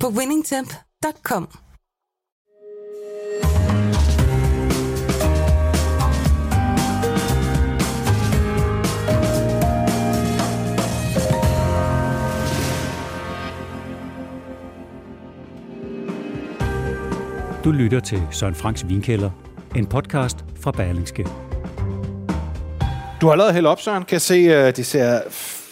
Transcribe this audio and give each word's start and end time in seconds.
på 0.00 0.08
winningtemp.com. 0.08 1.48
Du 17.64 17.70
lytter 17.72 18.00
til 18.00 18.22
Søren 18.30 18.54
Franks 18.54 18.88
Vinkælder, 18.88 19.30
en 19.76 19.86
podcast 19.86 20.44
fra 20.60 20.70
Berlingske. 20.70 21.26
Du 23.20 23.26
har 23.26 23.32
allerede 23.32 23.52
hældt 23.52 23.68
op, 23.68 23.80
Søren. 23.80 24.04
Kan 24.04 24.12
jeg 24.12 24.20
se, 24.20 24.46
uh, 24.46 24.74
det 24.76 24.86
ser 24.86 25.20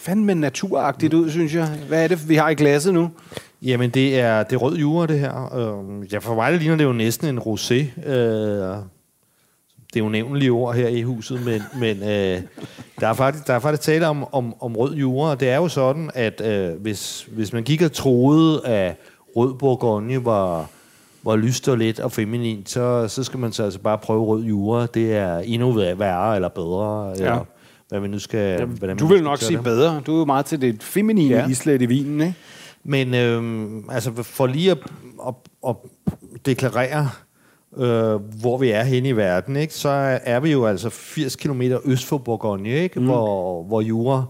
fandme 0.05 0.35
naturagtigt 0.35 1.15
ud, 1.15 1.31
synes 1.31 1.55
jeg. 1.55 1.69
Hvad 1.89 2.05
er 2.05 2.09
det, 2.09 2.29
vi 2.29 2.35
har 2.35 2.49
i 2.49 2.55
glasset 2.55 2.95
nu? 2.95 3.11
Jamen, 3.65 3.91
det 3.91 4.21
er, 4.21 4.43
det 4.43 4.53
er 4.53 4.57
rød 4.57 4.77
jura, 4.77 5.07
det 5.07 5.21
her. 5.21 5.55
Øh, 5.55 6.13
ja, 6.13 6.19
for 6.19 6.35
mig 6.35 6.53
det 6.53 6.61
ligner 6.61 6.77
det 6.77 6.85
jo 6.85 6.93
næsten 6.93 7.29
en 7.29 7.39
rosé. 7.39 8.09
Øh, 8.09 8.77
det 9.95 10.01
er 10.01 10.05
jo 10.05 10.09
nævnlige 10.09 10.51
ord 10.51 10.75
her 10.75 10.89
i 10.89 11.03
huset, 11.03 11.45
men, 11.45 11.63
men 11.83 12.03
øh, 12.03 12.43
der, 13.01 13.09
er 13.09 13.13
faktisk, 13.13 13.47
der 13.47 13.55
er 13.55 13.59
faktisk 13.59 13.83
tale 13.83 14.07
om, 14.07 14.35
om, 14.35 14.55
om 14.61 14.77
rød 14.77 14.95
jura, 14.95 15.31
og 15.31 15.41
det 15.41 15.49
er 15.49 15.57
jo 15.57 15.69
sådan, 15.69 16.11
at 16.15 16.41
øh, 16.41 16.81
hvis, 16.83 17.29
hvis 17.33 17.53
man 17.53 17.63
gik 17.63 17.83
og 17.83 17.93
troede, 17.93 18.67
at 18.67 18.97
rød 19.37 19.55
bourgogne 19.55 20.25
var, 20.25 20.71
var 21.23 21.37
lyst 21.37 21.69
og 21.69 21.79
let 21.79 22.01
og 22.01 22.13
feminin, 22.13 22.67
så, 22.67 23.09
så 23.09 23.25
skal 23.25 23.39
man 23.39 23.53
så 23.53 23.65
altså 23.65 23.79
bare 23.79 23.99
prøve 23.99 24.25
rød 24.25 24.45
jura. 24.45 24.87
Det 24.87 25.17
er 25.17 25.39
endnu 25.39 25.73
værre 25.73 26.35
eller 26.35 26.49
bedre, 26.49 27.09
ja. 27.09 27.13
eller 27.13 27.45
hvad 27.89 28.01
vi 28.01 28.09
nu 28.09 28.19
skal... 28.19 28.61
Jamen, 28.61 28.79
hvordan 28.79 28.97
du 28.97 29.07
vil 29.07 29.23
nok 29.23 29.39
sige 29.39 29.57
det. 29.57 29.65
bedre. 29.65 30.03
Du 30.07 30.15
er 30.15 30.19
jo 30.19 30.25
meget 30.25 30.47
til 30.47 30.61
det 30.61 30.83
feminine 30.83 31.35
ja. 31.35 31.49
islet 31.49 31.83
i 31.83 31.87
vinen, 31.87 32.21
ikke? 32.21 32.35
Men 32.85 33.15
øhm, 33.15 33.91
altså 33.91 34.23
for 34.23 34.47
lige 34.47 34.71
at, 34.71 34.79
at, 35.29 35.35
at 35.69 35.77
deklarere, 36.47 37.11
øh, 37.77 38.15
hvor 38.41 38.59
vi 38.59 38.71
er 38.71 38.83
henne 38.83 39.09
i 39.09 39.17
verden, 39.17 39.57
ikke, 39.57 39.75
så 39.75 39.89
er 40.25 40.41
vi 40.41 40.53
jo 40.53 40.67
altså 40.67 40.91
80 40.91 41.37
km 41.37 41.63
øst 41.85 42.07
for 42.07 42.19
Bourgogne, 42.19 42.69
ikke, 42.69 43.01
mm. 43.01 43.07
hvor, 43.07 43.63
hvor 43.63 43.81
Jura 43.81 44.25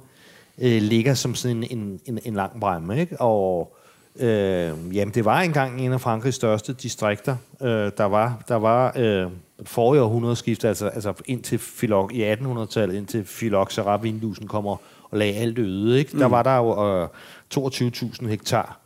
øh, 0.59 0.83
ligger 0.83 1.15
som 1.15 1.35
sådan 1.35 1.57
en, 1.57 1.79
en, 1.79 2.01
en, 2.07 2.19
en 2.25 2.35
lang 2.35 2.61
bremme. 2.61 3.01
Ikke? 3.01 3.21
Og 3.21 3.77
øh, 4.21 4.97
jamen, 4.97 5.15
det 5.15 5.25
var 5.25 5.41
engang 5.41 5.81
en 5.81 5.93
af 5.93 6.01
Frankrigs 6.01 6.37
største 6.37 6.73
distrikter. 6.73 7.37
Øh, 7.63 7.91
der 7.99 8.05
var, 8.05 8.43
der 8.49 8.57
var 8.57 8.93
øh, 8.97 9.27
forrige 9.65 10.03
århundredeskift, 10.03 10.65
altså, 10.65 10.89
altså 10.89 11.13
indtil 11.27 11.61
Philok, 11.79 12.13
i 12.13 12.33
1800-tallet, 12.33 12.95
indtil 12.95 13.25
Phylloxera 13.25 13.97
Vindusen 13.97 14.47
kommer 14.49 14.77
og 15.11 15.19
lagde 15.19 15.35
alt 15.35 15.59
øde. 15.59 15.99
Ikke? 15.99 16.11
Mm. 16.13 16.19
Der 16.19 16.27
var 16.27 16.43
der 16.43 16.57
jo 16.57 17.03
øh, 17.03 17.09
22.000 17.57 18.27
hektar 18.27 18.81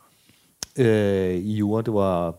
øh, 0.77 1.35
i 1.35 1.53
jord. 1.53 1.85
Det 1.85 1.93
var 1.93 2.35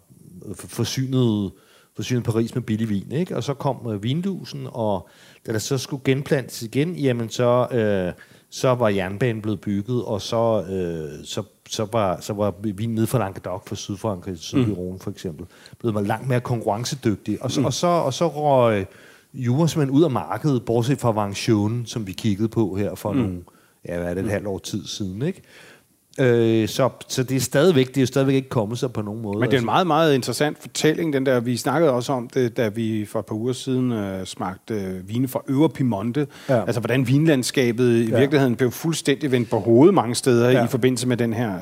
forsynet, 0.54 1.50
forsynet 1.96 2.24
Paris 2.24 2.54
med 2.54 2.62
billig 2.62 2.88
vin. 2.88 3.12
Ikke? 3.12 3.36
Og 3.36 3.44
så 3.44 3.54
kom 3.54 3.92
øh, 3.92 4.02
vindusen, 4.02 4.66
og 4.70 5.08
da 5.46 5.52
der 5.52 5.58
så 5.58 5.78
skulle 5.78 6.02
genplantes 6.04 6.62
igen, 6.62 6.94
jamen 6.94 7.28
så, 7.28 7.68
øh, 7.72 8.12
så 8.50 8.74
var 8.74 8.88
jernbanen 8.88 9.42
blevet 9.42 9.60
bygget, 9.60 10.04
og 10.04 10.22
så, 10.22 10.62
øh, 10.62 11.24
så, 11.24 11.42
så, 11.68 11.86
var, 11.92 12.20
så 12.20 12.32
var 12.32 12.54
vinen 12.62 12.94
nede 12.94 13.06
fra 13.06 13.18
Languedoc, 13.18 13.68
fra 13.68 13.76
Sydfrankrig, 13.76 14.38
Sydviron 14.38 14.92
mm. 14.92 14.98
for 14.98 15.10
eksempel, 15.10 15.46
blevet 15.78 15.94
man 15.94 16.06
langt 16.06 16.28
mere 16.28 16.40
konkurrencedygtig. 16.40 17.42
Og 17.42 17.50
så, 17.50 17.60
mm. 17.60 17.66
og 17.66 17.72
så, 17.72 17.86
og 17.86 18.14
så 18.14 18.28
røg 18.28 18.86
jura 19.34 19.68
simpelthen 19.68 19.98
ud 19.98 20.04
af 20.04 20.10
markedet, 20.10 20.64
bortset 20.64 20.98
fra 20.98 21.12
Vangtion, 21.12 21.86
som 21.86 22.06
vi 22.06 22.12
kiggede 22.12 22.48
på 22.48 22.74
her 22.74 22.94
for 22.94 23.12
mm. 23.12 23.18
nogle, 23.18 23.42
ja, 23.88 23.98
hvad 23.98 24.10
er 24.10 24.14
det, 24.14 24.24
et 24.24 24.30
halvt 24.30 24.46
år 24.46 24.58
tid 24.58 24.86
siden, 24.86 25.22
ikke? 25.22 25.42
Øh, 26.18 26.68
så, 26.68 26.88
så 27.08 27.22
det 27.22 27.36
er 27.36 27.40
stadigvæk, 27.40 27.94
det 27.94 28.02
er 28.02 28.06
stadigvæk 28.06 28.34
ikke 28.34 28.48
kommet 28.48 28.78
sig 28.78 28.92
på 28.92 29.02
nogen 29.02 29.22
måde. 29.22 29.38
Men 29.38 29.42
det 29.42 29.46
er 29.46 29.50
en 29.50 29.54
altså. 29.54 29.64
meget, 29.64 29.86
meget 29.86 30.14
interessant 30.14 30.58
fortælling, 30.60 31.12
den 31.12 31.26
der. 31.26 31.40
Vi 31.40 31.56
snakkede 31.56 31.92
også 31.92 32.12
om 32.12 32.28
det, 32.28 32.56
da 32.56 32.68
vi 32.68 33.06
for 33.06 33.18
et 33.18 33.26
par 33.26 33.34
uger 33.34 33.52
siden 33.52 33.92
øh, 33.92 34.26
smagte 34.26 34.74
øh, 34.74 35.08
vine 35.08 35.28
fra 35.28 35.42
Øvre 35.48 35.68
Piemonte. 35.68 36.26
Ja. 36.48 36.64
Altså, 36.64 36.80
hvordan 36.80 37.08
vinlandskabet 37.08 37.98
ja. 37.98 38.16
i 38.16 38.20
virkeligheden 38.20 38.56
blev 38.56 38.70
fuldstændig 38.70 39.32
vendt 39.32 39.50
på 39.50 39.58
hovedet 39.58 39.94
mange 39.94 40.14
steder 40.14 40.50
ja. 40.50 40.64
i 40.64 40.68
forbindelse 40.68 41.08
med 41.08 41.16
den 41.16 41.32
her 41.32 41.52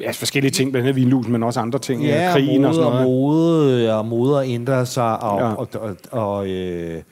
ja, 0.00 0.10
forskellige 0.10 0.50
ting, 0.50 0.72
blandt 0.72 0.88
andet 0.88 1.02
vinlusen, 1.02 1.32
men 1.32 1.42
også 1.42 1.60
andre 1.60 1.78
ting, 1.78 2.04
ja, 2.04 2.32
krigen 2.32 2.62
mode, 2.62 2.68
og 2.68 2.74
sådan 2.74 2.90
noget. 2.90 3.00
Og 3.00 3.04
mode, 3.04 3.94
og 3.98 4.06
mode 4.06 4.46
ændrer 4.46 4.84
sig, 4.84 5.22
og, 5.22 5.40
ja. 5.40 5.54
og, 5.54 5.68
og, 5.74 5.96
og 6.10 6.48
øh, 6.48 7.02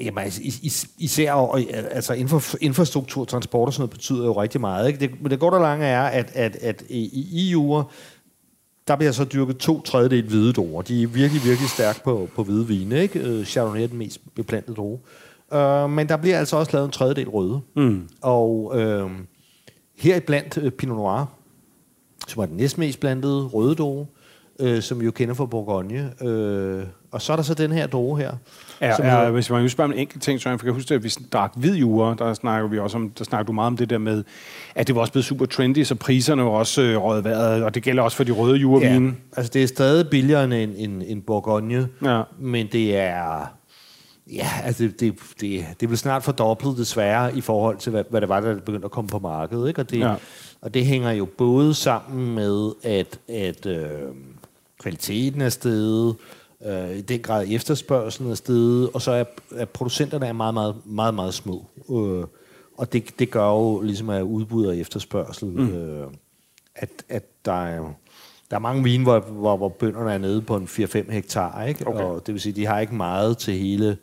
Jamen, 0.00 0.26
is, 0.26 0.88
især 0.98 1.32
og, 1.32 1.60
altså 1.70 2.12
infra, 2.12 2.58
infrastruktur, 2.60 3.24
transport 3.24 3.66
og 3.66 3.72
sådan 3.72 3.82
noget 3.82 3.90
betyder 3.90 4.24
jo 4.24 4.42
rigtig 4.42 4.60
meget. 4.60 4.88
Ikke? 4.88 5.00
Det, 5.00 5.22
men 5.22 5.30
det 5.30 5.40
går 5.40 5.50
der 5.50 5.58
lange 5.58 5.86
er, 5.86 6.02
at, 6.02 6.30
at, 6.34 6.56
at 6.56 6.82
i 6.88 7.50
EU, 7.50 7.82
der 8.88 8.96
bliver 8.96 9.12
så 9.12 9.24
dyrket 9.24 9.56
to 9.56 9.80
tredjedel 9.80 10.28
hvide 10.28 10.52
druer. 10.52 10.82
De 10.82 11.02
er 11.02 11.06
virkelig, 11.06 11.44
virkelig 11.44 11.70
stærke 11.70 12.00
på, 12.04 12.28
på 12.34 12.42
hvide 12.42 12.66
vine. 12.66 13.02
Ikke? 13.02 13.18
Øh, 13.20 13.44
Chardonnay 13.44 13.82
er 13.82 13.86
den 13.86 13.98
mest 13.98 14.20
beplantede 14.34 14.76
druge. 14.76 14.98
Uh, 15.54 15.90
men 15.90 16.08
der 16.08 16.16
bliver 16.16 16.38
altså 16.38 16.56
også 16.56 16.72
lavet 16.72 16.86
en 16.86 16.92
tredjedel 16.92 17.28
røde. 17.28 17.60
Mm. 17.76 18.08
Og 18.20 18.74
uh, 18.76 19.10
her 19.96 20.20
blandt 20.20 20.56
uh, 20.56 20.70
Pinot 20.70 20.96
Noir, 20.96 21.24
som 22.28 22.42
er 22.42 22.46
den 22.46 22.56
næstmest 22.56 23.00
blandede 23.00 23.42
røde 23.46 23.74
druge, 23.74 24.06
uh, 24.58 24.80
som 24.80 25.00
vi 25.00 25.04
jo 25.04 25.10
kender 25.10 25.34
fra 25.34 25.46
Bourgogne. 25.46 26.12
Uh, 26.20 26.88
og 27.10 27.22
så 27.22 27.32
er 27.32 27.36
der 27.36 27.42
så 27.42 27.54
den 27.54 27.72
her 27.72 27.86
droge 27.86 28.18
her, 28.18 28.32
Ja, 28.82 28.96
som 28.96 29.04
ja, 29.04 29.30
hvis 29.30 29.50
man 29.50 29.68
spørger 29.68 29.88
om 29.88 29.92
en 29.92 29.98
enkelt 29.98 30.22
ting, 30.22 30.40
så 30.40 30.48
jeg 30.48 30.58
kan 30.58 30.72
huske, 30.72 30.94
at 30.94 31.04
vi 31.04 31.14
drak 31.32 31.52
hvid 31.56 31.74
jure, 31.74 32.16
der 32.18 32.34
snakker 32.34 32.68
vi 32.68 32.78
også 32.78 32.96
om, 32.96 33.10
der 33.10 33.24
snakker 33.24 33.46
du 33.46 33.52
meget 33.52 33.66
om 33.66 33.76
det 33.76 33.90
der 33.90 33.98
med, 33.98 34.24
at 34.74 34.86
det 34.86 34.94
var 34.94 35.00
også 35.00 35.12
blevet 35.12 35.24
super 35.24 35.46
trendy, 35.46 35.84
så 35.84 35.94
priserne 35.94 36.44
var 36.44 36.50
også 36.50 36.82
øh, 36.82 37.02
røget 37.02 37.24
vejret, 37.24 37.64
og 37.64 37.74
det 37.74 37.82
gælder 37.82 38.02
også 38.02 38.16
for 38.16 38.24
de 38.24 38.32
røde 38.32 38.56
jurevine. 38.56 39.06
Ja, 39.06 39.12
altså 39.36 39.50
det 39.54 39.62
er 39.62 39.66
stadig 39.66 40.08
billigere 40.10 40.44
end, 40.44 40.74
end, 40.76 41.02
end 41.06 41.22
Bourgogne, 41.22 41.88
ja. 42.04 42.22
men 42.38 42.66
det 42.72 42.96
er... 42.96 43.52
Ja, 44.32 44.48
altså 44.64 44.82
det, 44.82 45.00
det, 45.00 45.14
det, 45.40 45.64
det 45.80 45.90
vil 45.90 45.98
snart 45.98 46.22
fordoblet 46.22 46.76
desværre 46.76 47.36
i 47.36 47.40
forhold 47.40 47.76
til, 47.76 47.90
hvad, 47.90 48.04
hvad 48.10 48.20
det 48.20 48.28
var, 48.28 48.40
der 48.40 48.54
begyndte 48.54 48.84
at 48.84 48.90
komme 48.90 49.08
på 49.08 49.18
markedet. 49.18 49.68
Ikke? 49.68 49.80
Og, 49.80 49.90
det, 49.90 49.98
ja. 49.98 50.14
og 50.60 50.74
det 50.74 50.86
hænger 50.86 51.10
jo 51.10 51.24
både 51.38 51.74
sammen 51.74 52.34
med, 52.34 52.72
at, 52.82 53.18
at 53.28 53.66
øh, 53.66 53.88
kvaliteten 54.80 55.40
er 55.40 55.48
steget, 55.48 56.08
øh, 56.08 56.14
i 56.98 57.00
den 57.00 57.20
grad 57.20 57.46
efterspørgselen 57.50 58.30
er 58.30 58.34
steget, 58.34 58.90
og 58.94 59.02
så 59.02 59.10
er, 59.10 59.24
er 59.56 59.64
producenterne 59.64 60.26
er 60.26 60.32
meget, 60.32 60.54
meget, 60.54 60.74
meget, 60.84 61.14
meget 61.14 61.34
små. 61.34 61.66
Øh, 61.90 62.24
og 62.78 62.92
det, 62.92 63.18
det 63.18 63.30
gør 63.30 63.48
jo 63.48 63.80
ligesom, 63.80 64.10
at 64.10 64.22
udbud 64.22 64.66
og 64.66 64.76
efterspørgsel, 64.76 65.48
mm. 65.48 65.74
øh, 65.74 66.06
at, 66.74 66.90
at 67.08 67.24
der 67.44 67.64
er 67.64 67.92
der 68.50 68.56
er 68.56 68.60
mange 68.60 68.82
vine, 68.82 69.02
hvor, 69.02 69.20
hvor, 69.20 69.56
hvor 69.56 69.68
bønderne 69.68 70.12
er 70.12 70.18
nede 70.18 70.42
på 70.42 70.56
en 70.56 70.64
4-5 70.64 71.12
hektar, 71.12 71.64
ikke? 71.64 71.86
Okay. 71.86 72.02
og 72.02 72.26
det 72.26 72.34
vil 72.34 72.40
sige, 72.40 72.52
de 72.52 72.66
har 72.66 72.80
ikke 72.80 72.94
meget 72.94 73.38
til 73.38 73.54
hele, 73.54 73.96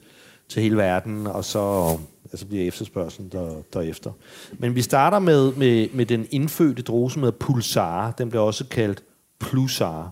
til 0.48 0.62
hele 0.62 0.78
verden, 0.78 1.28
og 1.28 1.46
så 1.46 1.98
altså 2.32 2.46
bliver 2.46 2.68
efterspørgselen 2.68 3.30
der, 3.32 3.52
derefter. 3.74 4.12
Men 4.54 4.76
vi 4.76 4.82
starter 4.82 5.20
med, 5.20 5.54
med, 5.54 5.88
med 5.94 6.06
den 6.06 6.28
indfødte 6.32 6.82
drose, 6.82 7.20
hedder 7.20 7.32
Pulsar. 7.32 8.12
Den 8.12 8.30
bliver 8.30 8.44
også 8.44 8.66
kaldt 8.68 9.04
Plusar. 9.40 10.12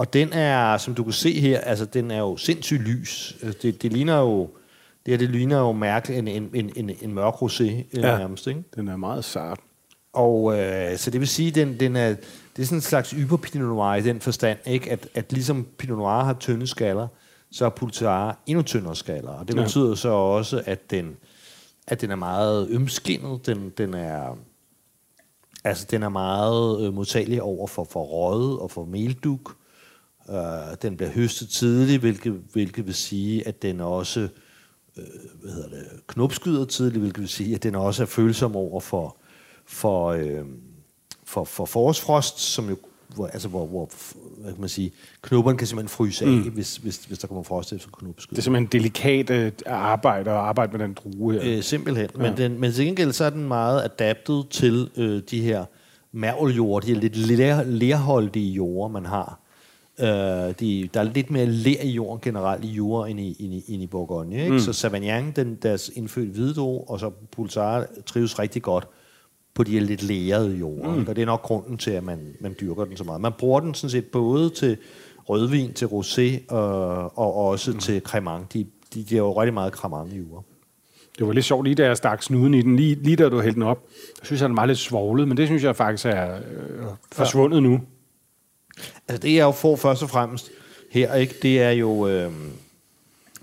Og 0.00 0.12
den 0.12 0.32
er, 0.32 0.76
som 0.76 0.94
du 0.94 1.04
kan 1.04 1.12
se 1.12 1.40
her, 1.40 1.60
altså 1.60 1.84
den 1.84 2.10
er 2.10 2.18
jo 2.18 2.36
sindssygt 2.36 2.80
lys. 2.80 3.36
Altså, 3.42 3.58
det, 3.62 3.82
det 3.82 3.92
ligner 3.92 4.18
jo, 4.18 4.50
det 5.06 5.12
her, 5.12 5.18
det 5.18 5.30
ligner 5.30 5.58
jo 5.58 5.72
mærkeligt 5.72 6.18
en, 6.18 6.28
en, 6.28 6.50
en, 6.54 6.72
en, 6.76 6.90
en 7.00 7.14
mørk 7.14 7.34
rosé 7.34 7.62
øh, 7.62 7.84
ja, 7.94 8.18
nærmest, 8.18 8.46
ikke? 8.46 8.62
den 8.74 8.88
er 8.88 8.96
meget 8.96 9.24
sart. 9.24 9.60
Og 10.12 10.58
øh, 10.58 10.96
så 10.96 11.10
det 11.10 11.20
vil 11.20 11.28
sige, 11.28 11.50
den, 11.50 11.80
den 11.80 11.96
er, 11.96 12.08
det 12.56 12.62
er 12.62 12.64
sådan 12.64 12.78
en 12.78 12.82
slags 12.82 13.10
yber 13.10 13.36
Pinot 13.36 13.68
Noir 13.68 13.94
i 13.94 14.02
den 14.02 14.20
forstand, 14.20 14.58
ikke? 14.66 14.90
At, 14.90 15.08
at 15.14 15.32
ligesom 15.32 15.66
Pinot 15.78 15.98
Noir 15.98 16.24
har 16.24 16.32
tynde 16.32 16.66
skaller, 16.66 17.08
så 17.52 17.64
har 17.64 17.70
Pulsar 17.70 18.38
endnu 18.46 18.62
tyndere 18.62 18.96
skaller. 18.96 19.30
Og 19.30 19.48
det 19.48 19.56
ja. 19.56 19.62
betyder 19.62 19.94
så 19.94 20.08
også, 20.08 20.62
at 20.66 20.90
den, 20.90 21.16
at 21.86 22.00
den 22.00 22.10
er 22.10 22.16
meget 22.16 22.68
ømskinnet, 22.70 23.46
den, 23.46 23.72
den 23.78 23.94
er... 23.94 24.38
Altså, 25.64 25.86
den 25.90 26.02
er 26.02 26.08
meget 26.08 26.86
øh, 26.86 26.94
modtagelig 26.94 27.42
over 27.42 27.66
for, 27.66 27.84
for 27.84 28.02
røde 28.02 28.58
og 28.58 28.70
for 28.70 28.84
melduk. 28.84 29.59
Øh, 30.30 30.76
den 30.82 30.96
bliver 30.96 31.10
høstet 31.10 31.48
tidligt, 31.48 32.00
hvilket, 32.00 32.42
hvilket 32.52 32.86
vil 32.86 32.94
sige, 32.94 33.48
at 33.48 33.62
den 33.62 33.80
også 33.80 34.20
øh, 34.96 35.04
hvad 35.42 35.52
hedder 35.52 35.68
det, 35.68 35.86
knopskyder 36.06 36.64
tidligt, 36.64 37.00
hvilket 37.00 37.20
vil 37.20 37.28
sige, 37.28 37.54
at 37.54 37.62
den 37.62 37.74
også 37.74 38.02
er 38.02 38.06
følsom 38.06 38.56
over 38.56 38.80
for, 38.80 39.16
for, 39.66 40.06
øh, 40.08 40.44
for, 41.24 41.44
for 41.44 41.64
forårsfrost, 41.64 42.38
som 42.38 42.68
jo 42.68 42.76
hvor, 43.14 43.26
altså, 43.26 43.48
hvor, 43.48 43.66
hvor 43.66 43.90
hvad 44.40 44.52
kan 44.52 44.60
man 44.60 44.68
sige, 44.68 44.92
knopperne 45.22 45.58
kan 45.58 45.66
simpelthen 45.66 45.88
fryse 45.88 46.24
af, 46.24 46.30
mm. 46.30 46.42
hvis, 46.42 46.76
hvis, 46.76 46.96
hvis 46.96 47.18
der 47.18 47.26
kommer 47.26 47.42
frost 47.42 47.72
efter 47.72 47.88
knoppeskyld. 47.98 48.36
Det 48.36 48.38
er 48.38 48.42
simpelthen 48.42 48.80
delikat 48.80 49.30
øh, 49.30 49.52
arbejde 49.66 50.30
at 50.30 50.36
arbejde 50.36 50.72
med 50.72 50.86
den 50.86 50.94
drue 50.94 51.32
her. 51.32 51.56
Øh, 51.56 51.62
simpelthen. 51.62 52.08
Ja. 52.16 52.22
Men, 52.22 52.36
den, 52.36 52.60
men 52.60 52.72
til 52.72 52.84
gengæld 52.86 53.12
så 53.12 53.24
er 53.24 53.30
den 53.30 53.48
meget 53.48 53.84
adaptet 53.84 54.46
til 54.50 54.90
øh, 54.96 55.22
de 55.30 55.40
her 55.40 55.64
mærveljord, 56.12 56.82
de 56.82 56.94
her 56.94 57.00
lidt 57.00 57.16
ler, 57.16 57.62
lerholdige 57.62 58.52
jorder, 58.52 58.88
man 58.88 59.06
har. 59.06 59.39
Øh, 60.02 60.54
de, 60.60 60.88
der 60.94 61.00
er 61.00 61.02
lidt 61.02 61.30
mere 61.30 61.46
ler 61.46 61.82
i 61.82 61.90
jorden 61.90 62.20
generelt 62.22 62.64
i 62.64 62.68
jord 62.68 63.08
end 63.08 63.20
i, 63.20 63.36
end 63.38 63.54
i, 63.54 63.64
end 63.68 63.82
i 63.82 63.86
Bourgogne. 63.86 64.42
Ikke? 64.42 64.52
Mm. 64.52 64.58
Så 64.58 64.72
Savagnin, 64.72 65.32
den, 65.36 65.58
deres 65.62 65.90
indfødt 65.94 66.28
hvidro, 66.28 66.80
og 66.82 67.00
så 67.00 67.10
Pulsar 67.32 67.86
trives 68.06 68.38
rigtig 68.38 68.62
godt 68.62 68.88
på 69.54 69.62
de 69.62 69.72
her 69.72 69.80
lidt 69.80 70.02
lærede 70.02 70.56
jorder. 70.56 70.94
Mm. 70.94 71.04
Og 71.08 71.16
det 71.16 71.22
er 71.22 71.26
nok 71.26 71.42
grunden 71.42 71.76
til, 71.78 71.90
at 71.90 72.04
man, 72.04 72.18
man 72.40 72.56
dyrker 72.60 72.84
den 72.84 72.96
så 72.96 73.04
meget. 73.04 73.20
Man 73.20 73.32
bruger 73.38 73.60
den 73.60 73.74
sådan 73.74 73.90
set 73.90 74.04
både 74.04 74.50
til 74.50 74.76
rødvin, 75.28 75.72
til 75.72 75.86
rosé 75.86 76.54
og, 76.54 77.18
og 77.18 77.34
også 77.34 77.72
mm. 77.72 77.78
til 77.78 78.00
cremant. 78.00 78.52
De, 78.52 78.66
de 78.94 79.04
giver 79.04 79.22
jo 79.22 79.40
rigtig 79.40 79.54
meget 79.54 79.72
cremant 79.72 80.12
i 80.12 80.18
jord. 80.18 80.44
Det 81.18 81.26
var 81.26 81.32
lidt 81.32 81.44
sjovt 81.44 81.64
lige 81.64 81.74
da 81.74 81.86
jeg 81.86 81.96
stak 81.96 82.22
snuden 82.22 82.54
i 82.54 82.62
den, 82.62 82.76
lige, 82.76 82.94
lige 82.94 83.16
da 83.16 83.28
du 83.28 83.40
hældte 83.40 83.54
den 83.54 83.68
op. 83.68 83.84
Jeg 84.20 84.26
synes, 84.26 84.42
at 84.42 84.48
den 84.48 84.56
var 84.56 84.66
lidt 84.66 84.78
svoglet, 84.78 85.28
men 85.28 85.36
det 85.36 85.46
synes 85.46 85.64
jeg 85.64 85.76
faktisk 85.76 86.06
er 86.06 86.36
øh, 86.36 86.86
forsvundet 87.12 87.56
ja. 87.56 87.60
nu. 87.60 87.80
Altså 89.08 89.22
det, 89.22 89.34
jeg 89.34 89.42
jo 89.42 89.50
får 89.50 89.76
først 89.76 90.02
og 90.02 90.10
fremmest 90.10 90.50
her, 90.90 91.14
ikke, 91.14 91.34
det 91.42 91.62
er 91.62 91.70
jo 91.70 92.08
øh, 92.08 92.32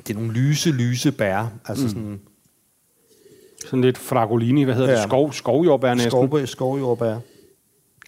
det 0.08 0.16
er 0.16 0.20
nogle 0.20 0.34
lyse, 0.34 0.72
lyse 0.72 1.12
bær. 1.12 1.52
Altså 1.66 1.84
mm. 1.84 1.90
sådan... 1.90 2.20
Sådan 3.66 3.82
lidt 3.82 3.98
fragolini, 3.98 4.64
hvad 4.64 4.76
hedder 4.76 4.90
ja. 4.90 4.96
det? 4.96 5.04
Skov, 5.04 5.34
skovjordbær 5.34 5.94
næsten. 5.94 6.12
Skov, 6.12 6.46
skovjordbær. 6.46 7.18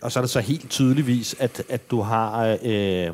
Og 0.01 0.11
så 0.11 0.19
er 0.19 0.23
det 0.23 0.29
så 0.29 0.39
helt 0.39 0.69
tydeligvis, 0.69 1.35
at, 1.39 1.63
at 1.69 1.91
du 1.91 2.01
har... 2.01 2.57
Øh, 2.63 3.09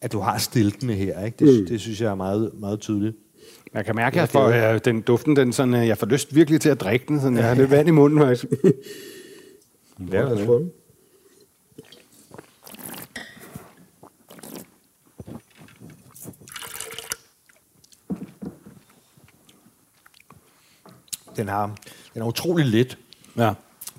at 0.00 0.12
du 0.12 0.18
har 0.18 0.38
stiltene 0.38 0.94
her. 0.94 1.24
Ikke? 1.24 1.44
Det, 1.44 1.60
mm. 1.60 1.66
det 1.66 1.80
synes 1.80 2.00
jeg 2.00 2.10
er 2.10 2.14
meget, 2.14 2.50
meget 2.54 2.80
tydeligt. 2.80 3.16
Jeg 3.74 3.84
kan 3.84 3.96
mærke, 3.96 4.20
at 4.20 4.28
for, 4.28 4.72
øh, 4.72 4.80
den 4.84 5.00
duften, 5.00 5.36
den 5.36 5.52
sådan, 5.52 5.74
øh, 5.74 5.88
jeg 5.88 5.98
får 5.98 6.06
lyst 6.06 6.34
virkelig 6.34 6.60
til 6.60 6.68
at 6.68 6.80
drikke 6.80 7.04
den. 7.08 7.20
Sådan, 7.20 7.36
jeg 7.36 7.44
har 7.44 7.54
lidt 7.54 7.70
vand 7.70 7.88
i 7.88 7.90
munden, 7.90 8.18
faktisk. 8.18 8.46
ja, 10.12 10.22
lad 10.22 10.32
os 10.32 10.40
få 10.40 10.58
den. 10.58 10.70
Den, 21.36 21.48
har, 21.48 21.70
den 22.14 22.22
er 22.22 22.26
utrolig 22.26 22.66
let. 22.66 22.98
Ja. 23.36 23.52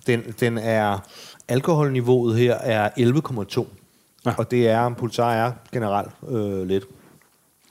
Den, 0.07 0.21
den 0.39 0.57
er, 0.57 0.99
alkoholniveauet 1.47 2.37
her 2.37 2.53
er 2.55 2.89
11,2. 2.89 3.65
Ja. 4.25 4.33
Og 4.37 4.51
det 4.51 4.67
er, 4.67 4.89
pulsar 4.89 5.33
er 5.33 5.51
generelt 5.71 6.11
øh, 6.29 6.67
let. 6.67 6.83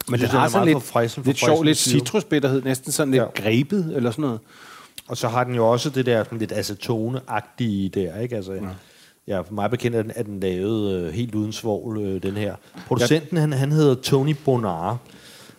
Men 0.08 0.20
det 0.20 0.28
har 0.28 0.48
sådan 0.48 0.68
lidt, 0.68 0.82
frisk, 0.82 1.16
lidt 1.16 1.38
sjov, 1.38 1.62
lidt 1.62 1.78
citrusbitterhed, 1.78 2.62
næsten 2.62 2.92
sådan 2.92 3.10
lidt 3.10 3.22
ja. 3.22 3.42
grebet, 3.42 3.92
eller 3.96 4.10
sådan 4.10 4.22
noget. 4.22 4.40
Og 5.08 5.16
så 5.16 5.28
har 5.28 5.44
den 5.44 5.54
jo 5.54 5.70
også 5.70 5.90
det 5.90 6.06
der 6.06 6.24
sådan 6.24 6.38
lidt 6.38 6.52
acetone-agtige 6.52 7.88
der, 7.88 8.20
ikke? 8.20 8.36
Altså, 8.36 8.52
ja. 8.52 8.60
Ja, 9.26 9.40
for 9.40 9.54
mig 9.54 9.70
bekendt 9.70 9.96
er 9.96 10.02
den, 10.02 10.12
er 10.14 10.22
den 10.22 10.40
lavet 10.40 10.94
øh, 10.94 11.12
helt 11.12 11.34
uden 11.34 11.52
svovl, 11.52 12.00
øh, 12.00 12.22
den 12.22 12.36
her. 12.36 12.54
Producenten, 12.86 13.36
ja. 13.36 13.40
han, 13.40 13.52
han 13.52 13.72
hedder 13.72 13.94
Tony 13.94 14.36
Bonar, 14.44 14.98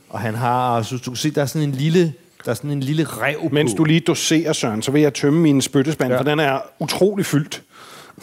og 0.09 0.19
han 0.19 0.35
har, 0.35 0.81
så 0.81 0.97
du 0.97 1.11
kan 1.11 1.15
se, 1.15 1.31
der 1.31 1.41
er 1.41 1.45
sådan 1.45 1.69
en 1.69 1.75
lille, 1.75 2.13
der 2.45 2.51
er 2.51 2.55
sådan 2.55 2.71
en 2.71 2.79
lille 2.79 3.03
rev 3.03 3.39
på. 3.41 3.49
Mens 3.51 3.73
du 3.73 3.83
lige 3.83 3.99
doserer, 3.99 4.53
Søren, 4.53 4.81
så 4.81 4.91
vil 4.91 5.01
jeg 5.01 5.13
tømme 5.13 5.39
min 5.39 5.61
spyttespand, 5.61 6.11
ja. 6.11 6.19
for 6.19 6.23
den 6.23 6.39
er 6.39 6.59
utrolig 6.79 7.25
fyldt. 7.25 7.63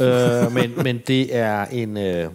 øh, 0.00 0.52
men, 0.52 0.72
men 0.84 1.00
det 1.06 1.36
er 1.36 1.64
en... 1.64 1.96
Øh, 1.96 2.28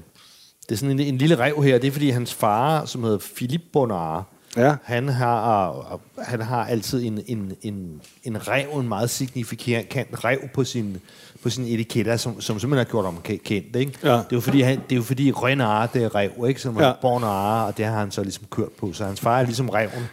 det 0.69 0.75
er 0.75 0.77
sådan 0.77 0.99
en, 0.99 0.99
en 0.99 1.17
lille 1.17 1.39
rev 1.39 1.63
her. 1.63 1.77
Det 1.77 1.87
er, 1.87 1.91
fordi 1.91 2.09
hans 2.09 2.33
far, 2.33 2.85
som 2.85 3.03
hedder 3.03 3.17
Philip 3.35 3.61
Bonar, 3.73 4.23
ja. 4.57 4.75
han, 4.83 5.09
har, 5.09 5.99
han 6.17 6.41
har 6.41 6.65
altid 6.65 7.05
en, 7.05 7.21
en, 7.27 7.53
en, 7.61 8.01
en 8.23 8.47
rev, 8.47 8.79
en 8.79 8.87
meget 8.87 9.09
signifikant 9.09 10.23
rev 10.23 10.39
på 10.53 10.63
sin, 10.63 10.97
på 11.43 11.49
sin 11.49 11.65
etiketter, 11.67 12.17
som, 12.17 12.41
som 12.41 12.59
simpelthen 12.59 12.85
har 12.85 12.91
gjort 12.91 13.05
ham 13.05 13.17
kendt. 13.21 13.75
Ikke? 13.75 13.93
Ja. 14.03 14.09
Det, 14.09 14.17
er 14.19 14.23
jo 14.31 14.39
fordi, 14.39 14.61
han, 14.61 14.79
det 14.89 14.91
er 14.91 14.95
jo 14.95 15.03
fordi 15.03 15.31
Renard, 15.31 15.93
det 15.93 16.03
er 16.03 16.15
rev, 16.15 16.31
ikke? 16.47 16.61
som 16.61 16.79
ja. 16.79 16.83
er 16.83 16.93
Bonar, 17.01 17.63
og 17.63 17.77
det 17.77 17.85
har 17.85 17.99
han 17.99 18.11
så 18.11 18.23
ligesom 18.23 18.43
kørt 18.49 18.71
på. 18.71 18.93
Så 18.93 19.05
hans 19.05 19.19
far 19.19 19.39
er 19.39 19.43
ligesom 19.43 19.69
reven. 19.69 20.07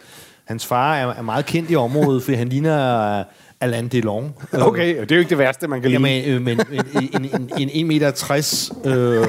Hans 0.44 0.66
far 0.66 0.96
er, 0.96 1.06
er 1.06 1.22
meget 1.22 1.46
kendt 1.46 1.70
i 1.70 1.76
området, 1.76 2.22
fordi 2.22 2.36
han 2.36 2.48
ligner 2.48 3.24
Alain 3.60 3.88
Delon. 3.88 4.34
Okay, 4.52 5.00
det 5.00 5.12
er 5.12 5.16
jo 5.16 5.20
ikke 5.20 5.30
det 5.30 5.38
værste, 5.38 5.68
man 5.68 5.80
kan 5.80 5.90
lide. 5.90 6.08
Jamen, 6.08 6.24
øh, 6.24 6.42
men 6.42 6.60
en, 6.72 6.84
en, 7.14 7.30
en, 7.34 7.50
en 7.58 7.70
1 7.72 7.86
meter 7.86 8.10
60 8.10 8.72
øh, 8.84 9.26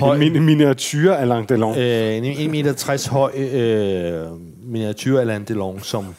høj... 0.00 0.16
En 0.16 0.44
miniatyr 0.44 1.12
Alain 1.12 1.44
Delon. 1.48 1.78
Øh, 1.78 2.16
en 2.16 2.24
1 2.24 2.50
meter 2.50 2.72
60 2.72 3.06
høj 3.06 3.32
øh, 3.36 4.26
miniatyr 4.64 5.20
Alain 5.20 5.44
Delon, 5.44 5.80
som... 5.80 6.14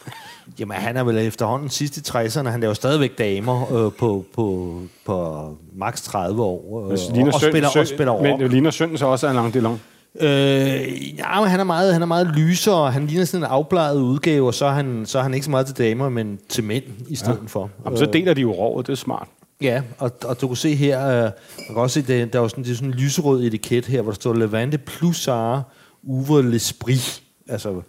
Jamen, 0.60 0.78
han 0.78 0.98
er 0.98 1.04
vel 1.04 1.18
efterhånden 1.18 1.70
sidst 1.70 1.98
i 1.98 2.00
60'erne. 2.00 2.50
Han 2.50 2.60
laver 2.60 2.74
stadigvæk 2.74 3.18
damer 3.18 3.86
øh, 3.86 3.92
på, 4.00 4.26
på, 4.36 4.78
på 5.06 5.48
max 5.76 6.02
30 6.02 6.44
år. 6.44 6.80
Øh, 6.80 6.86
og, 6.86 6.92
og, 6.92 7.00
spiller, 7.00 7.70
søn, 7.70 7.82
og 7.82 7.88
spiller 7.88 8.12
over. 8.12 8.38
Men 8.38 8.48
ligner 8.48 8.72
sønnen 8.72 8.98
så 8.98 9.06
også 9.06 9.28
Alain 9.28 9.54
Delon? 9.54 9.82
Øh, 10.22 11.18
ja, 11.18 11.42
men 11.42 11.50
han 11.50 11.60
er 11.60 11.64
meget, 11.64 11.94
han 11.94 12.02
er 12.02 12.06
meget 12.06 12.28
lysere, 12.28 12.92
han 12.92 13.08
ligner 13.08 13.26
sådan 13.26 13.44
en 13.44 13.52
afbladet 13.52 14.02
udgave, 14.02 14.48
og 14.48 14.54
så 14.54 14.66
er, 14.66 14.72
han, 14.72 15.06
så 15.06 15.20
er 15.20 15.24
han 15.24 15.34
ikke 15.34 15.44
så 15.44 15.52
meget 15.52 15.66
til 15.66 15.78
damer, 15.78 16.10
men 16.10 16.40
til 16.50 16.64
mænd 16.64 16.84
i 17.10 17.16
stedet 17.16 17.40
ja. 17.42 17.48
for. 17.48 17.70
Jamen, 17.86 17.98
så 17.98 18.06
deler 18.06 18.34
de 18.34 18.42
jo 18.42 18.52
rovet, 18.52 18.88
det 18.88 18.94
er 18.94 18.98
smart. 18.98 19.28
Ja, 19.62 19.82
og, 19.98 20.12
og 20.26 20.42
du 20.42 20.48
kan 20.48 20.56
se 20.56 20.76
her, 20.76 21.08
øh, 21.08 21.24
man 21.24 21.34
kan 21.68 21.78
også 21.78 21.94
se, 21.94 22.08
det, 22.08 22.34
der 22.34 22.42
er 22.42 22.48
sådan, 22.48 22.64
det 22.64 22.72
er 22.72 22.76
sådan 22.76 22.90
en 22.90 22.96
lyserød 22.96 23.44
etiket 23.44 23.86
her, 23.86 24.02
hvor 24.02 24.12
der 24.12 24.16
står 24.16 24.34
Levante 24.34 24.78
Plusar 24.78 25.64
Uwe 26.04 26.56
L'Esprit. 26.56 27.22
Altså, 27.48 27.82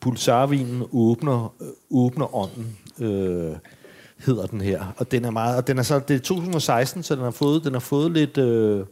pulsarvinen 0.00 0.82
åbner, 0.92 1.54
øh, 1.60 1.68
åbner 1.90 2.34
ånden, 2.36 2.76
øh, 3.00 3.56
hedder 4.18 4.46
den 4.46 4.60
her. 4.60 4.94
Og 4.96 5.10
den 5.10 5.24
er 5.24 5.30
meget, 5.30 5.56
og 5.56 5.66
den 5.66 5.78
er 5.78 5.82
så, 5.82 5.98
det 5.98 6.14
er 6.14 6.20
2016, 6.20 7.02
så 7.02 7.14
den 7.14 7.22
har 7.22 7.30
fået, 7.30 7.64
den 7.64 7.72
har 7.72 7.80
fået 7.80 8.12
lidt, 8.12 8.38
øh, 8.38 8.86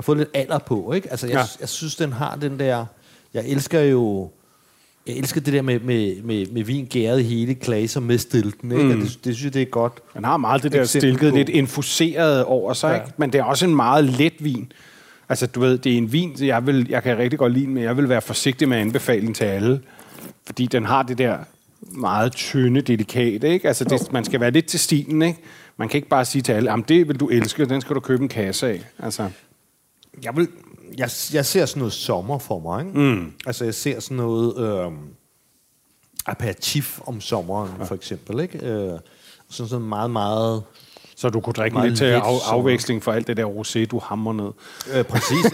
har 0.00 0.02
fået 0.02 0.18
lidt 0.18 0.30
alder 0.34 0.58
på, 0.58 0.92
ikke? 0.92 1.10
Altså, 1.10 1.26
jeg, 1.26 1.34
ja. 1.34 1.44
jeg 1.60 1.68
synes, 1.68 1.96
den 1.96 2.12
har 2.12 2.36
den 2.36 2.58
der... 2.58 2.86
Jeg 3.34 3.44
elsker 3.46 3.80
jo... 3.80 4.30
Jeg 5.06 5.16
elsker 5.16 5.40
det 5.40 5.52
der 5.52 5.62
med, 5.62 5.80
med, 5.80 6.22
med, 6.22 6.46
med 6.46 6.64
vin 6.64 6.86
gæret 6.90 7.24
hele 7.24 7.54
klaser 7.54 8.00
med 8.00 8.18
stilten. 8.18 8.72
Ikke? 8.72 8.84
Mm. 8.84 9.00
Det, 9.00 9.24
det 9.24 9.36
synes 9.36 9.44
jeg, 9.44 9.54
det 9.54 9.62
er 9.62 9.66
godt. 9.66 9.92
Man 10.14 10.24
har 10.24 10.36
meget 10.36 10.62
det 10.62 10.72
der 10.72 10.84
stilket, 10.84 11.34
lidt 11.34 11.48
infuseret 11.48 12.44
over 12.44 12.72
sig, 12.72 12.88
ja. 12.88 12.94
ikke? 12.94 13.14
men 13.16 13.32
det 13.32 13.38
er 13.38 13.44
også 13.44 13.66
en 13.66 13.76
meget 13.76 14.04
let 14.04 14.32
vin. 14.38 14.72
Altså, 15.28 15.46
du 15.46 15.60
ved, 15.60 15.78
det 15.78 15.92
er 15.92 15.98
en 15.98 16.12
vin, 16.12 16.36
jeg, 16.40 16.66
vil, 16.66 16.86
jeg 16.88 17.02
kan 17.02 17.18
rigtig 17.18 17.38
godt 17.38 17.52
lide 17.52 17.66
men 17.66 17.82
jeg 17.82 17.96
vil 17.96 18.08
være 18.08 18.20
forsigtig 18.20 18.68
med 18.68 18.76
at 18.76 18.80
anbefale 18.80 19.26
den 19.26 19.34
til 19.34 19.44
alle. 19.44 19.80
Fordi 20.46 20.66
den 20.66 20.84
har 20.84 21.02
det 21.02 21.18
der 21.18 21.38
meget 21.80 22.32
tynde, 22.32 22.80
delikate, 22.80 23.48
ikke? 23.48 23.68
Altså, 23.68 23.84
det, 23.84 24.12
man 24.12 24.24
skal 24.24 24.40
være 24.40 24.50
lidt 24.50 24.66
til 24.66 24.80
stilen, 24.80 25.22
ikke? 25.22 25.38
Man 25.76 25.88
kan 25.88 25.98
ikke 25.98 26.08
bare 26.08 26.24
sige 26.24 26.42
til 26.42 26.52
alle, 26.52 26.72
det 26.88 27.08
vil 27.08 27.20
du 27.20 27.28
elske, 27.28 27.64
den 27.64 27.80
skal 27.80 27.94
du 27.94 28.00
købe 28.00 28.22
en 28.22 28.28
kasse 28.28 28.68
af. 28.68 28.84
Altså 28.98 29.28
jeg, 30.24 30.36
vil, 30.36 30.48
jeg, 30.98 31.10
jeg 31.32 31.46
ser 31.46 31.66
sådan 31.66 31.78
noget 31.78 31.92
sommer 31.92 32.38
for 32.38 32.58
mig. 32.58 32.86
Ikke? 32.86 32.98
Mm. 32.98 33.32
Altså, 33.46 33.64
jeg 33.64 33.74
ser 33.74 34.00
sådan 34.00 34.16
noget 34.16 34.58
øh, 34.58 34.92
aperitif 36.26 37.00
om 37.06 37.20
sommeren, 37.20 37.70
ja. 37.78 37.84
for 37.84 37.94
eksempel. 37.94 38.40
Ikke? 38.40 38.66
Øh, 38.66 38.98
sådan 39.48 39.68
sådan 39.68 39.86
meget, 39.86 40.10
meget... 40.10 40.62
Så 41.16 41.30
du 41.30 41.40
kunne 41.40 41.52
drikke 41.52 41.82
lidt 41.82 41.96
til 41.96 42.04
af, 42.04 42.20
afveksling 42.50 43.02
for 43.02 43.12
alt 43.12 43.26
det 43.26 43.36
der 43.36 43.44
rosé, 43.44 43.84
du 43.84 43.98
hammer 43.98 44.32
ned. 44.32 44.50
Øh, 44.94 45.04
præcis. 45.04 45.44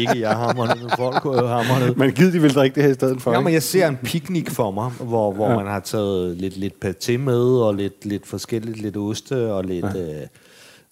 ikke 0.00 0.20
jeg 0.20 0.36
hammer 0.36 0.66
ned, 0.66 0.82
men 0.82 0.90
folk 0.96 1.24
hammer 1.24 1.86
ned. 1.86 1.94
Men 1.94 2.12
gider 2.12 2.30
de 2.30 2.40
vil 2.40 2.54
drikke 2.54 2.74
det 2.74 2.82
her 2.82 2.90
i 2.90 2.94
stedet 2.94 3.22
for? 3.22 3.32
Ja, 3.32 3.40
men 3.40 3.52
jeg 3.52 3.62
ser 3.62 3.88
en 3.88 3.96
picnic 3.96 4.50
for 4.50 4.70
mig, 4.70 4.90
hvor, 4.90 5.32
hvor 5.32 5.50
ja. 5.50 5.56
man 5.56 5.66
har 5.66 5.80
taget 5.80 6.36
lidt, 6.36 6.56
lidt 6.56 6.74
paté 6.84 7.16
med, 7.16 7.42
og 7.42 7.74
lidt, 7.74 8.04
lidt 8.04 8.26
forskelligt, 8.26 8.80
lidt 8.80 8.96
oste, 8.96 9.52
og 9.52 9.64
lidt... 9.64 9.86
Ja. 9.94 10.20
Øh, 10.20 10.26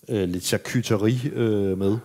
øh, 0.08 0.28
lidt 0.28 0.44
charcuterie 0.44 1.30
øh, 1.34 1.78
med. 1.78 1.98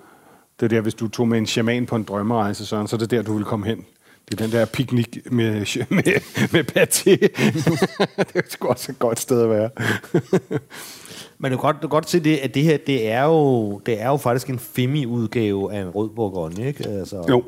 Det 0.60 0.66
er 0.66 0.68
der, 0.68 0.82
hvis 0.82 0.94
du 0.94 1.08
tog 1.08 1.28
med 1.28 1.38
en 1.38 1.46
shaman 1.46 1.86
på 1.86 1.96
en 1.96 2.04
drømmerejse, 2.04 2.66
Søren, 2.66 2.88
så 2.88 2.96
er 2.96 2.98
det 2.98 3.12
der, 3.12 3.22
du 3.22 3.34
vil 3.34 3.46
komme 3.46 3.66
hen. 3.66 3.86
Det 4.30 4.42
er 4.42 4.46
den 4.46 4.52
der 4.52 4.66
piknik 4.66 5.32
med, 5.32 5.54
med, 5.96 6.04
med 6.52 6.64
paté. 6.72 7.12
det 8.34 8.36
er 8.36 8.50
sgu 8.50 8.68
også 8.68 8.92
et 8.92 9.00
godt 9.00 9.20
sted 9.20 9.42
at 9.42 9.50
være. 9.50 9.70
Men 11.40 11.52
du 11.52 11.58
kan 11.58 11.62
godt, 11.62 11.76
du 11.76 11.82
kan 11.82 11.90
godt 11.90 12.10
se, 12.10 12.20
det, 12.20 12.38
at 12.38 12.54
det 12.54 12.64
her, 12.64 12.78
det 12.78 13.08
er 13.12 13.24
jo, 13.24 13.80
det 13.80 14.02
er 14.02 14.08
jo 14.08 14.18
faktisk 14.18 14.50
en 14.50 14.60
femi-udgave 14.60 15.74
af 15.74 15.82
en 15.82 15.90
rød 15.90 16.10
bourgogne, 16.10 16.68
ikke? 16.68 16.90
Altså, 16.90 17.26
jo. 17.30 17.44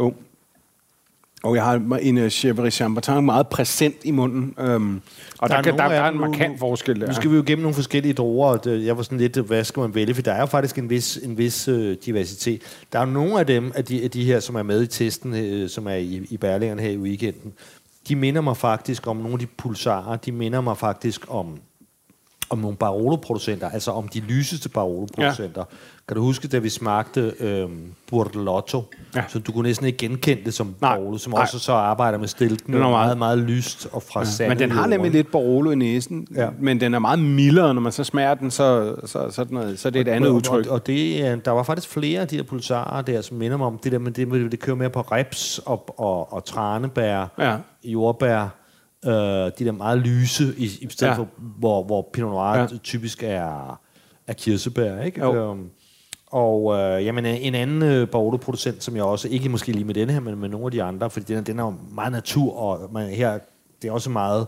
Jo. 0.00 0.14
Og 1.46 1.54
jeg 1.54 1.64
har 1.64 1.98
en 2.02 2.18
uh, 2.18 2.28
Chevrolet 2.28 2.72
Chambertin 2.72 3.24
meget 3.24 3.48
præsent 3.48 3.96
i 4.04 4.10
munden. 4.10 4.54
Um, 4.58 5.02
og 5.38 5.48
der, 5.48 5.56
der, 5.56 5.62
kan, 5.62 5.78
der, 5.78 5.88
der 5.88 5.94
er 5.94 6.08
en 6.08 6.18
markant 6.18 6.58
forskel 6.58 7.00
der. 7.00 7.06
Nu 7.06 7.14
skal 7.14 7.30
vi 7.30 7.36
jo 7.36 7.42
gennem 7.46 7.62
nogle 7.62 7.74
forskellige 7.74 8.14
druer, 8.14 8.48
og 8.48 8.84
jeg 8.84 8.96
var 8.96 9.02
sådan 9.02 9.18
lidt, 9.18 9.36
hvad 9.36 9.64
skal 9.64 9.80
man 9.80 9.94
vælge? 9.94 10.14
For 10.14 10.22
der 10.22 10.32
er 10.32 10.40
jo 10.40 10.46
faktisk 10.46 10.78
en 10.78 10.90
vis, 10.90 11.16
en 11.16 11.38
vis 11.38 11.68
uh, 11.68 11.92
diversitet. 12.06 12.62
Der 12.92 12.98
er 12.98 13.04
nogle 13.04 13.40
af 13.40 13.46
dem, 13.46 13.72
af 13.74 13.84
de, 13.84 14.04
af 14.04 14.10
de 14.10 14.24
her, 14.24 14.40
som 14.40 14.56
er 14.56 14.62
med 14.62 14.82
i 14.82 14.86
testen, 14.86 15.62
uh, 15.62 15.68
som 15.68 15.86
er 15.86 15.94
i, 15.94 16.26
i 16.30 16.36
Berlingeren 16.36 16.78
her 16.78 16.90
i 16.90 16.98
weekenden, 16.98 17.52
de 18.08 18.16
minder 18.16 18.40
mig 18.40 18.56
faktisk 18.56 19.06
om 19.06 19.16
nogle 19.16 19.32
af 19.32 19.38
de 19.38 19.46
pulsarer, 19.46 20.16
de 20.16 20.32
minder 20.32 20.60
mig 20.60 20.76
faktisk 20.76 21.20
om 21.28 21.58
om 22.50 22.58
nogle 22.58 22.76
Barolo-producenter, 22.76 23.70
altså 23.70 23.90
om 23.90 24.08
de 24.08 24.20
lyseste 24.20 24.68
Barolo-producenter. 24.68 25.64
Ja. 25.70 25.76
Kan 26.08 26.16
du 26.16 26.22
huske, 26.22 26.48
da 26.48 26.58
vi 26.58 26.68
smagte 26.68 27.32
øh, 27.40 27.68
Bordelotto, 28.10 28.82
ja. 29.14 29.24
så 29.28 29.38
du 29.38 29.52
kunne 29.52 29.68
næsten 29.68 29.86
ikke 29.86 29.98
genkende 29.98 30.44
det 30.44 30.54
som 30.54 30.74
Nej. 30.80 30.96
Barolo, 30.96 31.18
som 31.18 31.32
Nej. 31.32 31.42
også 31.42 31.58
så 31.58 31.72
arbejder 31.72 32.18
med 32.18 32.28
stilken. 32.28 32.72
Den 32.72 32.82
er 32.82 32.90
meget, 32.90 33.18
meget 33.18 33.38
lyst 33.38 33.88
og 33.92 34.02
fra 34.02 34.24
ja. 34.40 34.48
Men 34.48 34.58
den 34.58 34.70
har 34.70 34.86
nemlig 34.86 35.12
lidt 35.12 35.30
Barolo 35.30 35.70
i 35.70 35.74
næsen, 35.74 36.26
ja. 36.34 36.48
men 36.60 36.80
den 36.80 36.94
er 36.94 36.98
meget 36.98 37.18
mildere, 37.18 37.74
når 37.74 37.80
man 37.80 37.92
så 37.92 38.04
smager 38.04 38.34
den, 38.34 38.50
så, 38.50 38.94
så, 39.04 39.30
så, 39.30 39.46
noget, 39.50 39.78
så 39.78 39.88
er 39.88 39.90
det 39.90 40.00
et 40.00 40.08
andet 40.08 40.28
udtryk. 40.28 40.66
Og, 40.66 40.72
og 40.72 40.86
det, 40.86 41.44
der 41.44 41.50
var 41.50 41.62
faktisk 41.62 41.88
flere 41.88 42.20
af 42.20 42.28
de 42.28 42.36
her 42.36 42.42
pulsarer 42.42 43.02
der, 43.02 43.20
som 43.20 43.36
minder 43.36 43.56
mig 43.56 43.66
om 43.66 43.78
det 43.78 43.92
der, 43.92 43.98
men 43.98 44.12
det, 44.12 44.52
det 44.52 44.60
kører 44.60 44.76
mere 44.76 44.90
på 44.90 45.00
reps 45.00 45.58
og, 45.58 46.00
og, 46.00 46.32
og 46.32 46.44
tranebær, 46.44 47.26
ja. 47.38 47.56
jordbær, 47.84 48.48
øh, 49.06 49.12
de 49.58 49.64
der 49.64 49.72
meget 49.72 49.98
lyse, 49.98 50.54
i, 50.56 50.64
i 50.64 50.88
stedet 50.90 51.12
ja. 51.12 51.18
for, 51.18 51.28
hvor, 51.36 51.84
hvor 51.84 52.08
Pinot 52.12 52.30
Noir 52.30 52.56
ja. 52.56 52.66
typisk 52.66 53.22
er, 53.22 53.80
er 54.26 54.32
kirsebær, 54.32 55.02
ikke? 55.02 55.20
Jo. 55.20 55.50
Um, 55.50 55.70
og 56.26 56.74
øh, 56.74 57.04
jamen, 57.04 57.26
en 57.26 57.54
anden 57.54 57.82
øh, 57.82 58.08
Barolo-producent, 58.08 58.84
som 58.84 58.96
jeg 58.96 59.04
også, 59.04 59.28
ikke 59.28 59.48
måske 59.48 59.72
lige 59.72 59.84
med 59.84 59.94
denne 59.94 60.12
her, 60.12 60.20
men 60.20 60.38
med 60.38 60.48
nogle 60.48 60.66
af 60.66 60.70
de 60.70 60.82
andre, 60.82 61.10
fordi 61.10 61.34
den, 61.34 61.44
den 61.44 61.58
er 61.58 61.64
jo 61.64 61.74
meget 61.94 62.12
natur, 62.12 62.56
og 62.56 62.92
man, 62.92 63.08
her, 63.08 63.38
det 63.82 63.88
er 63.88 63.92
også 63.92 64.10
meget 64.10 64.46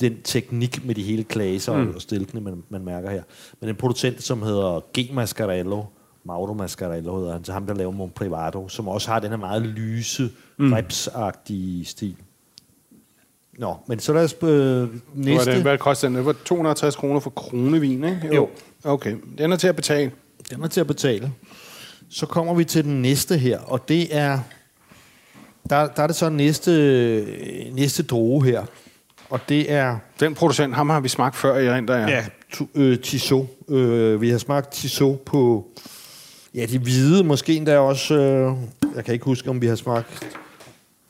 den 0.00 0.22
teknik 0.24 0.84
med 0.84 0.94
de 0.94 1.02
hele 1.02 1.24
klaser 1.24 1.76
mm. 1.76 1.92
og 1.94 2.00
stilkene, 2.02 2.40
man, 2.40 2.62
man 2.68 2.84
mærker 2.84 3.10
her. 3.10 3.22
Men 3.60 3.68
en 3.68 3.76
producent, 3.76 4.22
som 4.22 4.42
hedder 4.42 4.80
G. 4.98 5.14
Mascarello, 5.14 5.82
Mauro 6.24 6.54
Mascarello 6.54 7.18
hedder 7.18 7.32
han, 7.32 7.44
så 7.44 7.52
ham, 7.52 7.66
der 7.66 7.74
laver 7.74 7.92
Mon 7.92 8.10
Privado, 8.10 8.68
som 8.68 8.88
også 8.88 9.10
har 9.10 9.20
den 9.20 9.30
her 9.30 9.36
meget 9.36 9.62
lyse, 9.62 10.30
mm. 10.58 10.72
repsagtige 10.72 11.84
stil. 11.84 12.16
Nå, 13.58 13.76
men 13.86 14.00
så 14.00 14.12
lad 14.12 14.24
os 14.24 14.36
øh, 14.42 14.88
næste... 15.14 15.52
Det, 15.52 15.62
hvad 15.62 15.78
koster 15.78 16.08
den? 16.08 16.16
Det 16.16 16.26
var 16.26 16.34
260 16.44 16.96
kroner 16.96 17.20
for 17.20 17.30
kronevin, 17.30 18.04
ikke? 18.04 18.20
Jo. 18.26 18.34
jo. 18.34 18.48
Okay, 18.84 19.16
den 19.38 19.52
er 19.52 19.56
til 19.56 19.68
at 19.68 19.76
betale. 19.76 20.10
Den 20.50 20.62
er 20.62 20.68
til 20.68 20.80
at 20.80 20.86
betale. 20.86 21.32
Så 22.10 22.26
kommer 22.26 22.54
vi 22.54 22.64
til 22.64 22.84
den 22.84 23.02
næste 23.02 23.38
her, 23.38 23.58
og 23.58 23.88
det 23.88 24.16
er... 24.16 24.38
Der, 25.70 25.86
der 25.86 26.02
er 26.02 26.06
det 26.06 26.16
så 26.16 26.28
næste, 26.28 26.70
næste 27.72 28.02
droge 28.02 28.44
her, 28.44 28.64
og 29.30 29.40
det 29.48 29.72
er... 29.72 29.98
Den 30.20 30.34
producent, 30.34 30.74
ham 30.74 30.90
har 30.90 31.00
vi 31.00 31.08
smagt 31.08 31.36
før 31.36 31.58
i 31.58 31.70
rent 31.70 31.90
ja. 31.90 32.08
Ja, 32.08 32.24
øh, 32.74 32.98
Tissot. 32.98 33.46
Øh, 33.68 34.20
vi 34.20 34.30
har 34.30 34.38
smagt 34.38 34.72
Tissot 34.72 35.20
på... 35.20 35.66
Ja, 36.54 36.66
de 36.66 36.78
hvide, 36.78 37.24
måske 37.24 37.54
endda 37.54 37.78
også... 37.78 38.14
Øh, 38.14 38.52
jeg 38.96 39.04
kan 39.04 39.14
ikke 39.14 39.24
huske, 39.24 39.50
om 39.50 39.62
vi 39.62 39.66
har 39.66 39.76
smagt 39.76 40.38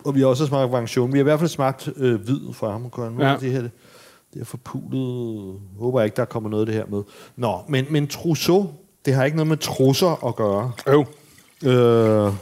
og 0.05 0.15
vi 0.15 0.21
har 0.21 0.27
også 0.27 0.47
smagt 0.47 0.73
Vangtion. 0.73 1.13
Vi 1.13 1.19
har 1.19 1.23
i 1.23 1.25
hvert 1.25 1.39
fald 1.39 1.51
smagt 1.51 1.89
øh, 1.97 2.21
hvid 2.21 2.41
fra 2.53 2.71
ham. 2.71 2.91
Nu 2.97 3.25
ja. 3.25 3.37
det 3.41 3.53
her 3.53 3.61
det, 3.61 3.71
det 4.35 4.41
er 4.41 4.45
forpulet. 4.45 5.55
Håber 5.79 6.01
jeg 6.01 6.05
ikke, 6.05 6.17
der 6.17 6.25
kommer 6.25 6.51
noget 6.51 6.63
af 6.63 6.67
det 6.67 6.75
her 6.75 6.87
med. 6.87 7.03
Nå, 7.37 7.59
men, 7.69 7.87
men 7.91 8.07
trousseau, 8.07 8.71
det 9.05 9.15
har 9.15 9.25
ikke 9.25 9.37
noget 9.37 9.49
med 9.49 9.57
trusser 9.57 10.27
at 10.27 10.37
gøre. 10.37 10.73
Jo. 10.87 11.07
Øh, 11.65 12.33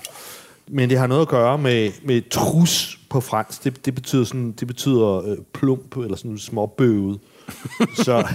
men 0.69 0.91
det 0.91 0.99
har 0.99 1.07
noget 1.07 1.23
at 1.23 1.29
gøre 1.29 1.59
med, 1.59 1.91
med 2.05 2.31
trus 2.31 2.99
på 3.11 3.21
fransk. 3.21 3.65
Det, 3.65 3.87
det 3.87 3.95
betyder, 3.95 4.25
sådan, 4.25 4.53
det 4.53 4.69
betyder 4.69 5.29
øh, 5.29 5.37
plump, 5.53 5.97
eller 5.97 6.17
sådan 6.17 6.39
småbøvet. 6.39 7.19
så, 8.05 8.27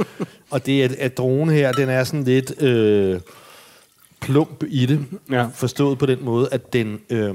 og 0.50 0.66
det 0.66 0.84
er, 0.84 0.88
at 0.98 1.16
drone 1.16 1.52
her, 1.52 1.72
den 1.72 1.88
er 1.88 2.04
sådan 2.04 2.24
lidt 2.24 2.62
øh, 2.62 3.20
plump 4.20 4.64
i 4.68 4.86
det. 4.86 5.06
Ja. 5.30 5.46
Forstået 5.54 5.98
på 5.98 6.06
den 6.06 6.24
måde, 6.24 6.48
at 6.52 6.72
den... 6.72 7.00
Øh, 7.10 7.34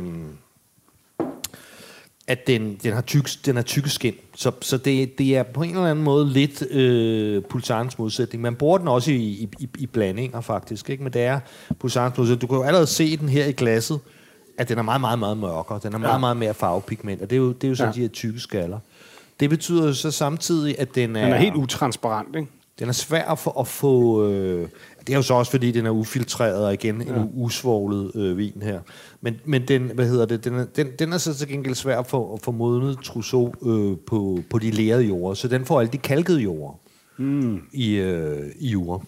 at 2.32 2.48
den, 2.48 2.80
den 2.84 2.94
har 2.94 3.02
tyk, 3.02 3.30
den 3.46 3.56
har 3.56 3.64
tykke 3.64 3.90
skin. 3.90 4.16
Så, 4.36 4.52
så 4.62 4.78
det, 4.78 5.18
det 5.18 5.38
er 5.38 5.44
på 5.44 5.64
en 5.64 5.70
eller 5.70 5.88
anden 5.88 6.04
måde 6.06 6.30
lidt 6.30 6.72
øh, 6.72 7.44
pulsarens 7.44 8.00
modsætning. 8.00 8.42
Man 8.42 8.56
bruger 8.56 8.78
den 8.78 8.88
også 8.88 9.12
i, 9.12 9.50
i, 9.60 9.70
i 9.78 9.86
blandinger 9.86 10.42
faktisk, 10.42 10.90
ikke? 10.90 11.04
men 11.04 11.14
det 11.14 11.22
er 11.22 11.40
pulsarens 11.80 12.18
modsætning. 12.18 12.42
Du 12.42 12.48
kan 12.48 12.58
jo 12.58 12.64
allerede 12.64 12.88
se 12.88 13.18
den 13.18 13.30
her 13.30 13.46
i 13.46 13.52
glasset, 13.52 14.00
at 14.58 14.70
den 14.70 14.78
er 14.78 14.82
meget, 14.82 15.02
meget, 15.02 15.20
meget 15.20 15.38
mørkere. 15.38 15.80
Den 15.84 15.94
er 15.94 15.98
meget, 15.98 16.14
ja. 16.14 16.18
meget 16.18 16.38
mere 16.38 16.54
farvepigment, 16.54 17.22
og 17.22 17.30
det 17.30 17.36
er 17.36 17.40
jo, 17.40 17.52
det 17.52 17.64
er 17.64 17.70
jo 17.70 17.76
sådan 17.76 17.94
ja. 17.94 17.96
de 17.96 18.02
her 18.02 18.10
tykke 18.10 18.40
skaller. 18.40 18.80
Det 19.40 19.50
betyder 19.50 19.88
jo 19.88 19.94
så 19.94 20.12
samtidig, 20.12 20.80
at 20.80 20.96
den 20.96 21.16
er... 21.16 21.24
Den 21.24 21.34
er 21.34 21.38
helt 21.38 21.56
utransparent, 21.56 22.36
ikke? 22.36 22.48
Den 22.80 22.90
er 22.90 22.94
svær 22.94 23.36
for 23.36 23.60
at 23.60 23.68
få... 23.68 24.28
Øh, 24.28 24.70
det 25.08 25.14
er 25.14 25.18
jo 25.18 25.22
så 25.22 25.34
også, 25.34 25.52
fordi 25.52 25.72
den 25.72 25.86
er 25.86 25.90
ufiltreret, 25.90 26.66
og 26.66 26.74
igen 26.74 27.02
ja. 27.02 27.14
en 27.14 27.30
usvoglet 27.34 28.12
øh, 28.16 28.38
vin 28.38 28.62
her. 28.62 28.80
Men, 29.22 29.36
men 29.46 29.68
den, 29.68 29.92
hvad 29.94 30.08
hedder 30.08 30.26
det, 30.26 30.44
den 30.44 30.54
er, 30.54 30.66
den, 30.66 30.88
den 31.00 31.14
er 31.14 31.18
så 31.18 31.34
til 31.34 31.48
gengæld 31.48 31.76
svær 31.76 32.04
for 32.04 32.34
at 32.34 32.42
få 32.42 32.52
modnet 32.52 32.98
trousseau 33.04 33.54
øh, 33.66 33.98
på, 34.08 34.40
på 34.50 34.60
de 34.60 34.72
lærede 34.72 35.04
jorder. 35.04 35.34
Så 35.34 35.48
den 35.48 35.66
får 35.66 35.80
alle 35.80 35.92
de 35.92 35.98
kalkede 35.98 36.42
jorder 36.42 36.80
mm. 37.18 37.62
i, 37.74 37.94
øh, 37.96 38.50
i 38.60 38.70
jord. 38.70 39.04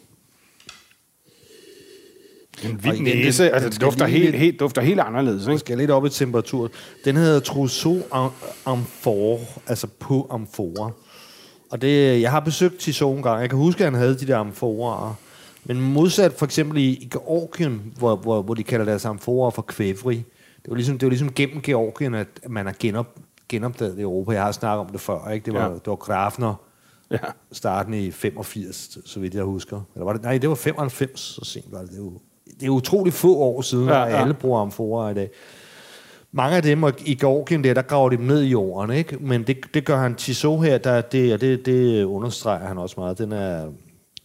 En 2.64 2.84
vild 2.84 3.02
næse, 3.02 3.52
altså 3.52 3.70
det 3.70 3.82
dufter 3.82 4.06
helt, 4.06 4.24
helt, 4.24 4.38
helt, 4.38 4.60
dufter 4.60 4.82
helt 4.82 5.00
anderledes. 5.00 5.48
Ikke? 5.48 5.60
skal 5.60 5.78
lidt 5.78 5.92
op 5.92 6.06
i 6.06 6.10
temperatur. 6.10 6.72
Den 7.06 7.16
hedder 7.16 7.40
Trousseau 7.40 8.02
Amphore, 8.66 9.40
altså 9.68 9.88
på 10.00 10.28
amfora. 10.32 10.92
Og 11.70 11.82
det, 11.82 12.22
jeg 12.22 12.32
har 12.32 12.40
besøgt 12.40 12.78
Tissot 12.78 13.18
en 13.18 13.24
gang. 13.24 13.42
Jeg 13.42 13.50
kan 13.50 13.60
huske, 13.60 13.86
at 13.86 13.92
han 13.92 14.00
havde 14.00 14.20
de 14.20 14.28
der 14.28 14.38
amforer. 14.38 15.16
Men 15.66 15.82
modsat 15.82 16.34
for 16.34 16.46
eksempel 16.46 16.78
i, 16.78 16.90
i 16.90 17.10
Georgien, 17.12 17.94
hvor, 17.98 18.16
hvor, 18.16 18.42
hvor 18.42 18.54
de 18.54 18.64
kalder 18.64 18.86
deres 18.86 19.06
amforer 19.06 19.50
for 19.50 19.62
kvævri, 19.62 20.16
det 20.64 20.70
var 20.70 20.76
ligesom, 20.76 20.98
det 20.98 21.06
var 21.06 21.10
ligesom 21.10 21.34
gennem 21.34 21.62
Georgien, 21.62 22.14
at 22.14 22.28
man 22.50 22.66
har 22.66 22.76
genop, 22.80 23.08
genopdaget 23.50 24.00
Europa. 24.00 24.32
Jeg 24.32 24.44
har 24.44 24.52
snakket 24.52 24.86
om 24.86 24.92
det 24.92 25.02
før, 25.02 25.30
ikke? 25.30 25.46
Det 25.46 25.54
var, 25.54 25.64
ja. 25.64 25.74
det 25.74 25.88
var 25.88 25.96
Grafner, 25.96 26.56
ja. 27.12 27.18
starten 27.52 27.94
i 27.94 28.12
85, 28.12 28.98
så 29.06 29.20
vidt 29.20 29.34
jeg 29.34 29.44
husker. 29.44 29.82
Eller 29.96 30.06
var 30.06 30.14
det, 30.14 30.22
nej, 30.22 30.38
det 30.38 30.50
var 30.50 30.56
95, 30.56 31.20
så 31.20 31.42
sent 31.44 31.72
var 31.72 31.80
det. 31.80 31.90
Det 31.90 31.96
er, 31.96 32.02
jo, 32.02 32.14
det 32.60 32.66
er 32.66 32.70
utroligt 32.70 33.16
få 33.16 33.36
år 33.38 33.62
siden, 33.62 33.88
ja, 33.88 34.00
ja. 34.00 34.08
at 34.08 34.22
alle 34.22 34.34
bruger 34.34 34.62
amforer 34.62 35.10
i 35.10 35.14
dag. 35.14 35.30
Mange 36.32 36.58
af 36.58 36.64
dem 36.64 36.84
i 37.06 37.16
Georgien, 37.16 37.64
der, 37.64 37.74
der 37.74 37.82
graver 37.82 38.10
de 38.10 38.18
dem 38.18 38.26
ned 38.26 38.42
i 38.42 38.48
jorden, 38.48 38.96
ikke? 38.96 39.18
Men 39.18 39.44
det, 39.44 39.58
det 39.74 39.86
gør 39.86 39.98
han 39.98 40.16
Tissot 40.16 40.66
her, 40.66 40.78
der, 40.78 41.02
det, 41.02 41.34
og 41.34 41.42
det, 41.42 41.66
det 41.66 42.04
understreger 42.04 42.68
han 42.68 42.78
også 42.78 42.96
meget. 42.98 43.18
Den 43.18 43.32
er, 43.32 43.70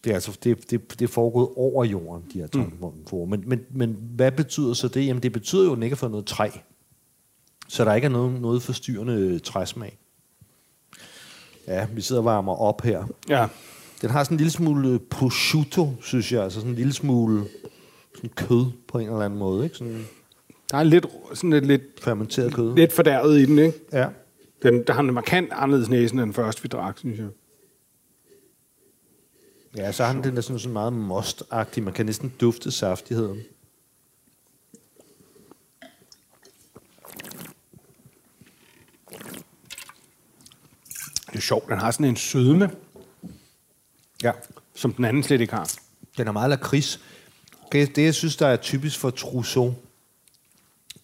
det 0.09 0.13
er, 0.13 0.17
altså, 0.17 0.39
det, 0.45 0.71
det, 0.71 1.01
det 1.01 1.03
er 1.03 1.13
foregået 1.13 1.49
over 1.57 1.85
jorden, 1.85 2.25
de 2.33 2.39
her 2.39 2.49
mm. 2.55 3.29
men, 3.29 3.43
men, 3.47 3.61
men 3.71 3.97
hvad 4.01 4.33
betyder 4.33 4.75
så 4.75 4.89
det? 4.89 5.07
Jamen, 5.07 5.23
det 5.23 5.33
betyder 5.33 5.65
jo, 5.65 5.71
at 5.71 5.77
den 5.77 5.83
ikke 5.83 5.95
har 5.95 5.99
fået 5.99 6.13
noget 6.13 6.27
træ. 6.27 6.51
Så 7.69 7.85
der 7.85 7.95
ikke 7.95 8.05
er 8.05 8.09
noget, 8.09 8.41
noget 8.41 8.63
forstyrrende 8.63 9.39
træsmag. 9.39 9.99
Ja, 11.67 11.87
vi 11.95 12.01
sidder 12.01 12.21
og 12.21 12.25
varmer 12.25 12.55
op 12.55 12.83
her. 12.83 13.05
Ja. 13.29 13.47
Den 14.03 14.11
har 14.11 14.25
sådan 14.25 14.35
en 14.35 14.39
lille 14.39 14.51
smule 14.51 14.99
prosciutto, 14.99 15.95
synes 16.01 16.33
jeg. 16.33 16.43
Altså 16.43 16.59
sådan 16.61 16.71
en 16.71 16.77
lille 16.77 16.93
smule 16.93 17.45
sådan 18.15 18.31
kød 18.37 18.67
på 18.89 18.99
en 18.99 19.07
eller 19.07 19.21
anden 19.21 19.39
måde. 19.39 19.65
Ikke? 19.65 19.77
Sådan, 19.77 20.05
der 20.71 20.79
er 20.79 20.83
lidt, 20.83 21.07
sådan 21.35 21.51
lidt, 21.51 21.67
lidt 21.67 21.83
fermenteret 22.03 22.55
kød. 22.55 22.77
Lidt 22.77 22.93
fordærvet 22.93 23.39
i 23.39 23.47
den, 23.47 23.59
ikke? 23.59 23.79
Ja. 23.93 24.07
Den, 24.63 24.85
der 24.87 24.93
har 24.93 25.01
en 25.01 25.15
markant 25.15 25.49
anderledes 25.53 25.89
næsen 25.89 26.19
end 26.19 26.27
den 26.27 26.35
første, 26.35 26.63
vi 26.63 26.69
drak, 26.69 26.99
synes 26.99 27.19
jeg. 27.19 27.29
Ja, 29.77 29.93
så 29.93 30.05
har 30.05 30.13
den 30.13 30.25
den 30.25 30.37
der 30.37 30.43
sådan, 30.43 30.59
sådan 30.59 30.73
meget 30.73 30.93
mostagtig. 30.93 31.83
Man 31.83 31.93
kan 31.93 32.07
næsten 32.07 32.33
dufte 32.41 32.71
saftigheden. 32.71 33.43
Det 41.27 41.37
er 41.37 41.41
sjovt, 41.41 41.69
den 41.69 41.79
har 41.79 41.91
sådan 41.91 42.07
en 42.07 42.17
sødme. 42.17 42.71
Ja. 44.23 44.33
Som 44.75 44.93
den 44.93 45.05
anden 45.05 45.23
slet 45.23 45.41
ikke 45.41 45.53
har. 45.53 45.73
Den 46.17 46.29
er 46.29 46.33
meget 46.33 46.51
lakrids. 46.51 47.01
Det, 47.73 47.97
det, 47.97 48.05
jeg 48.05 48.15
synes, 48.15 48.37
der 48.37 48.47
er 48.47 48.57
typisk 48.57 48.99
for 48.99 49.11
Trousseau, 49.11 49.75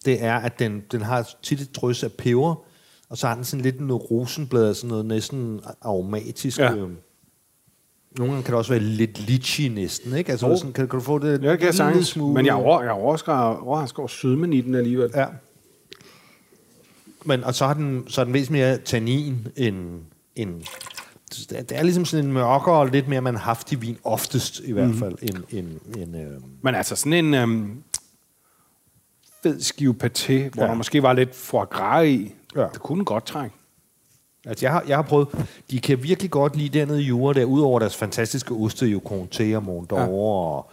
det 0.04 0.22
er, 0.22 0.36
at 0.36 0.58
den, 0.58 0.84
den 0.92 1.02
har 1.02 1.30
tit 1.42 1.60
et 1.60 1.76
drøs 1.76 2.02
af 2.02 2.12
peber, 2.12 2.64
og 3.08 3.18
så 3.18 3.26
har 3.26 3.34
den 3.34 3.44
sådan 3.44 3.62
lidt 3.62 3.80
noget 3.80 4.10
rosenblad, 4.10 4.74
sådan 4.74 4.88
noget 4.88 5.06
næsten 5.06 5.60
aromatisk. 5.80 6.58
Ja. 6.58 6.74
Øh, 6.74 6.90
nogle 8.18 8.32
gange 8.32 8.44
kan 8.44 8.52
det 8.52 8.58
også 8.58 8.72
være 8.72 8.82
lidt 8.82 9.26
litchi 9.26 9.68
næsten, 9.68 10.16
ikke? 10.16 10.30
Altså, 10.30 10.46
oh. 10.46 10.56
sådan, 10.56 10.72
kan, 10.72 10.88
kan 10.88 10.98
du 10.98 11.04
få 11.04 11.18
det 11.18 11.42
ja, 11.42 11.56
kan 11.56 11.66
jeg 11.66 11.74
sagtens, 11.74 12.08
smule? 12.08 12.34
Men 12.34 12.46
jeg 12.46 12.52
er, 12.52 12.56
over, 12.56 12.82
jeg 12.82 12.88
er 12.88 12.94
overrasket 13.62 13.98
over 13.98 14.08
sødmen 14.08 14.52
i 14.52 14.60
den 14.60 14.74
alligevel. 14.74 15.10
Ja. 15.14 15.26
Men, 17.24 17.44
og 17.44 17.54
så 17.54 17.66
har 17.66 17.74
den, 17.74 18.04
så 18.08 18.20
er 18.20 18.24
den 18.24 18.34
væsentligt 18.34 18.64
mere 18.64 18.78
tannin 18.78 19.48
end, 19.56 20.00
end 20.36 20.62
det 21.50 21.72
er 21.72 21.82
ligesom 21.82 22.04
sådan 22.04 22.24
en 22.24 22.32
mørkere 22.32 22.74
og 22.74 22.86
lidt 22.86 23.08
mere 23.08 23.20
man 23.20 23.36
haftig 23.36 23.82
vin, 23.82 23.98
oftest 24.04 24.60
i 24.64 24.72
hvert 24.72 24.88
mhm. 24.88 24.98
fald, 24.98 25.16
mm. 25.22 25.28
end, 25.50 25.68
end, 25.94 25.96
end 25.96 26.16
øh... 26.16 26.40
Men 26.62 26.74
altså 26.74 26.96
sådan 26.96 27.12
en 27.12 27.34
øhm, 27.34 27.82
fed 29.42 29.60
skive 29.60 29.94
paté, 30.04 30.32
hvor 30.32 30.62
ja. 30.62 30.68
der 30.68 30.74
måske 30.74 31.02
var 31.02 31.12
lidt 31.12 31.34
foie 31.34 31.66
gras 31.66 32.06
i, 32.06 32.34
ja. 32.56 32.66
det 32.72 32.80
kunne 32.80 33.04
godt 33.04 33.26
trække. 33.26 33.56
Altså, 34.46 34.64
jeg 34.66 34.72
har, 34.72 34.84
jeg 34.88 34.96
har 34.96 35.02
prøvet... 35.02 35.28
De 35.70 35.80
kan 35.80 36.02
virkelig 36.02 36.30
godt 36.30 36.56
lide 36.56 36.78
dernede 36.78 37.02
i 37.02 37.06
jure, 37.06 37.34
der 37.34 37.44
udover 37.44 37.78
deres 37.78 37.96
fantastiske 37.96 38.54
oste, 38.54 38.86
jo 38.86 39.00
Comté 39.06 39.56
og 39.56 39.62
Mondor 39.62 40.00
ja. 40.00 40.08
og 40.08 40.70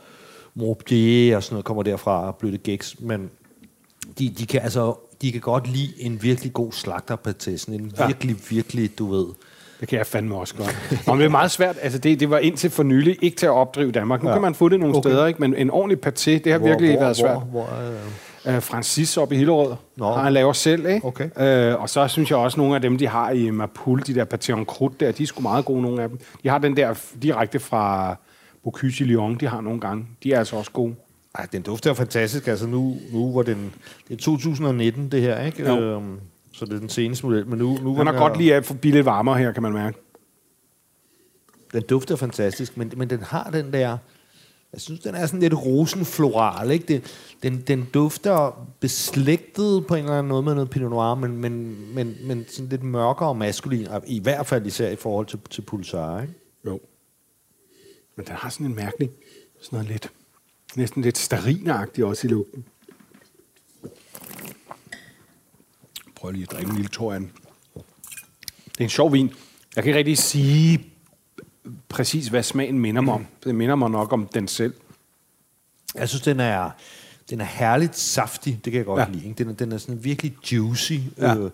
Morbier 0.55 1.35
og 1.35 1.43
sådan 1.43 1.53
noget, 1.53 1.65
kommer 1.65 1.83
derfra 1.83 2.27
og 2.27 2.35
bløde 2.35 2.57
gæks, 2.57 2.95
men 2.99 3.29
de, 4.19 4.29
de, 4.29 4.45
kan 4.45 4.61
altså, 4.61 4.93
de 5.21 5.31
kan 5.31 5.41
godt 5.41 5.67
lide 5.67 5.93
en 5.97 6.23
virkelig 6.23 6.53
god 6.53 6.71
slagterpaté, 6.71 7.57
sådan 7.57 7.73
en 7.81 7.93
ja. 7.99 8.07
virkelig, 8.07 8.35
virkelig, 8.49 8.97
du 8.99 9.11
ved, 9.11 9.25
Det 9.79 9.87
kan 9.87 9.97
jeg 9.97 10.07
fandme 10.07 10.35
også 10.35 10.55
godt. 10.55 11.03
Nå, 11.07 11.17
det 11.17 11.25
er 11.25 11.29
meget 11.29 11.51
svært. 11.51 11.75
Altså, 11.81 11.99
det, 11.99 12.19
det 12.19 12.29
var 12.29 12.37
indtil 12.37 12.69
for 12.69 12.83
nylig 12.83 13.17
ikke 13.21 13.37
til 13.37 13.45
at 13.45 13.51
opdrive 13.51 13.91
Danmark. 13.91 14.23
Nu 14.23 14.29
ja. 14.29 14.35
kan 14.35 14.41
man 14.41 14.55
få 14.55 14.69
det 14.69 14.79
nogle 14.79 14.95
okay. 14.97 15.09
steder, 15.09 15.25
ikke? 15.25 15.39
men 15.41 15.55
en 15.55 15.69
ordentlig 15.69 15.97
paté, 16.07 16.31
det 16.31 16.51
har 16.51 16.57
Hvor- 16.59 16.67
virkelig 16.67 16.91
hvor- 16.91 16.99
været 16.99 17.17
svært. 17.17 17.37
Hvor, 17.37 17.45
hvor, 17.45 17.89
øh, 17.89 17.95
Uh, 18.45 18.60
Francis 18.62 19.17
op 19.17 19.31
i 19.31 19.36
Hillerød. 19.36 19.75
Nå. 19.95 20.12
Har 20.13 20.24
han 20.24 20.33
laver 20.33 20.53
selv, 20.53 20.86
ikke? 20.86 21.07
Okay. 21.07 21.74
Uh, 21.75 21.81
og 21.81 21.89
så 21.89 22.07
synes 22.07 22.29
jeg 22.29 22.38
også, 22.38 22.60
nogle 22.60 22.75
af 22.75 22.81
dem, 22.81 22.98
de 22.98 23.07
har 23.07 23.31
i 23.31 23.50
Mapul, 23.50 24.01
de 24.07 24.15
der 24.15 24.25
paté 24.33 24.51
en 24.60 24.65
croûte 24.71 24.95
der, 25.00 25.12
de 25.12 25.24
er 25.24 25.27
sgu 25.27 25.41
meget 25.41 25.65
gode, 25.65 25.81
nogle 25.81 26.03
af 26.03 26.10
dem. 26.10 26.19
De 26.43 26.50
har 26.50 26.57
den 26.57 26.77
der 26.77 26.93
direkte 27.21 27.60
fra 27.60 28.15
Bocuse 28.63 29.03
Lyon, 29.03 29.36
de 29.36 29.48
har 29.48 29.62
nogle 29.62 29.79
gange. 29.79 30.05
De 30.24 30.33
er 30.33 30.39
altså 30.39 30.55
også 30.55 30.71
gode. 30.71 30.95
ej, 31.36 31.48
den 31.51 31.62
dufter 31.62 31.89
jo 31.89 31.93
fantastisk. 31.93 32.48
Altså 32.48 32.67
nu, 32.67 32.98
nu 33.13 33.31
hvor 33.31 33.43
den... 33.43 33.74
Det 34.07 34.13
er 34.13 34.17
2019, 34.17 35.10
det 35.12 35.21
her, 35.21 35.41
ikke? 35.45 35.67
Jo. 35.67 35.79
Øhm, 35.81 36.19
så 36.53 36.65
det 36.65 36.74
er 36.74 36.79
den 36.79 36.89
seneste 36.89 37.25
model. 37.25 37.48
Men 37.48 37.60
nu, 37.60 37.77
nu 37.83 37.95
Han 37.95 38.07
har 38.07 38.17
godt 38.17 38.33
er- 38.33 38.38
lige 38.38 38.55
at 38.55 38.65
få 38.65 38.75
lidt 38.83 39.05
varmere 39.05 39.38
her, 39.38 39.51
kan 39.51 39.63
man 39.63 39.74
mærke. 39.74 39.98
Den 41.74 41.83
dufter 41.89 42.15
fantastisk, 42.15 42.77
men, 42.77 42.93
men 42.98 43.10
den 43.10 43.19
har 43.24 43.50
den 43.53 43.74
der... 43.74 43.98
Jeg 44.73 44.81
synes, 44.81 44.99
den 44.99 45.15
er 45.15 45.25
sådan 45.25 45.39
lidt 45.39 45.53
rosenfloral, 45.53 46.71
ikke? 46.71 46.85
Det, 46.85 47.03
den, 47.43 47.61
den 47.61 47.89
dufter 47.93 48.67
beslægtet 48.79 49.87
på 49.87 49.95
en 49.95 50.03
eller 50.03 50.17
anden 50.17 50.29
måde 50.29 50.43
med 50.43 50.53
noget 50.53 50.69
Pinot 50.69 50.91
Noir, 50.91 51.15
men, 51.15 51.37
men, 51.37 51.77
men, 51.93 52.17
men 52.23 52.45
sådan 52.49 52.69
lidt 52.69 52.83
mørkere 52.83 53.29
og 53.29 53.37
maskulin, 53.37 53.87
og 53.87 54.03
i 54.07 54.19
hvert 54.19 54.47
fald 54.47 54.65
især 54.65 54.89
i 54.89 54.95
forhold 54.95 55.25
til, 55.25 55.39
til 55.49 55.61
Pulsar, 55.61 56.21
ikke? 56.21 56.33
Jo. 56.65 56.79
Men 58.15 58.25
den 58.25 58.35
har 58.35 58.49
sådan 58.49 58.65
en 58.65 58.75
mærkelig, 58.75 59.09
sådan 59.61 59.77
noget 59.77 59.91
lidt, 59.91 60.11
næsten 60.75 61.01
lidt 61.01 61.17
starinagtigt 61.17 62.05
også 62.05 62.27
i 62.27 62.29
lugten. 62.29 62.65
Prøv 66.15 66.31
lige 66.31 66.43
at 66.43 66.51
drikke 66.51 66.69
en 66.69 66.75
lille 66.75 66.89
tår 66.89 67.13
af 67.13 67.19
den. 67.19 67.31
Det 68.65 68.79
er 68.79 68.83
en 68.83 68.89
sjov 68.89 69.13
vin. 69.13 69.31
Jeg 69.75 69.83
kan 69.83 69.89
ikke 69.89 69.97
rigtig 69.97 70.17
sige 70.17 70.90
præcis, 71.89 72.27
hvad 72.27 72.43
smagen 72.43 72.79
minder 72.79 73.01
mig 73.01 73.13
om. 73.13 73.25
Det 73.43 73.55
minder 73.55 73.75
mig 73.75 73.89
nok 73.91 74.13
om 74.13 74.27
den 74.33 74.47
selv. 74.47 74.73
Jeg 75.95 76.09
synes, 76.09 76.21
den 76.21 76.39
er, 76.39 76.69
den 77.29 77.41
er 77.41 77.45
herligt 77.45 77.97
saftig, 77.97 78.59
det 78.65 78.71
kan 78.73 78.77
jeg 78.77 78.85
godt 78.85 78.99
Ja. 78.99 79.05
lide. 79.09 79.27
Ikke? 79.27 79.43
Den, 79.43 79.49
er, 79.49 79.53
den 79.53 79.71
er 79.71 79.77
sådan 79.77 80.03
virkelig 80.03 80.35
juicy. 80.51 80.93
Ja. 81.17 81.35
Øh, 81.35 81.51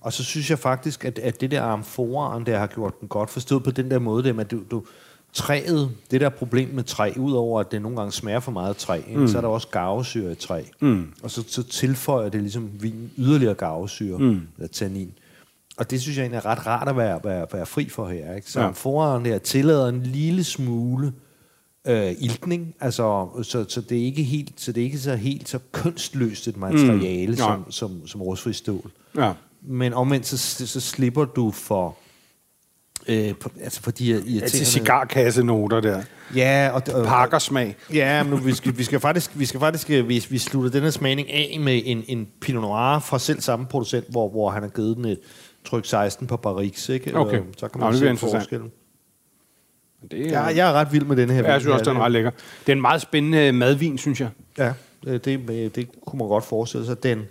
og 0.00 0.12
så 0.12 0.24
synes 0.24 0.50
jeg 0.50 0.58
faktisk, 0.58 1.04
at, 1.04 1.18
at 1.18 1.40
det 1.40 1.50
der 1.50 1.62
amforaen, 1.62 2.46
der 2.46 2.58
har 2.58 2.66
gjort 2.66 3.00
den 3.00 3.08
godt 3.08 3.30
forstået 3.30 3.64
på 3.64 3.70
den 3.70 3.90
der 3.90 3.98
måde, 3.98 4.24
det 4.24 4.34
med, 4.34 4.44
at 4.44 4.50
du, 4.50 4.60
du, 4.70 4.84
træet, 5.32 5.90
det 6.10 6.20
der 6.20 6.28
problem 6.28 6.68
med 6.68 6.84
træ, 6.84 7.12
udover 7.16 7.60
at 7.60 7.72
det 7.72 7.82
nogle 7.82 7.96
gange 7.96 8.12
smager 8.12 8.40
for 8.40 8.52
meget 8.52 8.68
af 8.68 8.76
træ, 8.76 9.00
mm. 9.14 9.28
så 9.28 9.36
er 9.36 9.40
der 9.40 9.48
også 9.48 9.68
garvesyre 9.68 10.32
i 10.32 10.34
træ. 10.34 10.62
Mm. 10.80 11.12
Og 11.22 11.30
så, 11.30 11.44
så 11.48 11.62
tilføjer 11.62 12.28
det 12.28 12.40
ligesom 12.40 12.70
vin 12.82 13.10
yderligere 13.18 13.54
garvesyre, 13.54 14.18
mm. 14.18 14.40
eller 14.56 14.68
tannin. 14.68 15.12
Og 15.76 15.90
det 15.90 16.02
synes 16.02 16.16
jeg 16.16 16.22
egentlig 16.22 16.38
er 16.38 16.46
ret 16.46 16.66
rart 16.66 16.88
at 16.88 16.96
være, 16.96 17.20
være, 17.24 17.46
være 17.52 17.66
fri 17.66 17.88
for 17.88 18.08
her. 18.08 18.34
Ikke? 18.34 18.50
Så 18.50 18.58
Ja. 18.58 18.62
ja. 18.62 18.68
amforaen 18.68 19.24
der 19.24 19.38
tillader 19.38 19.88
en 19.88 20.02
lille 20.02 20.44
smule 20.44 21.12
øh, 21.86 22.14
iltning, 22.18 22.74
altså, 22.80 23.28
så, 23.42 23.64
så, 23.68 23.80
det 23.80 23.98
er 23.98 24.04
ikke 24.04 24.22
helt, 24.22 24.52
så 24.56 24.72
det 24.72 24.80
er 24.80 24.84
ikke 24.84 24.98
så 24.98 25.14
helt 25.16 25.48
så 25.48 25.58
kunstløst 25.72 26.48
et 26.48 26.56
materiale 26.56 27.26
Mm. 27.26 27.30
mm. 27.32 27.38
Nej. 27.38 27.56
som, 27.56 27.70
som, 27.70 28.06
som 28.06 28.22
rustfri 28.22 28.52
stål. 28.52 28.90
Ja. 29.16 29.32
Men 29.62 29.94
omvendt, 29.94 30.26
så, 30.26 30.66
så 30.66 30.80
slipper 30.80 31.24
du 31.24 31.50
for, 31.50 31.96
øh, 33.08 33.34
på, 33.34 33.50
altså 33.62 33.82
for 33.82 33.90
de 33.90 34.04
her 34.06 34.14
Altså 34.14 34.30
irriterende... 34.30 34.66
cigarkassenoter 34.66 35.80
der. 35.80 36.02
Ja, 36.34 36.70
og, 36.72 36.82
og, 36.94 37.06
Parkersmag. 37.06 37.76
Ja, 37.92 38.22
men 38.22 38.30
nu, 38.30 38.36
vi, 38.36 38.54
skal, 38.54 38.78
vi 38.78 38.84
skal 38.84 39.00
faktisk, 39.00 39.30
vi 39.34 39.44
skal 39.44 39.60
faktisk 39.60 39.90
øh, 39.90 40.08
vi, 40.08 40.26
vi 40.30 40.38
slutter 40.38 40.70
denne 40.70 40.92
smagning 40.92 41.30
af 41.30 41.58
med 41.60 41.82
en, 41.84 42.04
en 42.06 42.28
Pinot 42.40 42.62
Noir 42.62 42.98
fra 42.98 43.18
selv 43.18 43.40
samme 43.40 43.66
producent, 43.66 44.06
hvor, 44.10 44.28
hvor 44.28 44.50
han 44.50 44.62
har 44.62 44.70
givet 44.70 44.96
den 44.96 45.04
et 45.04 45.18
tryk 45.66 45.86
16 45.86 46.26
på 46.26 46.36
Barrix, 46.36 46.88
ikke? 46.88 47.16
Okay. 47.16 47.38
Øh, 47.38 47.44
Så 47.58 47.68
kan 47.68 47.80
Nå, 47.80 47.90
man 47.90 48.00
det 48.00 48.18
se 48.20 48.30
forskellen. 48.30 48.72
Det 50.10 50.26
Ja, 50.30 50.40
jeg 50.42 50.68
er 50.68 50.72
ret 50.72 50.92
vild 50.92 51.04
med 51.04 51.16
denne 51.16 51.34
her. 51.34 51.42
Ja, 51.42 51.52
jeg 51.52 51.60
synes 51.60 51.72
også, 51.72 51.90
den 51.90 52.00
er 52.00 52.04
ret 52.04 52.12
lækker. 52.12 52.30
Det 52.30 52.68
er 52.68 52.72
en 52.72 52.80
meget 52.80 53.02
spændende 53.02 53.52
madvin, 53.52 53.98
synes 53.98 54.20
jeg. 54.20 54.28
Ja, 54.58 54.72
det, 55.04 55.24
det, 55.24 55.76
det 55.76 55.88
kunne 56.06 56.18
man 56.18 56.28
godt 56.28 56.44
forestille 56.44 56.86
sig. 56.86 57.02
Den, 57.02 57.22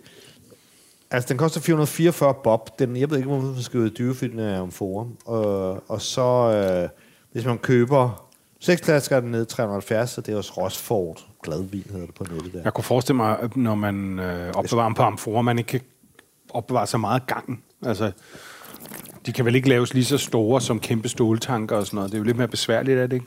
altså, 1.11 1.29
den 1.29 1.37
koster 1.37 1.61
444 1.61 2.33
bob. 2.43 2.79
Den, 2.79 2.95
jeg 2.97 3.09
ved 3.09 3.17
ikke, 3.17 3.29
hvor 3.29 3.41
man 3.41 3.61
skal 3.61 3.79
ud 3.79 3.89
dyrefilmen 3.89 4.39
af 4.39 4.59
Amphora. 4.61 5.07
Og, 5.25 5.83
og 5.89 6.01
så, 6.01 6.21
øh, 6.23 6.89
hvis 7.31 7.45
man 7.45 7.57
køber 7.57 8.27
seks 8.59 8.81
flasker, 8.81 9.15
er 9.15 9.19
den 9.19 9.31
nede 9.31 9.43
i 9.43 9.45
370, 9.45 10.17
og 10.17 10.25
det 10.25 10.33
er 10.33 10.37
også 10.37 10.53
Rosford. 10.57 11.25
Gladvin 11.43 11.83
hedder 11.91 12.05
det 12.05 12.15
på 12.15 12.23
nettet 12.23 12.53
der. 12.53 12.61
Jeg 12.63 12.73
kunne 12.73 12.83
forestille 12.83 13.17
mig, 13.17 13.49
når 13.55 13.75
man 13.75 14.19
øh, 14.19 14.51
opbevarer 14.55 14.93
på 14.93 15.03
amfora, 15.03 15.41
man 15.41 15.57
ikke 15.57 15.67
kan 15.67 15.81
opbevare 16.49 16.87
så 16.87 16.97
meget 16.97 17.27
gang. 17.27 17.63
Altså, 17.81 18.11
de 19.25 19.31
kan 19.31 19.45
vel 19.45 19.55
ikke 19.55 19.69
laves 19.69 19.93
lige 19.93 20.05
så 20.05 20.17
store 20.17 20.61
som 20.61 20.79
kæmpe 20.79 21.09
ståltanker 21.09 21.75
og 21.75 21.85
sådan 21.85 21.95
noget. 21.97 22.11
Det 22.11 22.17
er 22.17 22.19
jo 22.19 22.23
lidt 22.25 22.37
mere 22.37 22.47
besværligt, 22.47 22.99
er 22.99 23.07
det 23.07 23.13
ikke? 23.15 23.25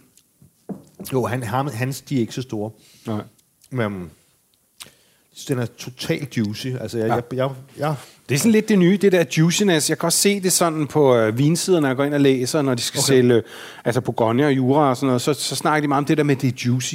Jo, 1.13 1.27
han, 1.27 1.43
hans, 1.43 2.01
de 2.01 2.17
er 2.17 2.21
ikke 2.21 2.35
så 2.35 2.43
store. 2.43 2.71
Nej. 3.07 3.23
Men 3.71 4.11
den 5.49 5.59
er 5.59 5.67
totalt 5.67 6.37
juicy. 6.37 6.67
Altså, 6.81 6.99
jeg, 6.99 7.07
Ja. 7.09 7.15
jeg, 7.15 7.23
jeg, 7.33 7.51
jeg, 7.79 7.95
Det 8.29 8.35
er 8.35 8.39
sådan 8.39 8.53
lidt 8.53 8.69
det 8.69 8.79
nye, 8.79 8.97
det 8.97 9.13
der 9.13 9.25
juiciness. 9.39 9.91
Jeg 9.91 9.99
kan 9.99 10.07
også 10.07 10.19
se 10.19 10.41
det 10.41 10.53
sådan 10.53 10.87
på 10.87 11.17
øh, 11.17 11.39
vinsiderne, 11.39 11.81
når 11.81 11.89
jeg 11.89 11.97
går 11.97 12.05
ind 12.05 12.15
og 12.15 12.21
læser, 12.21 12.63
når 12.63 12.75
de 12.75 12.83
skal 12.83 12.99
okay. 12.99 13.07
sælge 13.07 13.43
altså 13.85 14.01
Bourgogne 14.01 14.47
og 14.47 14.57
Jura 14.57 14.91
og 14.91 14.97
sådan 14.97 15.07
noget, 15.07 15.23
så, 15.23 15.35
så 15.35 15.57
snakker 15.57 15.81
de 15.81 15.89
meget 15.89 15.99
om 15.99 16.05
det 16.05 16.19
der 16.19 16.25
med, 16.25 16.37
det 16.37 16.49
er 16.49 16.57
juicy. 16.67 16.95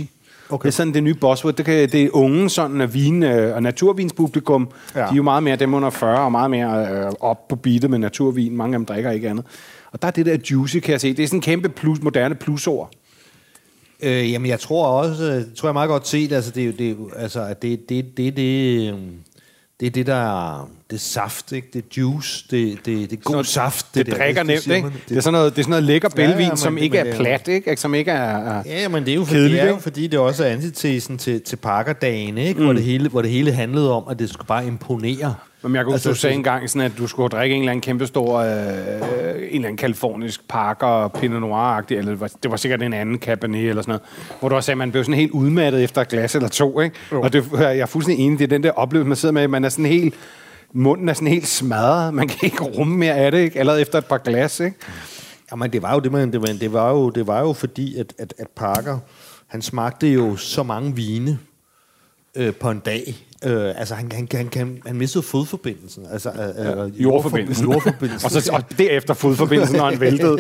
Okay. 0.53 0.65
Det 0.67 0.73
er 0.73 0.75
sådan 0.75 0.93
det 0.93 1.03
nye 1.03 1.13
buzzword. 1.13 1.53
Det, 1.55 1.65
kan, 1.65 1.89
det 1.89 2.03
er 2.03 2.09
unge 2.13 2.49
sådan, 2.49 2.81
af 2.81 2.93
vin- 2.93 3.23
øh, 3.23 3.55
og 3.55 3.63
naturvinspublikum. 3.63 4.69
Ja. 4.95 4.99
De 4.99 5.05
er 5.05 5.15
jo 5.15 5.23
meget 5.23 5.43
mere 5.43 5.55
dem 5.55 5.73
under 5.73 5.89
40 5.89 6.19
og 6.19 6.31
meget 6.31 6.51
mere 6.51 6.87
øh, 7.05 7.11
op 7.19 7.47
på 7.47 7.55
beatet 7.55 7.89
med 7.89 7.99
naturvin. 7.99 8.57
Mange 8.57 8.75
af 8.75 8.79
dem 8.79 8.85
drikker 8.85 9.11
ikke 9.11 9.29
andet. 9.29 9.45
Og 9.91 10.01
der 10.01 10.07
er 10.07 10.11
det 10.11 10.25
der 10.25 10.37
juicy, 10.51 10.77
kan 10.77 10.91
jeg 10.91 11.01
se. 11.01 11.13
Det 11.13 11.23
er 11.23 11.27
sådan 11.27 11.37
en 11.37 11.41
kæmpe 11.41 11.69
plus, 11.69 12.01
moderne 12.01 12.35
plusord. 12.35 12.91
Øh, 14.03 14.31
jamen, 14.31 14.49
jeg 14.49 14.59
tror 14.59 14.87
også, 14.87 15.31
øh, 15.33 15.43
tror 15.55 15.69
jeg 15.69 15.73
meget 15.73 15.89
godt 15.89 16.07
set, 16.07 16.31
altså, 16.31 16.51
det, 16.51 16.61
er 16.63 16.67
jo- 16.67 16.73
det, 16.79 16.87
er 16.87 16.91
jo- 16.91 17.09
altså, 17.15 17.41
at 17.41 17.61
det, 17.61 17.89
det, 17.89 18.17
det, 18.17 18.37
det, 18.37 18.93
det 19.83 19.89
er 19.89 19.91
det, 19.91 20.07
der 20.07 20.15
er, 20.15 20.69
det 20.89 20.95
er 20.95 20.99
saft, 20.99 21.51
ikke? 21.51 21.67
Det 21.73 21.79
er 21.79 21.87
juice, 21.97 22.45
det, 22.51 22.77
det, 22.85 23.09
det 23.09 23.13
er 23.19 23.21
god 23.23 23.31
noget- 23.31 23.47
saft. 23.47 23.85
Det, 23.95 24.05
der, 24.05 24.15
drikker 24.17 24.43
nemt, 24.43 24.67
ikke? 24.67 24.81
man. 24.87 24.93
Det 25.09 25.17
er 25.17 25.21
sådan 25.21 25.33
noget, 25.33 25.53
det 25.55 25.59
er 25.59 25.63
sådan 25.63 25.69
noget 25.69 25.83
lækker 25.83 26.09
bælvin, 26.09 26.39
ja, 26.39 26.47
ja, 26.49 26.55
som 26.55 26.75
det- 26.75 26.81
ikke 26.83 26.97
er 26.97 27.03
det 27.03 27.15
plat, 27.15 27.47
ikke? 27.47 27.77
Som 27.77 27.93
ikke 27.95 28.11
er... 28.11 28.57
er 28.59 28.63
Ja, 28.65 28.87
men 28.87 29.03
det 29.05 29.11
er 29.11 29.15
jo 29.15 29.23
fordi, 29.25 29.37
Kedeligt, 29.39 29.61
det 29.61 29.67
er 29.67 29.71
jo, 29.73 29.77
fordi 29.79 30.07
det 30.07 30.19
også 30.19 30.43
er 30.45 30.49
antitesen 30.49 31.17
til, 31.17 31.41
til 31.41 31.55
Parkerdagen, 31.55 32.37
ikke? 32.37 32.59
Mm. 32.59 32.63
Hvor, 32.65 32.73
det 32.73 32.83
hele, 32.83 33.09
hvor 33.09 33.21
det 33.21 33.31
hele 33.31 33.51
handlede 33.51 33.91
om, 33.91 34.03
at 34.09 34.19
det 34.19 34.29
skulle 34.29 34.47
bare 34.47 34.67
imponere. 34.67 35.35
Men 35.63 35.75
jeg 35.75 35.83
kunne 35.83 35.93
altså, 35.93 36.09
du 36.09 36.15
sagde 36.15 36.35
engang, 36.35 36.69
sådan, 36.69 36.81
at 36.91 36.97
du 36.97 37.07
skulle 37.07 37.29
drikke 37.29 37.55
en 37.55 37.61
eller 37.61 37.71
anden 37.71 37.81
kæmpe 37.81 38.07
stor, 38.07 38.37
øh, 38.37 38.47
en 38.47 38.55
eller 38.61 39.49
anden 39.51 39.77
kalifornisk 39.77 40.47
Parker 40.47 41.07
Pinot 41.07 41.41
Noir-agtig, 41.41 41.97
eller 41.97 42.11
det 42.11 42.19
var- 42.19 42.31
det 42.43 42.51
var 42.51 42.57
sikkert 42.57 42.81
en 42.83 42.93
anden 42.93 43.17
Cabernet 43.19 43.69
eller 43.69 43.81
sådan 43.81 43.89
noget, 43.91 44.01
hvor 44.39 44.49
du 44.49 44.55
også 44.55 44.65
sagde, 44.65 44.73
at 44.75 44.77
man 44.77 44.91
blev 44.91 45.03
sådan 45.03 45.19
helt 45.19 45.31
udmattet 45.31 45.83
efter 45.83 46.01
et 46.01 46.07
glas 46.07 46.35
eller 46.35 46.49
to, 46.49 46.79
ikke? 46.79 46.95
Og 47.23 47.33
det, 47.33 47.45
jeg 47.59 47.77
er 47.79 47.85
fuldstændig 47.85 48.25
enig, 48.25 48.39
det 48.39 48.45
er 48.45 48.49
den 48.49 48.63
der 48.63 48.71
oplevelse, 48.71 49.07
man 49.07 49.15
sidder 49.17 49.33
med, 49.33 49.47
man 49.47 49.63
er 49.65 49.69
sådan 49.69 49.85
helt, 49.85 50.13
munden 50.73 51.09
er 51.09 51.13
sådan 51.13 51.27
helt 51.27 51.47
smadret, 51.47 52.13
man 52.13 52.27
kan 52.27 52.39
ikke 52.43 52.63
rumme 52.63 52.97
mere 52.97 53.13
af 53.13 53.31
det, 53.31 53.39
ikke? 53.39 53.59
Allerede 53.59 53.81
efter 53.81 53.97
et 53.97 54.05
par 54.05 54.17
glas, 54.17 54.59
ikke? 54.59 54.77
Jamen, 55.51 55.73
det 55.73 55.81
var 55.81 55.93
jo 55.93 55.99
det, 55.99 56.11
man, 56.11 56.31
det, 56.33 56.41
var, 56.41 56.47
det, 56.47 56.73
var 56.73 56.89
jo, 56.91 57.09
det 57.09 57.27
var 57.27 57.39
jo 57.41 57.53
fordi, 57.53 57.97
at, 57.97 58.13
at, 58.19 58.33
at 58.39 58.47
Parker, 58.55 58.99
han 59.47 59.61
smagte 59.61 60.07
jo 60.07 60.35
så 60.35 60.63
mange 60.63 60.95
vine 60.95 61.39
øh, 62.35 62.53
på 62.53 62.69
en 62.69 62.79
dag. 62.79 63.15
Øh, 63.45 63.79
altså, 63.79 63.95
han, 63.95 64.11
han, 64.11 64.27
han, 64.31 64.49
han, 64.53 64.81
han 64.85 64.95
mistede 64.95 65.23
fodforbindelsen. 65.23 66.05
Altså, 66.11 66.29
øh, 66.29 66.85
øh, 66.85 67.03
Jordforbindelsen. 67.03 67.65
jordforbindelsen. 67.65 68.25
og, 68.25 68.31
så, 68.31 68.51
og 68.53 68.77
derefter 68.77 69.13
fodforbindelsen, 69.13 69.77
når 69.77 69.89
han 69.89 69.99
væltede. 69.99 70.37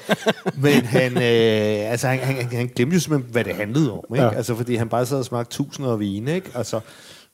Men 0.64 0.84
han, 0.84 1.12
øh, 1.12 1.90
altså, 1.92 2.08
han, 2.08 2.18
han, 2.18 2.46
han 2.52 2.70
glemte 2.76 2.94
jo 2.94 3.00
simpelthen, 3.00 3.32
hvad 3.32 3.44
det 3.44 3.54
handlede 3.54 3.92
om. 3.92 4.04
Ikke? 4.10 4.24
Ja. 4.24 4.30
Ja. 4.30 4.36
Altså, 4.36 4.54
fordi 4.54 4.74
han 4.74 4.88
bare 4.88 5.06
sad 5.06 5.18
og 5.18 5.24
smagte 5.24 5.56
tusinder 5.56 5.92
af 5.92 6.00
vine. 6.00 6.34
Ikke? 6.34 6.50
Altså, 6.54 6.80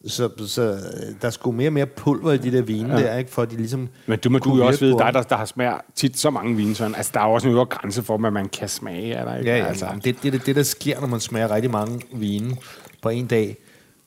så, 0.07 0.31
så 0.47 0.63
øh, 0.63 0.79
der 1.23 1.31
skulle 1.31 1.57
mere 1.57 1.69
og 1.69 1.73
mere 1.73 1.87
pulver 1.87 2.33
i 2.33 2.39
de 2.39 2.53
der 2.53 2.63
vine 2.63 2.99
ja. 2.99 3.03
der, 3.03 3.17
ikke? 3.17 3.31
for 3.31 3.43
at 3.43 3.51
de 3.51 3.57
ligesom... 3.57 3.89
Men 4.07 4.19
du 4.19 4.31
må 4.31 4.39
du 4.39 4.57
jo 4.57 4.67
også 4.67 4.81
vide, 4.81 4.99
dig, 4.99 5.15
der, 5.15 5.23
der 5.23 5.37
har 5.37 5.45
smager 5.45 5.79
tit 5.95 6.19
så 6.19 6.31
mange 6.31 6.57
vine, 6.57 6.75
sådan. 6.75 6.95
altså 6.95 7.11
der 7.15 7.21
er 7.21 7.27
jo 7.27 7.33
også 7.33 7.49
en 7.49 7.55
øvre 7.55 7.67
grænse 7.67 8.03
for, 8.03 8.19
hvad 8.19 8.31
man 8.31 8.49
kan 8.49 8.69
smage, 8.69 9.13
er 9.13 9.25
der 9.25 9.37
ikke? 9.37 9.51
Ja, 9.51 9.57
ja 9.57 9.65
altså. 9.65 9.87
det, 10.05 10.23
det, 10.23 10.33
det, 10.33 10.47
det, 10.47 10.57
der 10.57 10.63
sker, 10.63 11.01
når 11.01 11.07
man 11.07 11.21
smager 11.21 11.51
rigtig 11.51 11.71
mange 11.71 12.01
vine 12.13 12.57
på 13.03 13.09
en 13.09 13.27
dag, 13.27 13.57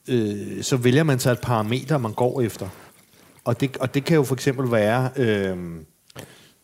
øh, 0.08 0.64
så 0.64 0.78
vælger 0.78 1.04
man 1.04 1.20
sig 1.20 1.32
et 1.32 1.40
parameter, 1.42 1.98
man 1.98 2.14
går 2.14 2.42
efter. 2.42 2.68
Og 3.46 3.62
det, 3.62 3.78
og 3.78 3.94
det 3.94 4.06
kan 4.06 4.16
jo 4.16 4.24
for 4.24 4.34
eksempel 4.36 4.72
være... 4.72 5.10
Øh, 5.18 5.58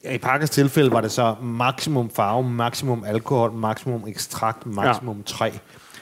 ja, 0.04 0.14
I 0.14 0.18
Parkers 0.18 0.50
tilfælde 0.50 0.92
var 0.92 1.02
det 1.02 1.12
så 1.12 1.36
maksimum 1.44 2.10
farve, 2.10 2.44
maksimum 2.50 3.04
alkohol, 3.08 3.52
maksimum 3.52 4.04
ekstrakt, 4.08 4.66
maksimum 4.66 5.18
ja. 5.18 5.24
træ. 5.26 5.50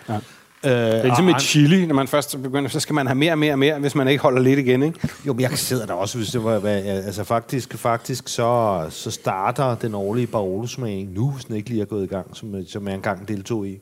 Ja. 0.09 0.15
Øh, 0.15 0.71
Det 0.71 0.71
er 0.99 1.03
ligesom 1.03 1.25
med 1.25 1.33
chili, 1.39 1.85
når 1.85 1.95
man 1.95 2.07
først 2.07 2.41
begynder, 2.43 2.69
så 2.69 2.79
skal 2.79 2.93
man 2.93 3.07
have 3.07 3.15
mere 3.15 3.31
og 3.31 3.39
mere 3.39 3.53
og 3.53 3.59
mere, 3.59 3.79
hvis 3.79 3.95
man 3.95 4.07
ikke 4.07 4.21
holder 4.21 4.41
lidt 4.41 4.59
igen, 4.59 4.83
ikke? 4.83 4.99
Jo, 5.27 5.33
men 5.33 5.41
jeg 5.41 5.57
sidder 5.57 5.85
der 5.85 5.93
også, 5.93 6.17
hvis 6.17 6.29
det 6.29 6.43
var... 6.43 6.59
hvad- 6.59 6.83
Altså 6.83 7.23
faktisk, 7.23 7.77
faktisk 7.77 8.27
så, 8.27 8.85
så 8.89 9.11
starter 9.11 9.75
den 9.75 9.95
årlige 9.95 10.27
Barolo-smagning 10.27 11.11
nu, 11.13 11.31
hvis 11.31 11.45
den 11.45 11.55
ikke 11.55 11.69
lige 11.69 11.81
er 11.81 11.85
gået 11.85 12.03
i 12.03 12.07
gang, 12.07 12.27
som, 12.33 12.55
som 12.67 12.87
jeg 12.87 12.95
engang 12.95 13.27
deltog 13.27 13.67
i. 13.67 13.77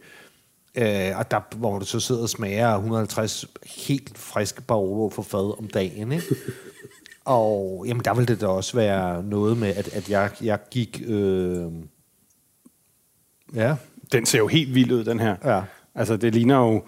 Øh, 0.76 1.18
og 1.18 1.32
der, 1.32 1.56
hvor 1.56 1.80
du 1.80 1.86
så 1.86 2.00
sidder 2.00 2.22
og 2.22 2.30
smager 2.30 2.76
150 2.76 3.46
helt 3.66 4.18
friske 4.18 4.62
Barolo 4.62 5.10
for 5.10 5.22
fad 5.22 5.60
om 5.60 5.68
dagen, 5.68 6.12
ikke? 6.12 6.26
Og 7.26 7.86
jamen, 7.88 8.06
der 8.06 8.14
ville 8.14 8.28
det 8.28 8.42
da 8.42 8.48
også 8.48 8.78
være 8.78 9.24
noget 9.24 9.58
med, 9.58 9.68
at, 9.68 9.88
at 9.88 10.10
jeg, 10.10 10.30
jeg 10.42 10.60
gik... 10.72 11.04
Øh, 11.08 11.64
ja. 13.56 13.76
Den 14.12 14.26
ser 14.26 14.38
jo 14.38 14.48
helt 14.48 14.76
vild 14.76 14.92
ud, 14.92 15.04
den 15.04 15.20
her. 15.20 15.36
Ja. 15.46 15.62
Altså, 15.96 16.18
det 16.18 16.36
ligner 16.36 16.58
jo 16.58 16.84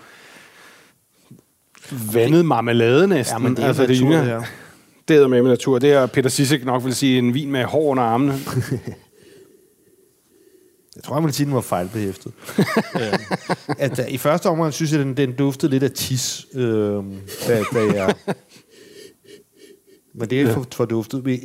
vandet 2.13 2.45
marmelade 2.45 3.07
næsten. 3.07 3.41
Ja, 3.41 3.47
men 3.47 3.55
det 3.55 3.63
er 3.63 3.67
altså, 3.67 3.81
natur, 3.81 3.93
det 3.93 4.01
ligner, 4.01 4.23
her. 4.23 4.43
Det 5.07 5.17
er 5.17 5.27
med 5.27 5.41
med 5.41 5.51
natur. 5.51 5.79
Det 5.79 5.93
er 5.93 6.05
Peter 6.05 6.29
Sissek 6.29 6.65
nok 6.65 6.83
vil 6.83 6.95
sige 6.95 7.17
en 7.17 7.33
vin 7.33 7.51
med 7.51 7.63
hår 7.63 7.83
under 7.83 8.03
armene. 8.03 8.33
Jeg 10.97 11.03
tror, 11.03 11.15
jeg 11.15 11.23
vil 11.23 11.33
sige, 11.33 11.43
at 11.43 11.47
den 11.47 11.55
var 11.55 11.61
fejlbehæftet. 11.61 12.31
øhm, 13.01 13.13
at, 13.79 13.99
uh, 13.99 14.13
I 14.13 14.17
første 14.17 14.47
omgang 14.49 14.73
synes 14.73 14.91
jeg, 14.91 14.99
den, 14.99 15.17
den 15.17 15.31
duftede 15.35 15.71
lidt 15.71 15.83
af 15.83 15.91
tis, 15.91 16.45
øhm, 16.55 17.15
da, 17.47 17.63
da 17.73 17.79
jeg... 17.95 18.13
Men 20.19 20.29
det 20.29 20.41
er 20.41 20.53
for, 20.53 20.65
for 20.73 20.85
duftet. 20.85 21.25
Men 21.25 21.39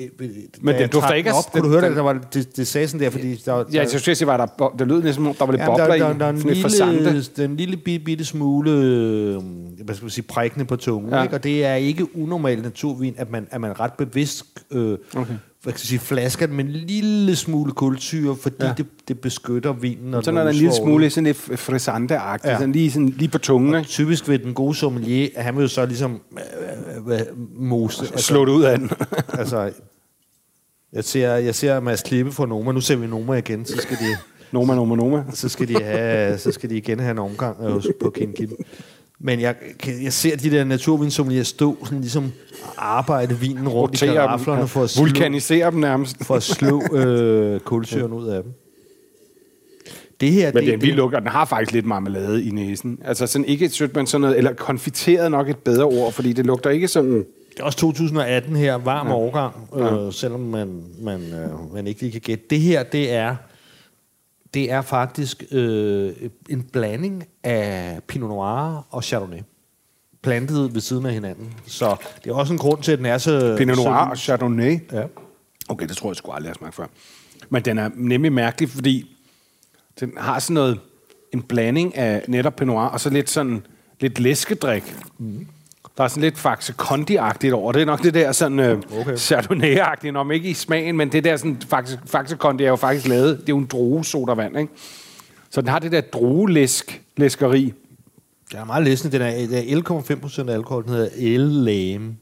Men 0.61 0.75
den 0.75 0.89
dufter 0.91 1.13
ikke 1.13 1.31
af- 1.31 1.39
Op, 1.39 1.53
kunne 1.53 1.61
du 1.63 1.65
den- 1.65 1.73
høre 1.73 1.81
det? 1.81 1.89
den- 1.89 1.97
Der 1.97 2.03
var, 2.03 2.13
det, 2.35 2.57
det 2.57 2.67
sagde 2.67 2.89
sådan 2.89 3.01
der, 3.01 3.11
fordi... 3.11 3.35
Der, 3.37 3.53
var- 3.53 3.67
Ja, 3.73 3.81
jeg 3.81 4.01
synes, 4.01 4.19
det 4.19 4.27
var 4.27 4.37
der, 4.37 4.47
bo- 4.59 4.73
det 4.79 4.87
lød 4.89 5.03
næsten, 5.03 5.25
der 5.25 5.33
var 5.39 5.51
lidt 5.53 5.61
Jamen, 5.61 5.67
bobler 5.71 5.87
der, 5.87 5.95
i. 5.95 5.99
der, 5.99 6.13
der, 6.19 6.27
er 6.27 6.31
en 6.31 6.37
sådan 6.39 6.55
lidt 6.55 6.59
lille, 6.59 6.63
farsante. 6.63 7.23
der 7.37 7.43
er 7.43 7.49
en 7.49 7.57
lille 7.57 7.77
bitte, 7.77 8.05
bitte 8.05 8.25
smule, 8.25 8.71
øh, 8.71 9.35
hvad 9.85 9.95
skal 9.95 10.05
man 10.05 10.11
sige, 10.11 10.25
prækkende 10.25 10.65
på 10.65 10.77
tungen, 10.77 11.11
Ja. 11.11 11.17
ja. 11.17 11.23
ikke? 11.23 11.35
og 11.35 11.45
det 11.45 11.65
er 11.65 11.75
ikke 11.75 12.17
unormal 12.17 12.63
naturvin, 12.63 13.15
at 13.19 13.31
man, 13.31 13.47
at 13.51 13.61
man 13.61 13.81
ret 13.81 13.93
bevidst 13.93 14.45
øh, 14.71 14.99
Okay. 15.17 15.35
Hvad 15.63 15.73
skal 15.73 15.81
jeg 15.83 15.89
sige, 15.89 15.99
flasker 15.99 16.47
den 16.47 16.57
med 16.57 16.65
en 16.65 16.71
lille 16.71 17.37
smule 17.37 17.73
kulsyre, 17.73 18.37
fordi 18.37 18.57
Ja. 18.61 18.73
det, 18.77 18.87
det 19.09 19.21
beskytter 19.21 19.73
vinen. 19.73 20.15
og 20.15 20.25
Sådan 20.25 20.39
er 20.39 20.43
der 20.43 20.51
en 20.51 20.57
lille 20.57 20.75
smule 20.75 21.11
sådan 21.11 21.25
lidt 21.25 21.37
frisante-agtigt. 21.37 22.49
Ja. 22.51 22.59
Sådan 22.59 22.73
lige, 22.73 22.93
sådan, 22.93 23.09
lige 23.09 23.29
på 23.29 23.39
tungen, 23.39 23.75
Og 23.75 23.87
typisk 23.87 24.29
ved 24.29 24.39
den 24.39 24.55
gode 24.55 24.75
sommelier, 24.75 25.29
han 25.37 25.57
vil 25.57 25.63
jo 25.63 25.69
så 25.69 25.87
ligesom 25.87 26.21
øh, 26.33 27.15
øh, 27.15 27.21
mose. 27.57 28.05
Slå 28.17 28.45
det 28.45 28.53
ud 28.53 28.63
af 28.63 28.79
den. 28.79 28.91
Altså, 29.39 29.71
jeg 30.93 31.05
ser, 31.05 31.29
jeg 31.35 31.55
ser 31.55 31.81
Mads 31.81 32.03
Klippe 32.03 32.33
fra 32.33 32.47
Noma. 32.47 32.73
Nu 32.73 32.81
ser 32.81 32.97
vi 32.97 33.07
Noma 33.07 33.33
igen, 33.35 33.65
så 33.67 33.77
skal 33.77 33.97
de, 33.97 34.17
Noma, 34.53 34.75
Noma, 34.75 34.97
Noma. 34.97 35.25
så 35.33 35.49
skal 35.49 35.69
de, 35.69 35.83
have, 35.83 36.39
så 36.39 36.53
skal 36.53 36.71
de 36.71 36.77
igen 36.77 36.99
have 37.01 37.11
en 37.11 37.19
omgang 37.19 37.57
øh, 37.65 37.83
på 38.01 38.11
Kin 38.11 38.33
Kim. 38.33 38.51
Men 39.25 39.41
jeg, 39.41 39.55
jeg 40.03 40.13
ser 40.13 40.37
de 40.37 40.51
der 40.51 40.65
naturvinsommelier 40.65 41.43
stå 41.43 41.77
sådan 41.85 42.01
ligesom 42.01 42.33
arbejde 42.77 43.39
vinen 43.39 43.69
rundt 43.69 44.03
i 44.03 44.05
Rotere 44.05 44.15
karaflerne 44.15 44.61
dem. 44.61 44.69
for 44.69 44.83
at 44.83 44.91
slå, 44.91 45.03
Vulkanisere 45.05 45.71
dem 45.71 45.81
nærmest. 45.81 46.25
for 46.25 46.35
at 46.35 46.43
slå 46.43 46.83
øh, 46.97 47.61
kulsyren 47.61 48.13
ud 48.13 48.29
af 48.29 48.43
dem. 48.43 48.53
Det 50.21 50.33
her, 50.33 50.53
Men 50.55 50.65
det, 50.67 50.81
den 50.81 50.91
lugt, 50.91 51.15
og 51.15 51.21
den 51.21 51.31
har 51.31 51.45
faktisk 51.45 51.73
lidt 51.73 51.87
marmelade 51.87 52.45
i 52.45 52.51
næsen. 52.51 52.99
Altså 53.05 53.27
sådan 53.27 53.45
ikke 53.45 53.65
et 53.65 53.73
sødt, 53.73 53.97
men 53.97 54.07
sådan 54.07 54.21
noget, 54.21 54.39
eller 54.39 54.53
konfiteret 54.53 55.31
nok 55.31 55.49
et 55.49 55.57
bedre 55.57 55.85
ord, 55.85 56.13
fordi 56.13 56.33
det 56.33 56.47
lugter 56.47 56.71
ikke 56.71 56.89
sådan... 56.89 57.15
Det 57.53 57.61
er 57.61 57.65
også 57.65 57.79
2018 57.79 58.57
her, 58.57 58.75
varm 58.75 59.07
ja. 59.07 59.15
årgang, 59.15 59.55
øh, 59.77 60.13
selvom 60.13 60.41
man, 60.41 60.83
man, 61.03 61.21
øh, 61.21 61.75
man 61.75 61.87
ikke 61.87 62.01
lige 62.01 62.13
kan 62.13 62.21
gætte. 62.21 62.45
Det 62.51 62.61
her, 62.61 62.83
det 62.83 63.13
er, 63.13 63.37
det 64.55 64.71
er 64.71 64.83
faktisk 64.83 65.45
øh, 65.51 66.13
en 66.49 66.63
blanding 66.63 67.25
af 67.43 68.01
Pinot 68.09 68.29
Noir 68.29 68.87
og 68.91 69.05
Chardonnay. 69.05 69.41
Plantet 70.23 70.75
ved 70.75 70.81
siden 70.81 71.07
af 71.07 71.13
hinanden. 71.13 71.55
Så 71.67 71.97
det 72.25 72.31
er 72.31 72.35
også 72.35 72.53
en 72.53 72.59
grund 72.59 72.83
til, 72.83 72.93
at 72.93 72.99
den 72.99 73.07
er 73.07 73.19
så... 73.19 73.55
Pinot 73.59 73.77
Noir 73.77 74.05
så, 74.05 74.11
og 74.11 74.19
Chardonnay. 74.19 74.79
Ja. 74.93 75.05
Okay, 75.69 75.89
det 75.89 75.97
tror 75.97 76.11
jeg 76.11 76.17
sgu 76.17 76.33
aldrig, 76.33 76.45
jeg 76.45 76.51
har 76.51 76.59
smagt 76.59 76.75
før. 76.75 76.87
Men 77.49 77.63
den 77.63 77.79
er 77.79 77.91
nemlig 77.95 78.33
mærkelig, 78.33 78.69
fordi 78.71 79.17
den 80.01 80.13
har 80.17 80.39
sådan 80.39 80.55
noget, 80.55 80.81
en 81.33 81.43
blanding 81.43 81.97
af 81.97 82.25
netop 82.29 82.57
Pinot 82.57 82.75
Noir, 82.75 82.87
og 82.87 83.01
så 83.01 83.11
lidt 83.11 83.31
sådan, 83.31 83.67
lidt 84.01 84.19
læskedrik. 84.19 84.97
Mm. 85.19 85.47
Der 86.03 86.05
er 86.05 86.09
sådan 86.09 86.23
lidt 86.23 86.39
Faxe 86.39 86.75
Kondi-agtigt 86.83 87.53
over. 87.53 87.73
Det 87.73 87.83
er 87.83 87.87
nok 87.87 88.03
det 88.03 88.15
der 88.15 88.33
sådan 88.33 88.59
øh, 88.59 88.83
okay. 89.01 89.17
Chardonnay-agtigt, 89.17 90.17
om 90.17 90.31
ikke 90.31 90.51
i 90.51 90.55
smagen, 90.55 90.97
men 90.97 91.13
det 91.13 91.25
der 91.25 91.37
sådan, 91.37 91.63
Faxe, 91.69 92.01
Faxe 92.07 92.37
Kondi 92.37 92.65
er 92.65 92.69
jo 92.69 92.77
faktisk 92.77 93.09
lavet, 93.09 93.31
det 93.41 93.43
er 93.43 93.53
jo 93.53 93.59
en 93.59 93.67
druesodavand, 93.67 94.59
ikke? 94.59 94.73
Så 95.51 95.61
den 95.61 95.69
har 95.69 95.79
det 95.79 95.93
der 95.93 96.01
druelæsk, 96.01 97.03
læskeri. 97.17 97.75
Den 98.51 98.59
er 98.59 98.65
meget 98.65 98.85
læsende. 98.85 99.19
Den 99.19 99.23
er, 99.23 99.59
er 99.59 100.01
11,5 100.01 100.21
procent 100.21 100.51
alkohol. 100.51 100.85
Den 100.85 100.93
hedder 100.93 101.09
El-Lame. 101.17 102.17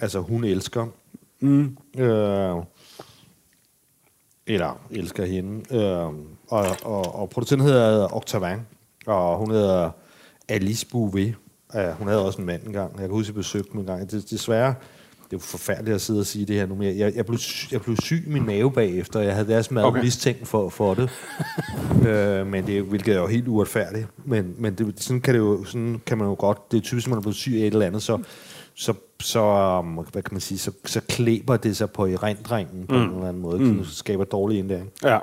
Altså, 0.00 0.20
hun 0.20 0.44
elsker. 0.44 0.86
Mm. 1.40 1.76
Øh, 1.98 2.56
eller 4.46 4.80
elsker 4.90 5.24
hende. 5.24 5.74
Øh, 5.76 6.06
og, 6.48 6.76
og, 6.82 7.14
og 7.14 7.30
producenten 7.30 7.66
hedder 7.66 8.16
Octavin. 8.16 8.58
Og 9.06 9.38
hun 9.38 9.50
hedder 9.50 9.90
Alice 10.48 10.86
Bouvet. 10.86 11.34
Ja, 11.74 11.92
hun 11.92 12.08
havde 12.08 12.24
også 12.24 12.38
en 12.40 12.46
mand 12.46 12.66
engang. 12.66 12.92
Jeg 12.92 13.00
kan 13.00 13.10
huske, 13.10 13.24
at 13.24 13.28
jeg 13.28 13.34
besøgte 13.34 13.72
dem 13.72 13.80
en 13.80 13.86
gang. 13.86 14.10
Det, 14.10 14.30
desværre, 14.30 14.74
det 15.26 15.32
er 15.32 15.36
jo 15.36 15.38
forfærdeligt 15.38 15.94
at 15.94 16.00
sidde 16.00 16.20
og 16.20 16.26
sige 16.26 16.46
det 16.46 16.56
her 16.56 16.66
nu, 16.66 16.74
men 16.74 16.98
jeg, 16.98 17.16
jeg, 17.16 17.26
blev, 17.26 17.38
jeg 17.72 17.82
blev 17.82 17.96
syg 17.96 18.24
i 18.26 18.30
min 18.30 18.46
mave 18.46 18.72
bagefter. 18.72 19.20
Jeg 19.20 19.34
havde 19.34 19.48
deres 19.48 19.70
mad 19.70 19.84
Okay. 19.84 20.02
mistænkt 20.02 20.48
for, 20.48 20.68
for 20.68 20.94
det. 20.94 21.10
øh, 22.08 22.46
men 22.46 22.66
det, 22.66 22.82
hvilket 22.82 23.14
er 23.14 23.20
jo 23.20 23.26
helt 23.26 23.48
uretfærdigt. 23.48 24.06
Men, 24.24 24.54
men 24.58 24.74
det, 24.74 24.94
sådan, 24.96 25.20
kan 25.20 25.34
det 25.34 25.40
jo, 25.40 25.64
sådan 25.64 26.00
kan 26.06 26.18
man 26.18 26.26
jo 26.26 26.36
godt... 26.38 26.72
Det 26.72 26.76
er 26.76 26.80
typisk, 26.80 27.06
når 27.06 27.10
man 27.10 27.18
er 27.18 27.22
blevet 27.22 27.36
syg 27.36 27.52
af 27.52 27.66
et 27.66 27.72
eller 27.72 27.86
andet, 27.86 28.02
så, 28.02 28.18
så, 28.74 28.94
så, 29.20 29.40
um, 29.78 30.06
hvad 30.12 30.22
kan 30.22 30.34
man 30.34 30.40
sige, 30.40 30.58
så, 30.58 30.70
så 30.84 31.00
klæber 31.08 31.56
det 31.56 31.76
sig 31.76 31.90
på 31.90 32.06
erindringen 32.06 32.86
på 32.86 32.94
mm. 32.94 33.02
en 33.02 33.10
eller 33.10 33.28
anden 33.28 33.42
måde. 33.42 33.58
Mm. 33.58 33.84
Så 33.84 33.94
skaber 33.94 34.24
dårlig 34.24 34.58
indlæring. 34.58 34.90
Ja. 35.04 35.18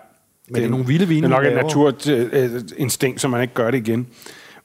Men 0.48 0.56
det 0.56 0.66
er 0.66 0.70
nogle 0.70 0.86
vilde 0.86 1.08
vine, 1.08 1.28
Det 1.28 1.34
er 1.34 1.38
nok 1.38 1.46
et 1.46 1.56
naturinstinkt, 1.56 3.22
så 3.22 3.28
man 3.28 3.42
ikke 3.42 3.54
gør 3.54 3.72
det 3.72 3.78
igen. 3.78 4.08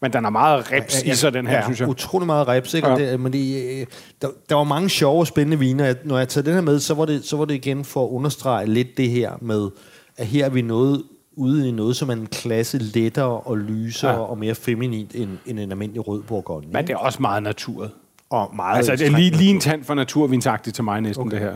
Men 0.03 0.13
den 0.13 0.25
er 0.25 0.31
meget 0.31 0.73
reps 0.73 1.03
i 1.03 1.15
sig, 1.15 1.33
den 1.33 1.47
her, 1.47 1.57
ja, 1.57 1.63
synes 1.63 1.81
jeg. 1.81 1.89
utrolig 1.89 2.27
meget 2.27 2.49
reps, 2.49 2.75
ikke? 2.75 2.89
Ja. 2.89 2.97
Ja. 2.99 3.11
Det, 3.13 3.21
men 3.21 3.33
det, 3.33 3.81
øh, 3.81 3.87
der, 4.23 4.29
der 4.49 4.55
var 4.55 4.65
mange 4.65 4.89
sjove 4.89 5.21
og 5.21 5.27
spændende 5.27 5.59
viner. 5.59 5.95
Når 6.05 6.19
jeg 6.19 6.29
tager 6.29 6.45
den 6.45 6.55
her 6.55 6.61
med, 6.61 6.81
så 6.81 6.95
var, 6.95 7.05
det, 7.05 7.25
så 7.25 7.37
var 7.37 7.45
det 7.45 7.55
igen 7.55 7.85
for 7.85 8.05
at 8.05 8.09
understrege 8.11 8.67
lidt 8.67 8.89
det 8.97 9.11
her 9.11 9.33
med, 9.41 9.69
at 10.17 10.27
her 10.27 10.45
er 10.45 10.49
vi 10.51 10.63
noget 10.63 11.03
ude 11.37 11.69
i 11.69 11.71
noget, 11.71 11.97
som 11.97 12.09
er 12.09 12.13
en 12.13 12.27
klasse 12.27 12.79
lettere 12.79 13.41
og 13.41 13.59
lysere 13.59 14.11
Ja. 14.11 14.17
ja. 14.17 14.23
og 14.25 14.39
mere 14.39 14.55
feminint 14.55 15.15
end, 15.15 15.31
end 15.47 15.59
en 15.61 15.71
almindelig 15.71 16.09
rød 16.09 16.23
bourgogne. 16.23 16.67
Men 16.73 16.87
det 16.87 16.93
er 16.93 16.97
også 16.97 17.23
meget 17.23 17.43
naturet. 17.43 17.91
og 18.31 18.57
meget 18.57 18.77
Altså, 18.77 18.97
det 18.97 19.07
er 19.07 19.17
lige, 19.17 19.31
lige 19.31 19.51
en 19.51 19.61
tand 19.61 19.85
for 19.85 19.95
naturvinsagtigt 19.95 20.75
til 20.75 20.85
mig 20.85 21.01
næsten, 21.01 21.27
okay. 21.27 21.37
Det 21.41 21.41
her. 21.41 21.55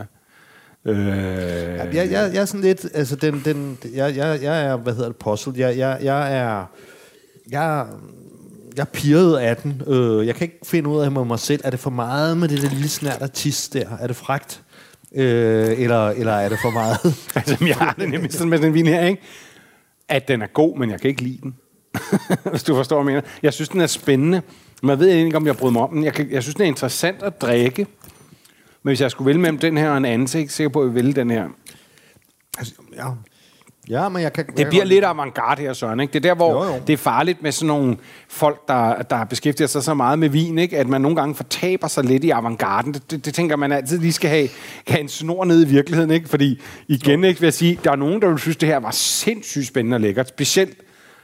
Øh, 0.85 0.97
Ja, 1.07 1.85
jeg, 1.85 1.95
jeg, 1.95 2.31
jeg 2.33 2.41
er 2.41 2.45
sådan 2.45 2.61
lidt, 2.61 2.85
altså 2.93 3.15
den, 3.15 3.41
den, 3.45 3.77
jeg, 3.95 4.15
jeg, 4.15 4.39
jeg 4.41 4.65
er, 4.65 4.77
hvad 4.77 4.93
hedder 4.93 5.07
det, 5.09 5.17
puzzled. 5.17 5.57
Jeg, 5.57 5.77
jeg, 5.77 5.99
jeg 6.03 6.37
er, 6.37 6.65
jeg, 7.51 7.85
jeg 8.77 8.87
pirret 8.87 9.37
af 9.37 9.57
den. 9.57 9.81
Øh, 9.87 10.27
jeg 10.27 10.35
kan 10.35 10.45
ikke 10.45 10.59
finde 10.63 10.89
ud 10.89 11.01
af 11.01 11.11
med 11.11 11.25
mig 11.25 11.39
selv, 11.39 11.61
er 11.63 11.69
det 11.69 11.79
for 11.79 11.89
meget 11.89 12.37
med 12.37 12.47
det 12.47 12.61
der 12.61 12.69
lille 12.69 12.89
snært 12.89 13.21
af 13.21 13.29
tis 13.29 13.69
der? 13.69 13.97
Er 13.99 14.07
det 14.07 14.15
fragt? 14.15 14.61
Øh, 15.15 15.79
eller, 15.79 16.09
eller 16.09 16.33
er 16.33 16.49
det 16.49 16.57
for 16.61 16.69
meget? 16.69 16.99
altså, 17.35 17.65
jeg 17.65 17.75
har 17.75 17.95
det 17.99 18.09
nemlig 18.09 18.33
sådan 18.33 18.49
med 18.49 18.59
den 18.59 18.73
vin 18.73 18.87
her, 18.87 19.05
ikke? 19.05 19.21
At 20.07 20.27
den 20.27 20.41
er 20.41 20.47
god, 20.47 20.77
men 20.77 20.89
jeg 20.89 21.01
kan 21.01 21.09
ikke 21.09 21.21
lide 21.21 21.39
den. 21.43 21.55
Hvis 22.51 22.63
du 22.63 22.75
forstår, 22.75 23.03
hvad 23.03 23.13
jeg 23.13 23.21
mener. 23.21 23.35
Jeg 23.43 23.53
synes, 23.53 23.69
den 23.69 23.81
er 23.81 23.87
spændende. 23.87 24.41
Men 24.81 24.89
jeg 24.89 24.99
ved 24.99 25.07
ikke, 25.07 25.37
om 25.37 25.47
jeg 25.47 25.57
bryder 25.57 25.73
mig 25.73 25.81
om 25.81 25.89
den. 25.89 26.03
Jeg, 26.03 26.13
kan, 26.13 26.31
jeg 26.31 26.43
synes, 26.43 26.55
den 26.55 26.63
er 26.63 26.67
interessant 26.67 27.23
at 27.23 27.41
drikke. 27.41 27.87
Men 28.83 28.89
hvis 28.89 29.01
jeg 29.01 29.11
skulle 29.11 29.25
vælge 29.25 29.41
mellem 29.41 29.57
den 29.57 29.77
her 29.77 29.89
og 29.89 29.97
en 29.97 30.05
anden, 30.05 30.27
så 30.27 30.37
er 30.37 30.39
jeg 30.39 30.43
ikke 30.43 30.53
sikker 30.53 30.69
på, 30.69 30.81
at 30.81 30.87
jeg 30.87 30.95
vælge 30.95 31.13
den 31.13 31.31
her. 31.31 31.49
altså, 32.57 32.73
ja. 32.95 33.07
Ja, 33.89 34.09
men 34.09 34.21
jeg 34.21 34.33
kan... 34.33 34.45
Det 34.57 34.67
bliver 34.67 34.85
lidt 34.85 35.03
avantgarde 35.03 35.61
her, 35.61 35.73
Søren. 35.73 35.99
Ikke? 35.99 36.13
Det 36.13 36.25
er 36.25 36.29
der, 36.29 36.35
hvor 36.35 36.65
Jo, 36.65 36.73
jo. 36.73 36.81
det 36.87 36.93
er 36.93 36.97
farligt 36.97 37.43
med 37.43 37.51
sådan 37.51 37.67
nogle 37.67 37.97
folk, 38.27 38.67
der, 38.67 39.01
der 39.01 39.23
beskæftiger 39.25 39.67
sig 39.67 39.83
så 39.83 39.93
meget 39.93 40.19
med 40.19 40.29
vin, 40.29 40.57
ikke? 40.57 40.77
at 40.77 40.87
man 40.87 41.01
nogle 41.01 41.15
gange 41.15 41.35
fortaber 41.35 41.87
sig 41.87 42.03
lidt 42.03 42.23
i 42.23 42.29
avantgarden. 42.29 42.93
Det, 42.93 43.11
det, 43.11 43.25
det 43.25 43.33
tænker 43.33 43.55
man 43.55 43.71
altid 43.71 43.99
lige 43.99 44.13
skal 44.13 44.29
have, 44.29 44.49
have 44.87 45.01
en 45.01 45.09
snor 45.09 45.45
ned 45.45 45.65
i 45.65 45.69
virkeligheden. 45.69 46.11
Ikke? 46.11 46.29
Fordi 46.29 46.61
igen 46.87 47.23
ikke, 47.23 47.39
vil 47.39 47.47
jeg 47.47 47.53
sige, 47.53 47.79
der 47.83 47.91
er 47.91 47.95
nogen, 47.95 48.21
der 48.21 48.29
vil 48.29 48.39
synes, 48.39 48.57
det 48.57 48.69
her 48.69 48.77
var 48.77 48.91
sindssygt 48.91 49.67
spændende 49.67 49.95
og 49.95 50.01
lækkert. 50.01 50.27
Specielt 50.27 50.77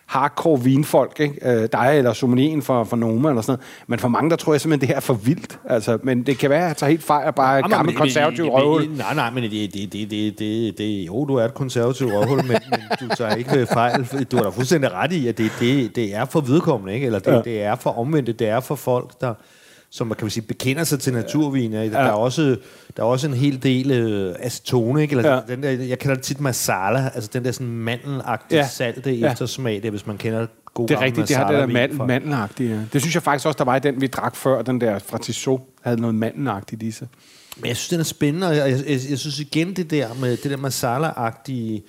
hardcore 0.09 0.59
vinfolk, 0.63 1.19
ikke? 1.19 1.33
Øh, 1.61 1.69
dig 1.73 1.93
eller 1.97 2.13
sommelieren 2.13 2.61
for, 2.61 2.83
for 2.83 2.95
Noma 2.97 3.29
eller 3.29 3.41
sådan 3.41 3.51
noget. 3.51 3.65
Men 3.87 3.99
for 3.99 4.07
mange, 4.07 4.29
der 4.29 4.35
tror 4.35 4.53
jeg 4.53 4.61
simpelthen, 4.61 4.81
det 4.81 4.87
her 4.87 4.95
er 4.95 4.99
for 4.99 5.13
vildt. 5.13 5.59
Altså, 5.69 5.97
men 6.03 6.23
det 6.23 6.37
kan 6.37 6.49
være, 6.49 6.61
at 6.61 6.67
jeg 6.67 6.77
tager 6.77 6.89
helt 6.89 7.03
fejl 7.03 7.27
og 7.27 7.35
bare 7.35 7.59
er 7.59 7.63
Jamen, 7.77 7.95
konservativt 7.95 8.45
men- 8.47 8.53
røvhul. 8.55 8.87
Nej, 8.97 9.13
nej, 9.15 9.29
men 9.31 9.43
det, 9.43 9.51
det, 9.51 9.93
det, 9.93 10.09
det, 10.11 10.39
det, 10.39 10.77
det, 10.77 11.07
jo, 11.07 11.25
du 11.25 11.35
er 11.35 11.45
et 11.45 11.53
konservativt 11.53 12.13
røvhul, 12.13 12.37
men, 12.37 12.57
men 12.69 12.79
du 13.09 13.15
tager 13.15 13.35
ikke 13.35 13.65
fejl. 13.73 14.25
Du 14.31 14.35
har 14.37 14.43
da 14.43 14.49
fuldstændig 14.49 14.91
ret 14.93 15.11
i, 15.13 15.27
at 15.27 15.37
det, 15.37 15.51
det, 15.59 15.95
det 15.95 16.15
er 16.15 16.25
for 16.25 16.41
vedkommende, 16.41 16.93
ikke? 16.93 17.05
Eller 17.05 17.19
det, 17.19 17.31
Ja. 17.31 17.41
det 17.41 17.63
er 17.63 17.75
for 17.75 17.99
omvendte, 17.99 18.31
det 18.33 18.47
er 18.49 18.59
for 18.59 18.75
folk, 18.75 19.21
der 19.21 19.33
som 19.91 20.07
man 20.07 20.15
kan 20.17 20.25
man 20.25 20.31
sige, 20.31 20.43
bekender 20.43 20.83
sig 20.83 20.99
til 20.99 21.13
naturvin. 21.13 21.73
Ja. 21.73 21.89
Der, 21.89 21.97
er 21.99 22.11
også, 22.11 22.55
der 22.97 23.03
er 23.03 23.07
også 23.07 23.27
en 23.27 23.33
hel 23.33 23.63
del 23.63 23.91
øh, 23.91 24.35
acetone, 24.39 25.01
ikke? 25.01 25.15
Eller 25.17 25.33
Ja. 25.33 25.39
den 25.47 25.63
der, 25.63 25.69
jeg 25.69 25.99
kalder 25.99 26.15
det 26.15 26.23
tit 26.23 26.39
masala, 26.41 27.11
altså 27.15 27.29
den 27.33 27.45
der 27.45 27.51
sådan 27.51 27.67
mandelagtige 27.67 28.59
Ja. 28.59 28.67
salte 28.67 29.11
Ja. 29.11 29.31
eftersmag, 29.31 29.79
der, 29.83 29.89
hvis 29.89 30.07
man 30.07 30.17
kender 30.17 30.47
god 30.73 30.87
Det 30.87 30.95
er 30.97 31.01
rigtigt, 31.01 31.27
det 31.27 31.35
har 31.35 31.51
det 31.51 31.69
der 31.69 31.87
fra- 31.97 32.05
mandelagtige. 32.05 32.69
Ja. 32.75 32.81
Det 32.93 33.01
synes 33.01 33.15
jeg 33.15 33.23
faktisk 33.23 33.45
også, 33.47 33.57
der 33.57 33.63
var 33.63 33.75
i 33.75 33.79
den, 33.79 34.01
vi 34.01 34.07
drak 34.07 34.35
før, 34.35 34.61
den 34.61 34.81
der 34.81 34.99
fra 34.99 35.17
Tissot, 35.17 35.61
havde 35.81 36.01
noget 36.01 36.15
mandelagtigt 36.15 36.83
i 36.83 36.91
sig. 36.91 37.07
Men 37.57 37.67
jeg 37.67 37.77
synes, 37.77 37.89
den 37.89 37.99
er 37.99 38.03
spændende, 38.03 38.47
og 38.47 38.55
jeg, 38.57 38.69
jeg, 38.69 38.79
jeg, 38.87 38.99
jeg 39.09 39.19
synes 39.19 39.39
igen, 39.39 39.73
det 39.75 39.91
der 39.91 40.07
med 40.21 40.37
det 40.37 40.51
der 40.51 40.57
masala-agtige, 40.57 41.81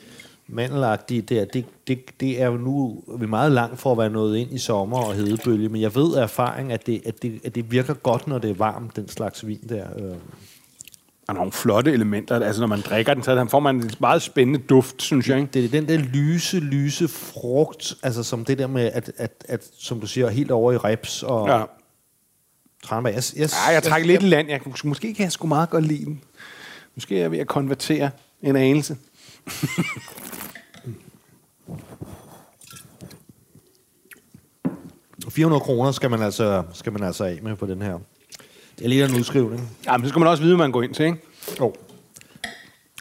mandelagtige 0.53 1.23
der, 1.23 1.45
det, 1.45 1.65
det, 1.89 2.21
det 2.21 2.43
er 2.43 2.47
jo 2.47 2.57
nu 2.57 3.03
vi 3.19 3.25
er 3.25 3.29
meget 3.29 3.53
langt 3.53 3.79
for 3.81 3.93
at 3.93 3.99
være 3.99 4.11
nået 4.11 4.37
ind 4.37 4.53
i 4.53 4.59
sommer 4.59 4.99
og 4.99 5.15
hedebølge, 5.15 5.69
men 5.69 5.81
jeg 5.81 5.95
ved 5.95 6.17
af 6.17 6.23
erfaring, 6.23 6.73
at 6.73 6.87
det, 6.87 7.03
at 7.07 7.23
det, 7.23 7.41
at 7.45 7.55
det 7.55 7.71
virker 7.71 7.95
godt, 7.95 8.27
når 8.27 8.39
det 8.39 8.51
er 8.51 8.55
varmt, 8.55 8.97
den 8.97 9.09
slags 9.09 9.47
vin 9.47 9.61
der. 9.69 9.87
Øh. 9.99 10.15
og 11.29 11.35
nogle 11.35 11.53
flotte 11.53 11.93
elementer. 11.93 12.41
Altså, 12.41 12.61
når 12.63 12.67
man 12.67 12.81
drikker 12.81 13.15
den, 13.15 13.23
så 13.23 13.47
får 13.51 13.61
man 13.61 13.77
en 13.77 13.91
meget 14.01 14.23
spændende 14.23 14.59
duft, 14.69 15.03
synes 15.03 15.29
jeg. 15.29 15.39
Ikke? 15.41 15.51
Det 15.53 15.65
er 15.65 15.69
den 15.69 15.89
der 15.89 15.97
lyse, 15.99 16.61
lyse 16.61 17.09
frugt, 17.09 17.95
altså 18.03 18.23
som 18.23 18.45
det 18.45 18.59
der 18.59 18.67
med, 18.67 18.91
at, 18.95 19.13
at, 19.17 19.45
at 19.49 19.69
som 19.79 20.01
du 20.01 20.07
siger, 20.07 20.29
helt 20.29 20.51
over 20.51 20.73
i 20.73 20.77
reps 20.77 21.23
og 21.23 21.49
Ja. 21.49 21.63
tranebær. 22.85 23.11
Jeg, 23.11 23.23
jeg, 23.37 23.49
Ja, 23.69 23.73
jeg 23.75 23.83
trækker 23.83 24.07
lidt 24.07 24.23
i 24.23 24.27
land. 24.27 24.49
Jeg, 24.49 24.61
måske 24.85 25.15
kan 25.15 25.25
jeg 25.25 25.33
sgu 25.33 25.47
meget 25.47 25.71
godt 25.71 25.87
lide 25.87 26.05
den. 26.05 26.21
Måske 26.95 27.17
er 27.17 27.21
jeg 27.21 27.31
ved 27.31 27.39
at 27.39 27.47
konvertere 27.47 28.11
en 28.43 28.57
anelse. 28.57 28.97
400 35.31 35.61
kroner 35.61 35.93
skal 35.93 36.11
man, 36.11 36.23
altså, 36.23 36.63
skal 36.73 36.93
man 36.93 37.03
altså 37.03 37.25
af 37.25 37.39
med 37.43 37.57
på 37.57 37.67
den 37.67 37.83
her. 37.83 37.99
Det 38.79 38.85
er 38.85 38.89
lige 38.89 39.05
en 39.05 39.15
udskrivning. 39.15 39.71
Ja, 39.87 39.97
men 39.97 40.05
så 40.05 40.09
skal 40.09 40.19
man 40.19 40.29
også 40.29 40.43
vide, 40.43 40.57
hvad 40.57 40.65
man 40.65 40.73
går 40.73 40.83
ind 40.83 40.95
til, 40.95 41.07
ikke? 41.07 41.19
Oh. 41.61 41.73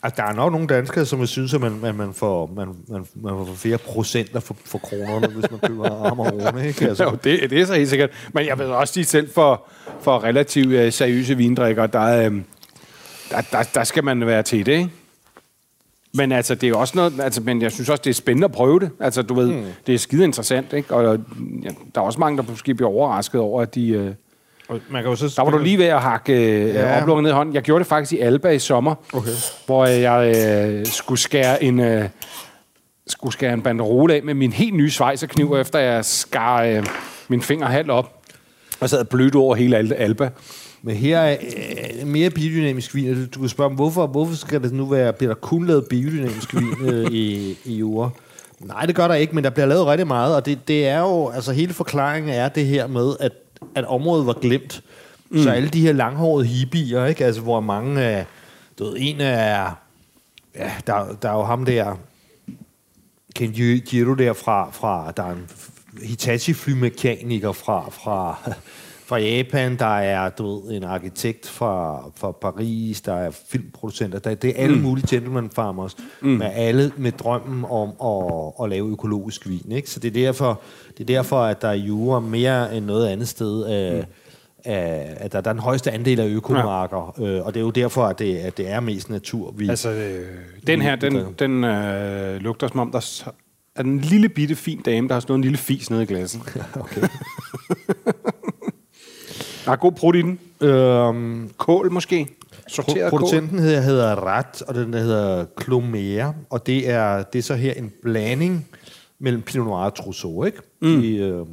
Altså, 0.03 0.21
der 0.21 0.27
er 0.29 0.33
nok 0.33 0.51
nogle 0.51 0.67
danskere, 0.67 1.05
som 1.05 1.19
vil 1.19 1.27
synes, 1.27 1.53
at 1.53 1.61
man, 1.61 1.79
man, 1.81 1.95
man, 1.95 2.13
får, 2.13 2.51
man, 2.55 2.67
man, 2.87 3.05
man 3.15 3.45
får 3.45 3.53
flere 3.55 3.77
procenter 3.77 4.39
for, 4.39 4.55
for 4.65 4.77
kronerne, 4.77 5.27
hvis 5.27 5.51
man 5.51 5.59
køber 5.59 6.11
Amarone, 6.11 6.67
ikke? 6.67 6.83
Jo, 6.85 6.89
Altså, 6.89 7.17
det, 7.23 7.49
det 7.49 7.61
er 7.61 7.65
så 7.65 7.73
helt 7.73 7.89
sikkert. 7.89 8.09
Men 8.33 8.45
jeg 8.45 8.59
vil 8.59 8.65
også 8.65 8.93
sige 8.93 9.05
selv, 9.05 9.33
for, 9.33 9.67
for 10.01 10.23
relativt 10.23 10.73
øh, 10.73 10.93
seriøse 10.93 11.37
vindrikker, 11.37 11.87
der, 11.87 12.25
øh, 12.25 12.41
der, 13.31 13.41
der, 13.51 13.63
der 13.73 13.83
skal 13.83 14.03
man 14.03 14.25
være 14.25 14.43
til 14.43 14.65
det, 14.65 14.71
ikke? 14.71 14.89
Men 16.13 16.31
altså, 16.31 16.55
det 16.55 16.69
er 16.69 16.75
også 16.75 16.93
noget, 16.95 17.13
altså, 17.21 17.41
men 17.41 17.61
jeg 17.61 17.71
synes 17.71 17.89
også, 17.89 18.01
det 18.03 18.09
er 18.09 18.13
spændende 18.13 18.45
at 18.45 18.51
prøve 18.51 18.79
det. 18.79 18.89
Altså, 18.99 19.21
du 19.21 19.33
ved, 19.33 19.47
mm. 19.47 19.63
det 19.87 19.95
er 19.95 19.99
skide 19.99 20.23
interessant, 20.23 20.73
ikke? 20.73 20.95
Og 20.95 21.19
ja, 21.63 21.69
der 21.95 22.01
er 22.01 22.05
også 22.05 22.19
mange, 22.19 22.37
der 22.37 22.43
måske 22.49 22.75
bliver 22.75 22.89
overrasket 22.89 23.41
over, 23.41 23.61
at 23.61 23.75
de... 23.75 23.89
Øh, 23.89 24.11
man 24.89 25.03
kan 25.03 25.09
jo 25.11 25.15
så... 25.15 25.33
der 25.35 25.43
var 25.43 25.51
du 25.51 25.57
lige 25.57 25.77
ved 25.77 25.85
at 25.85 26.01
hakke 26.01 26.33
øh, 26.33 26.69
Ja. 26.75 26.89
ja. 26.95 27.01
oplukket 27.01 27.23
ned 27.23 27.31
i 27.31 27.33
hånden. 27.33 27.55
Jeg 27.55 27.61
gjorde 27.63 27.79
det 27.79 27.87
faktisk 27.87 28.13
i 28.13 28.19
Alba 28.19 28.49
i 28.49 28.59
sommer, 28.59 28.95
Okay. 29.13 29.31
hvor 29.65 29.85
øh, 29.85 30.01
jeg 30.01 30.35
øh, 30.69 30.85
skulle 30.85 31.19
skære 31.19 31.63
en... 31.63 31.79
Øh, 31.79 32.09
skulle 33.07 33.33
skære 33.33 33.53
en 33.53 33.61
banderole 33.61 34.13
af 34.13 34.23
med 34.23 34.33
min 34.33 34.53
helt 34.53 34.73
nye 34.75 34.91
svejserkniv, 34.91 35.53
efter 35.53 35.79
jeg 35.79 36.05
skar 36.05 36.63
øh, 36.63 36.85
min 37.27 37.41
finger 37.41 37.67
halvt 37.67 37.91
op. 37.91 38.15
Og 38.79 38.89
sad 38.89 39.05
blødt 39.05 39.35
over 39.35 39.55
hele 39.55 39.77
Al- 39.77 39.93
Alba. 39.93 40.29
Men 40.81 40.95
her 40.95 41.19
er 41.19 41.37
øh, 42.01 42.07
mere 42.07 42.29
biodynamisk 42.29 42.95
vin. 42.95 43.13
Du, 43.13 43.25
du 43.25 43.39
kan 43.39 43.49
spørge, 43.49 43.75
hvorfor, 43.75 44.07
hvorfor 44.07 44.35
skal 44.35 44.63
det 44.63 44.73
nu 44.73 44.85
være, 44.85 45.13
der 45.19 45.33
kun 45.33 45.67
lavet 45.67 45.85
biodynamisk 45.89 46.55
vin 46.55 46.87
øh, 46.89 47.11
i, 47.21 47.57
i 47.65 47.75
jord? 47.75 48.17
Nej, 48.59 48.85
det 48.85 48.95
gør 48.95 49.07
der 49.07 49.15
ikke, 49.15 49.35
men 49.35 49.43
der 49.43 49.49
bliver 49.49 49.65
lavet 49.65 49.85
rigtig 49.85 50.07
meget, 50.07 50.35
og 50.35 50.45
det, 50.45 50.67
det 50.67 50.87
er 50.87 50.99
jo, 50.99 51.29
altså 51.29 51.51
hele 51.51 51.73
forklaringen 51.73 52.33
er 52.33 52.49
det 52.49 52.65
her 52.65 52.87
med, 52.87 53.15
at, 53.19 53.31
at 53.75 53.85
området 53.85 54.25
var 54.25 54.33
glemt. 54.33 54.83
Mm. 55.29 55.43
Så 55.43 55.49
alle 55.49 55.69
de 55.69 55.81
her 55.81 55.93
langhårede 55.93 56.47
hippier, 56.47 57.05
ikke? 57.05 57.25
Altså, 57.25 57.41
hvor 57.41 57.59
mange 57.59 58.01
af, 58.01 58.25
du 58.79 58.83
ved, 58.83 58.95
en 58.97 59.21
er, 59.21 59.71
ja, 60.55 60.71
der, 60.87 61.17
der 61.21 61.29
er 61.29 61.33
jo 61.33 61.43
ham 61.43 61.65
der, 61.65 61.95
Ken 63.35 63.51
Giro 63.85 64.13
der 64.13 64.33
fra, 64.33 64.69
fra 64.71 65.11
der 65.17 65.23
er 65.23 65.31
en 65.31 65.49
Hitachi-flymekaniker 66.03 67.51
fra, 67.51 67.89
fra, 67.89 68.37
fra 69.09 69.17
Japan, 69.17 69.75
der 69.75 69.97
er 69.97 70.29
du 70.29 70.67
ved, 70.67 70.77
en 70.77 70.83
arkitekt 70.83 71.47
fra, 71.47 72.03
fra 72.15 72.31
Paris, 72.31 73.01
der 73.01 73.13
er 73.13 73.31
filmproducenter, 73.49 74.19
der, 74.19 74.35
det 74.35 74.49
er 74.49 74.63
alle 74.63 74.75
mm. 74.75 74.81
mulige 74.81 75.07
gentleman 75.09 75.49
farmers, 75.49 75.97
mm. 76.21 76.27
med 76.29 76.51
alle 76.53 76.91
med 76.97 77.11
drømmen 77.11 77.65
om 77.69 77.89
at, 77.89 78.53
at 78.63 78.69
lave 78.69 78.91
økologisk 78.91 79.47
vin. 79.47 79.71
Ikke? 79.71 79.89
Så 79.89 79.99
det 79.99 80.07
er, 80.07 80.25
derfor, 80.25 80.61
det 80.97 80.99
er 80.99 81.15
derfor, 81.15 81.41
at 81.41 81.61
der 81.61 81.67
er 81.67 81.73
jura 81.73 82.19
mere 82.19 82.77
end 82.77 82.85
noget 82.85 83.07
andet 83.07 83.27
sted, 83.27 83.65
øh, 83.65 84.03
af, 84.65 85.17
at 85.17 85.31
der, 85.31 85.41
der 85.41 85.49
er 85.49 85.53
den 85.53 85.61
højeste 85.61 85.91
andel 85.91 86.19
af 86.19 86.27
økomarker, 86.27 87.15
ja. 87.19 87.25
øh, 87.25 87.45
og 87.45 87.53
det 87.53 87.59
er 87.59 87.63
jo 87.63 87.69
derfor, 87.69 88.05
at 88.05 88.19
det, 88.19 88.37
at 88.37 88.57
det 88.57 88.69
er 88.69 88.79
mest 88.79 89.09
natur. 89.09 89.51
Vi, 89.51 89.69
Altså, 89.69 89.89
øh, 89.89 90.27
den 90.67 90.81
her, 90.81 90.95
den, 90.95 91.25
den 91.39 91.63
øh, 91.63 92.41
lugter 92.41 92.67
som 92.67 92.79
om, 92.79 92.91
der 92.91 93.23
er 93.75 93.83
en 93.83 93.99
lille 93.99 94.29
bitte 94.29 94.55
fin 94.55 94.81
dame, 94.81 95.07
der 95.07 95.13
har 95.13 95.19
sådan 95.19 95.35
en 95.35 95.41
lille 95.41 95.57
fis 95.57 95.89
nede 95.89 96.03
i 96.03 96.05
glasset. 96.05 96.41
okay. 96.75 97.01
Der 99.65 99.71
er 99.71 99.75
god 99.75 99.91
prut 99.91 100.15
i 100.15 100.21
den. 100.21 100.39
øhm, 100.61 101.49
Kål 101.57 101.91
måske. 101.91 102.27
Sorteret 102.67 103.09
kål. 103.11 103.19
Producenten 103.19 103.59
hedder, 103.59 103.81
hedder 103.81 104.15
Rat, 104.15 104.61
og 104.67 104.75
den 104.75 104.93
der 104.93 104.99
hedder 104.99 105.45
Clomere, 105.61 106.33
og 106.49 106.65
det 106.65 106.89
er, 106.89 107.23
det 107.23 107.39
er 107.39 107.43
så 107.43 107.55
her 107.55 107.73
en 107.73 107.91
blanding 108.03 108.67
mellem 109.19 109.41
Pinot 109.41 109.67
Noir 109.67 109.77
og 109.85 109.95
Trousseau, 109.95 110.43
ikke? 110.43 110.57
Mm. 110.81 111.01
De, 111.01 111.17
øh, 111.17 111.45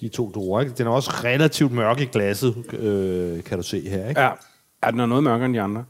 de 0.00 0.08
to 0.08 0.30
druer, 0.30 0.60
ikke? 0.60 0.72
Den 0.78 0.86
er 0.86 0.90
også 0.90 1.10
relativt 1.24 1.72
mørk 1.72 2.00
i 2.00 2.04
glasset, 2.04 2.54
øh, 2.78 3.42
kan 3.44 3.58
du 3.58 3.62
se 3.62 3.88
her, 3.88 4.08
ikke? 4.08 4.20
Ja. 4.20 4.30
Er 4.82 4.90
den 4.90 5.00
er 5.00 5.06
noget 5.06 5.24
mørkere 5.24 5.46
end 5.46 5.54
de 5.54 5.60
andre? 5.60 5.84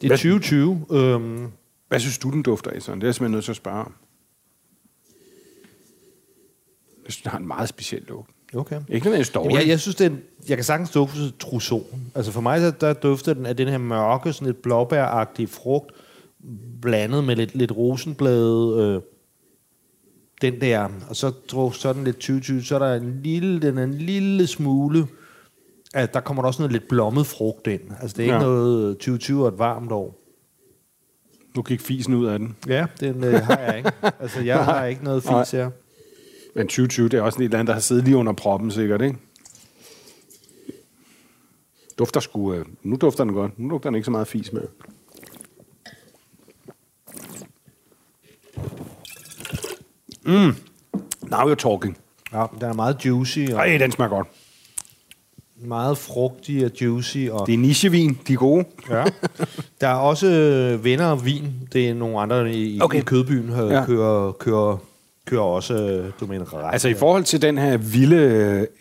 Det 0.00 0.12
er 0.12 0.16
2020. 0.16 0.86
Øhm, 0.92 1.46
Hvad 1.88 2.00
synes 2.00 2.18
du, 2.18 2.30
den 2.30 2.42
dufter 2.42 2.70
af, 2.70 2.82
sådan? 2.82 2.98
Det 3.00 3.04
er 3.04 3.08
jeg 3.08 3.14
simpelthen 3.14 3.32
nødt 3.32 3.44
til 3.44 3.52
at 3.52 3.56
spørge 3.56 3.78
om. 3.80 3.94
Jeg 7.04 7.12
synes, 7.12 7.22
den 7.22 7.30
har 7.30 7.38
en 7.38 7.46
meget 7.46 7.68
speciel 7.68 8.02
lugt. 8.08 8.30
Okay. 8.56 8.76
Ikke 8.88 9.06
nødvendigvis 9.06 9.30
dårlig. 9.30 9.50
Jamen, 9.50 9.60
jeg, 9.62 9.68
jeg 9.68 9.80
synes, 9.80 9.94
det 9.96 10.06
er, 10.06 10.10
en- 10.10 10.20
jeg 10.48 10.56
kan 10.56 10.64
sagtens 10.64 10.90
dufte 10.90 11.30
Trousseau. 11.30 11.82
Altså 12.14 12.32
for 12.32 12.40
mig, 12.40 12.60
så 12.60 12.70
der 12.80 12.92
dufter 12.92 13.34
den 13.34 13.46
af 13.46 13.56
den 13.56 13.68
her 13.68 13.78
mørke, 13.78 14.32
sådan 14.32 14.46
lidt 14.46 14.62
blåbæragtige 14.62 15.46
frugt, 15.48 15.92
blandet 16.82 17.24
med 17.24 17.36
lidt, 17.36 17.54
lidt 17.54 17.72
rosenblade, 17.76 18.76
øh, 18.78 19.00
den 20.42 20.60
der, 20.60 20.88
og 21.08 21.16
så 21.16 21.30
drog 21.30 21.74
sådan 21.74 22.04
lidt 22.04 22.16
2020, 22.16 22.62
så 22.62 22.74
er 22.74 22.78
der 22.78 22.94
en 22.94 23.20
lille, 23.22 23.60
den 23.60 23.78
er 23.78 23.84
en 23.84 23.94
lille 23.94 24.46
smule, 24.46 25.06
at 25.94 26.14
der 26.14 26.20
kommer 26.20 26.42
der 26.42 26.46
også 26.46 26.62
noget 26.62 26.72
lidt 26.72 26.88
blommet 26.88 27.26
frugt 27.26 27.66
ind. 27.66 27.80
Altså 28.00 28.16
det 28.16 28.18
er 28.18 28.24
ikke 28.24 28.34
Ja. 28.34 28.40
noget 28.42 28.96
2020 28.98 29.44
er 29.44 29.48
et 29.48 29.58
varmt 29.58 29.92
år. 29.92 30.20
Nu 31.56 31.62
gik 31.62 31.80
fisen 31.80 32.14
ud 32.14 32.26
af 32.26 32.38
den. 32.38 32.56
Ja, 32.68 32.86
den 33.00 33.24
øh, 33.24 33.34
har 33.34 33.58
jeg 33.58 33.76
ikke. 33.76 33.92
Altså 34.20 34.40
jeg 34.40 34.64
har 34.70 34.84
ikke 34.84 35.04
noget 35.04 35.22
fis 35.22 35.50
her. 35.50 35.70
Men 36.54 36.66
2020, 36.66 37.08
det 37.08 37.18
er 37.18 37.22
også 37.22 37.38
en 37.38 37.42
eller 37.44 37.58
andet, 37.58 37.66
der 37.68 37.72
har 37.72 37.80
siddet 37.80 38.04
lige 38.04 38.16
under 38.16 38.32
proppen, 38.32 38.70
sikkert, 38.70 39.02
ikke? 39.02 39.16
Dufter 41.98 42.20
sgu... 42.20 42.54
Øh, 42.54 42.64
nu 42.82 42.96
dufter 42.96 43.24
den 43.24 43.32
godt. 43.32 43.58
Nu 43.58 43.70
dufter 43.70 43.90
den 43.90 43.94
ikke 43.94 44.04
så 44.04 44.10
meget 44.10 44.28
fis 44.28 44.52
med. 44.52 44.62
Mm. 50.26 50.56
Now 51.30 51.52
you're 51.52 51.54
talking. 51.54 51.96
Ja, 52.32 52.46
den 52.60 52.68
er 52.68 52.72
meget 52.72 53.04
juicy 53.04 53.38
og 53.52 53.58
Ej, 53.58 53.76
den 53.78 53.92
smager 53.92 54.08
godt. 54.08 54.28
meget 55.56 55.98
frugtig 55.98 56.64
og 56.64 56.70
juicy. 56.80 57.18
Og 57.30 57.46
Det 57.46 57.54
er 57.54 57.58
nichevin. 57.58 58.18
De 58.28 58.32
er 58.32 58.36
gode. 58.36 58.64
Ja. 58.90 59.04
Der 59.80 59.88
er 59.88 59.94
også 59.94 60.26
øh, 60.26 60.84
venner 60.84 61.06
af 61.06 61.24
vin. 61.24 61.52
Det 61.72 61.88
er 61.88 61.94
nogle 61.94 62.20
andre 62.20 62.54
i, 62.54 62.80
okay. 62.80 62.98
I 62.98 63.02
Kødbyen, 63.02 63.50
øh, 63.50 63.56
Ja. 63.58 63.64
ja. 63.78 63.84
kører, 63.86 64.32
kører, 64.32 64.76
kører 65.26 65.42
også, 65.42 65.74
øh, 65.74 66.28
ret. 66.28 66.72
Altså 66.72 66.88
i 66.88 66.94
forhold 66.94 67.24
til 67.24 67.42
den 67.42 67.58
her 67.58 67.76
vilde 67.76 68.16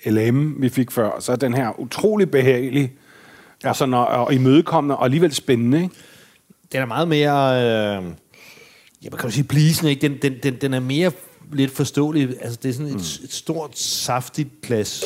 øh, 0.06 0.14
LM, 0.14 0.62
vi 0.62 0.70
fik 0.70 0.92
før, 0.92 1.20
så 1.20 1.32
er 1.32 1.36
den 1.36 1.54
her 1.54 1.80
utrolig 1.80 2.32
behagelig. 2.32 2.94
Ja. 3.64 3.70
Og, 3.70 3.76
sådan, 3.76 3.94
og, 3.94 4.08
og 4.08 4.34
imødekommende, 4.34 4.98
og 4.98 5.06
alligevel 5.06 5.34
spændende, 5.34 5.84
ikke? 5.84 5.96
Den 6.72 6.82
er 6.82 6.86
meget 6.86 7.08
mere, 7.08 7.56
øh, 7.56 8.04
ja, 9.04 9.10
hvad 9.10 9.20
kan 9.20 9.32
sige, 9.32 9.44
pleasende, 9.44 9.92
ikke? 9.92 10.02
Den, 10.08 10.18
den, 10.22 10.34
den, 10.44 10.56
den 10.62 10.74
er 10.74 10.80
mere 10.80 11.12
lidt 11.52 11.72
forståelig. 11.72 12.30
Altså, 12.42 12.60
det 12.64 12.70
er 12.70 12.74
sådan 12.74 12.88
et, 12.88 12.94
mm. 12.94 13.26
et 13.26 13.34
stort, 13.34 13.78
saftigt 13.78 14.50
glas. 14.62 15.04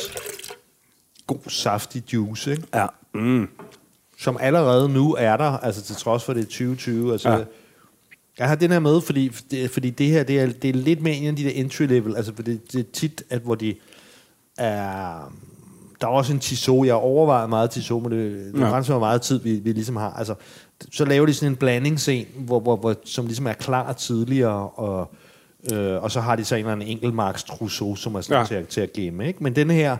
God, 1.26 1.38
saftig 1.48 2.14
juice, 2.14 2.50
ikke? 2.50 2.62
Ja. 2.74 2.86
Mm. 3.14 3.48
Som 4.18 4.36
allerede 4.40 4.88
nu 4.88 5.14
er 5.14 5.36
der, 5.36 5.58
altså 5.58 5.82
til 5.82 5.96
trods 5.96 6.24
for 6.24 6.32
det 6.32 6.40
er 6.40 6.44
2020. 6.44 7.12
Altså, 7.12 7.30
Ja. 7.30 7.44
Jeg 8.38 8.48
har 8.48 8.54
den 8.54 8.70
her 8.70 8.78
med, 8.78 9.00
fordi, 9.00 9.28
det- 9.50 9.70
fordi 9.70 9.90
det 9.90 10.06
her, 10.06 10.22
det 10.22 10.40
er, 10.40 10.46
det 10.46 10.70
er 10.70 10.74
lidt 10.74 11.02
mere 11.02 11.14
en 11.14 11.26
af 11.28 11.36
de 11.36 11.44
der 11.44 11.50
entry 11.50 11.82
level, 11.82 12.16
altså 12.16 12.32
for 12.36 12.42
det, 12.42 12.72
det 12.72 12.80
er 12.80 12.84
tit, 12.92 13.22
at 13.30 13.40
hvor 13.42 13.54
de 13.54 13.74
er... 14.58 15.32
Der 16.00 16.06
er 16.06 16.10
også 16.10 16.32
en 16.32 16.38
Tissot, 16.38 16.86
jeg 16.86 16.94
overvejer 16.94 17.46
meget 17.46 17.70
Tissot, 17.70 18.02
men 18.02 18.12
det, 18.12 18.52
det 18.54 18.60
Ja. 18.60 18.66
er 18.66 18.70
grænser, 18.70 18.92
hvor 18.92 19.00
meget 19.00 19.22
tid 19.22 19.40
vi, 19.40 19.52
vi 19.54 19.72
ligesom 19.72 19.96
har. 19.96 20.10
Altså, 20.12 20.34
så 20.92 21.04
laver 21.04 21.26
de 21.26 21.34
sådan 21.34 21.52
en 21.52 21.56
blandingsscene, 21.56 22.26
hvor, 22.36 22.60
hvor, 22.60 22.76
hvor, 22.76 22.94
som 23.04 23.26
ligesom 23.26 23.46
er 23.46 23.52
klar 23.52 23.92
tidligere, 23.92 24.68
og, 24.68 25.10
øh, 25.72 26.02
og 26.02 26.10
så 26.10 26.20
har 26.20 26.36
de 26.36 26.44
så 26.44 26.54
en 26.54 26.58
eller 26.58 26.72
anden 26.72 26.88
enkeltmarks 26.88 27.44
Trousseau, 27.44 27.94
som 27.94 28.14
er 28.14 28.20
sådan 28.20 28.40
Ja. 28.40 28.46
til, 28.46 28.54
at, 28.54 28.68
til 28.68 28.80
at 28.80 28.92
gemme. 28.92 29.26
Ikke? 29.26 29.42
Men 29.42 29.56
den 29.56 29.70
her, 29.70 29.96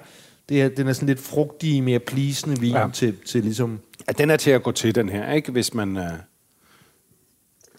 det 0.49 0.63
er, 0.63 0.69
den 0.69 0.89
er 0.89 0.93
sådan 0.93 1.07
lidt 1.09 1.21
frugtig, 1.21 1.83
mere 1.83 1.99
pleasende 1.99 2.61
vin 2.61 2.73
ja. 2.73 2.89
til, 2.93 3.15
til 3.27 3.43
ligesom... 3.43 3.79
Ja, 4.09 4.13
den 4.13 4.31
er 4.31 4.37
til 4.37 4.51
at 4.51 4.63
gå 4.63 4.73
til, 4.73 4.95
den 4.95 5.09
her, 5.09 5.33
ikke? 5.33 5.53
Hvis 5.53 5.75
man... 5.75 5.97
Øh... 5.97 6.03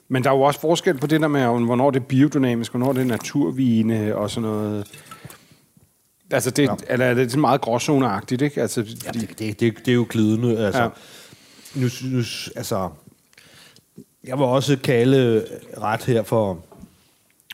Men 0.09 0.23
der 0.23 0.29
er 0.29 0.35
jo 0.35 0.41
også 0.41 0.59
forskel 0.59 0.97
på 0.97 1.07
det 1.07 1.21
der 1.21 1.27
med, 1.27 1.41
hvornår 1.41 1.91
det 1.91 1.99
er 1.99 2.05
biodynamisk, 2.05 2.71
hvornår 2.71 2.93
det 2.93 3.01
er 3.01 3.05
naturvine 3.05 4.15
og 4.15 4.29
sådan 4.29 4.49
noget. 4.49 4.87
Altså, 6.31 6.51
det, 6.51 6.63
ja. 6.63 6.75
Eller 6.87 7.05
er 7.05 7.13
det 7.13 7.31
sådan 7.31 7.41
meget 7.41 7.61
gråzoneagtigt, 7.61 8.41
ikke? 8.41 8.61
Altså, 8.61 8.85
Ja, 9.05 9.11
det, 9.11 9.39
det, 9.39 9.59
det, 9.59 9.77
det 9.77 9.87
er 9.87 9.95
jo 9.95 10.05
glidende. 10.09 10.65
Altså, 10.65 10.81
ja. 10.81 10.89
nu, 11.75 11.87
nu, 12.11 12.17
altså, 12.55 12.89
jeg 14.23 14.37
vil 14.37 14.45
også 14.45 14.77
kalde 14.83 15.45
ret 15.77 16.03
her 16.03 16.23
for, 16.23 16.59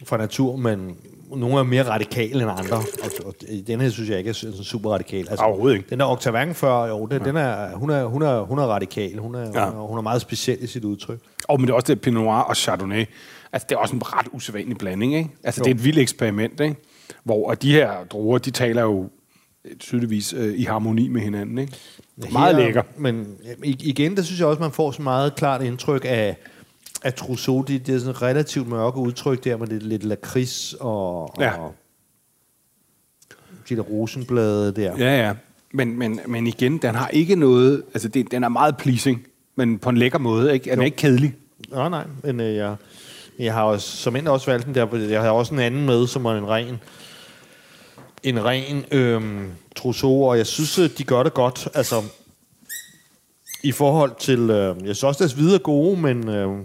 for 0.04 0.18
natur, 0.18 0.56
men, 0.56 0.98
nogle 1.30 1.60
er 1.60 1.64
mere 1.64 1.90
radikale 1.90 2.42
end 2.42 2.52
andre. 2.52 2.78
Og, 2.78 3.12
og 3.26 3.36
den 3.68 3.82
her 3.82 3.90
synes 3.90 4.10
jeg 4.10 4.18
ikke 4.18 4.30
er 4.30 4.34
sådan 4.34 4.56
super 4.56 4.90
radikal. 4.90 5.30
Altså, 5.30 5.46
Overhovedet 5.46 5.78
ikke. 5.78 5.90
Den 5.90 6.00
der 6.00 6.06
Octavang 6.06 6.56
før, 6.56 6.86
jo, 6.86 7.06
den, 7.06 7.22
ja. 7.22 7.28
den 7.28 7.38
er, 7.38 7.76
hun, 7.76 7.90
er, 7.90 8.06
hun, 8.06 8.22
er, 8.22 8.42
hun 8.42 8.60
er 8.60 8.64
radikal. 8.64 9.18
Hun 9.18 9.36
er, 9.36 9.40
ja. 9.40 9.46
hun, 9.46 9.80
er, 9.80 9.88
hun 9.88 9.98
er 9.98 10.02
meget 10.02 10.22
speciel 10.22 10.64
i 10.64 10.68
sit 10.68 10.84
udtryk. 10.84 11.20
Og 11.48 11.60
men 11.60 11.68
det 11.68 11.72
er 11.72 11.76
også 11.76 11.94
det 11.94 12.02
Pinot 12.02 12.24
Noir 12.24 12.38
og 12.38 12.56
Chardonnay. 12.56 13.06
Altså, 13.54 13.66
det 13.70 13.76
er 13.76 13.80
også 13.80 13.96
en 13.96 14.02
ret 14.06 14.28
usædvanlig 14.32 14.78
blanding, 14.78 15.16
ikke? 15.16 15.30
Altså, 15.44 15.62
jo. 15.62 15.64
det 15.64 15.72
er 15.72 15.76
et 15.76 15.84
vildt 15.84 16.00
eksperiment, 16.00 16.60
ikke? 16.60 16.76
Hvor 17.24 17.54
de 17.54 17.72
her 17.72 17.92
druer, 18.10 18.38
de 18.38 18.52
taler 18.52 18.82
jo 18.82 19.10
tydeligvis 19.80 20.34
øh, 20.34 20.60
i 20.60 20.64
harmoni 20.64 21.08
med 21.08 21.22
hinanden, 21.22 21.58
ikke? 21.58 21.74
Meget 22.32 22.56
lækker. 22.56 22.82
Men 22.98 23.28
igen, 23.64 24.18
der 24.18 24.24
synes 24.24 24.40
jeg 24.40 24.48
også, 24.48 24.62
man 24.62 24.72
får 24.72 24.92
så 24.92 25.02
meget 25.02 25.36
klart 25.36 25.64
indtryk 25.64 26.06
af, 26.06 26.38
af 27.04 27.14
Trousseau. 27.14 27.62
Det, 27.62 27.88
det 27.88 27.96
er 27.96 28.00
sådan 28.00 28.12
et 28.12 28.22
relativt 28.22 28.68
mørke 28.68 28.98
udtryk 28.98 29.44
der, 29.44 29.58
med 29.58 29.68
lidt, 29.68 29.84
lidt 29.84 30.04
lakrids 30.04 30.76
og, 30.80 31.36
Ja. 31.40 31.58
og 31.58 31.76
de 33.70 33.76
der 33.76 33.82
rosenblade 33.82 34.72
der. 34.72 34.98
Ja, 34.98 35.28
ja. 35.28 35.34
Men, 35.74 36.00
men, 36.00 36.20
men 36.28 36.48
igen, 36.48 36.78
den 36.78 36.96
har 36.96 37.08
ikke 37.08 37.36
noget... 37.36 37.84
Altså, 37.94 38.08
det, 38.08 38.32
den 38.32 38.44
er 38.44 38.50
meget 38.50 38.78
pleasing, 38.78 39.28
men 39.56 39.80
på 39.80 39.90
en 39.90 39.98
lækker 39.98 40.20
måde, 40.20 40.54
ikke? 40.54 40.64
Den 40.64 40.72
er 40.72 40.76
Jo. 40.76 40.82
ikke 40.86 40.98
kedelig. 40.98 41.36
Nå, 41.70 41.90
nej, 41.90 42.06
men 42.24 42.40
øh, 42.40 42.56
jeg, 42.56 42.76
jeg 43.40 43.54
har 43.54 43.64
også, 43.64 43.98
som 43.98 44.16
end 44.16 44.28
også 44.28 44.52
valgt 44.52 44.66
den 44.66 44.76
der, 44.76 44.98
jeg 44.98 45.22
har 45.22 45.30
også 45.30 45.54
en 45.54 45.60
anden 45.60 45.86
med, 45.86 46.08
som 46.08 46.26
er 46.26 46.32
en 46.32 46.48
ren, 46.48 46.76
en 48.24 48.46
ren 48.46 48.86
øhm, 48.92 49.52
Trousseau, 49.76 50.24
og 50.30 50.38
jeg 50.38 50.48
synes, 50.48 50.80
øh, 50.80 50.90
de 50.98 51.04
gør 51.04 51.24
det 51.24 51.34
godt. 51.34 51.68
Altså, 51.74 52.04
i 53.64 53.72
forhold 53.72 54.12
til, 54.20 54.40
øh, 54.40 54.76
jeg 54.78 54.96
synes 54.96 55.04
også, 55.04 55.20
deres 55.24 55.34
hvide 55.34 55.56
er 55.56 55.60
gode, 55.60 56.02
men 56.02 56.30
øh, 56.30 56.58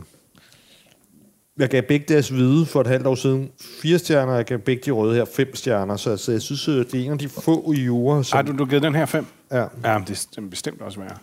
jeg 1.58 1.68
gav 1.68 1.82
begge 1.82 2.06
deres 2.08 2.28
hvide 2.28 2.66
for 2.66 2.80
et 2.80 2.86
halvt 2.86 3.06
år 3.06 3.14
siden 3.14 3.50
fire 3.82 3.98
stjerner, 3.98 4.32
og 4.32 4.38
jeg 4.38 4.46
gav 4.46 4.58
begge 4.58 4.82
de 4.86 4.90
røde 4.90 5.14
her 5.14 5.24
fem 5.24 5.56
stjerner, 5.56 5.96
så 5.96 6.10
altså, 6.10 6.32
jeg 6.32 6.42
synes, 6.42 6.64
det 6.64 6.94
er 6.94 7.04
en 7.04 7.12
af 7.12 7.18
de 7.18 7.28
få 7.28 7.72
i 7.76 7.80
jure, 7.80 8.24
som... 8.24 8.36
Har 8.36 8.42
du, 8.42 8.56
du 8.58 8.64
givet 8.64 8.82
den 8.82 8.94
her 8.94 9.06
fem? 9.06 9.26
Ja. 9.50 9.64
Ja, 9.84 9.98
men 9.98 10.06
det 10.06 10.26
er 10.36 10.40
bestemt 10.50 10.80
også 10.82 11.00
værd. 11.00 11.20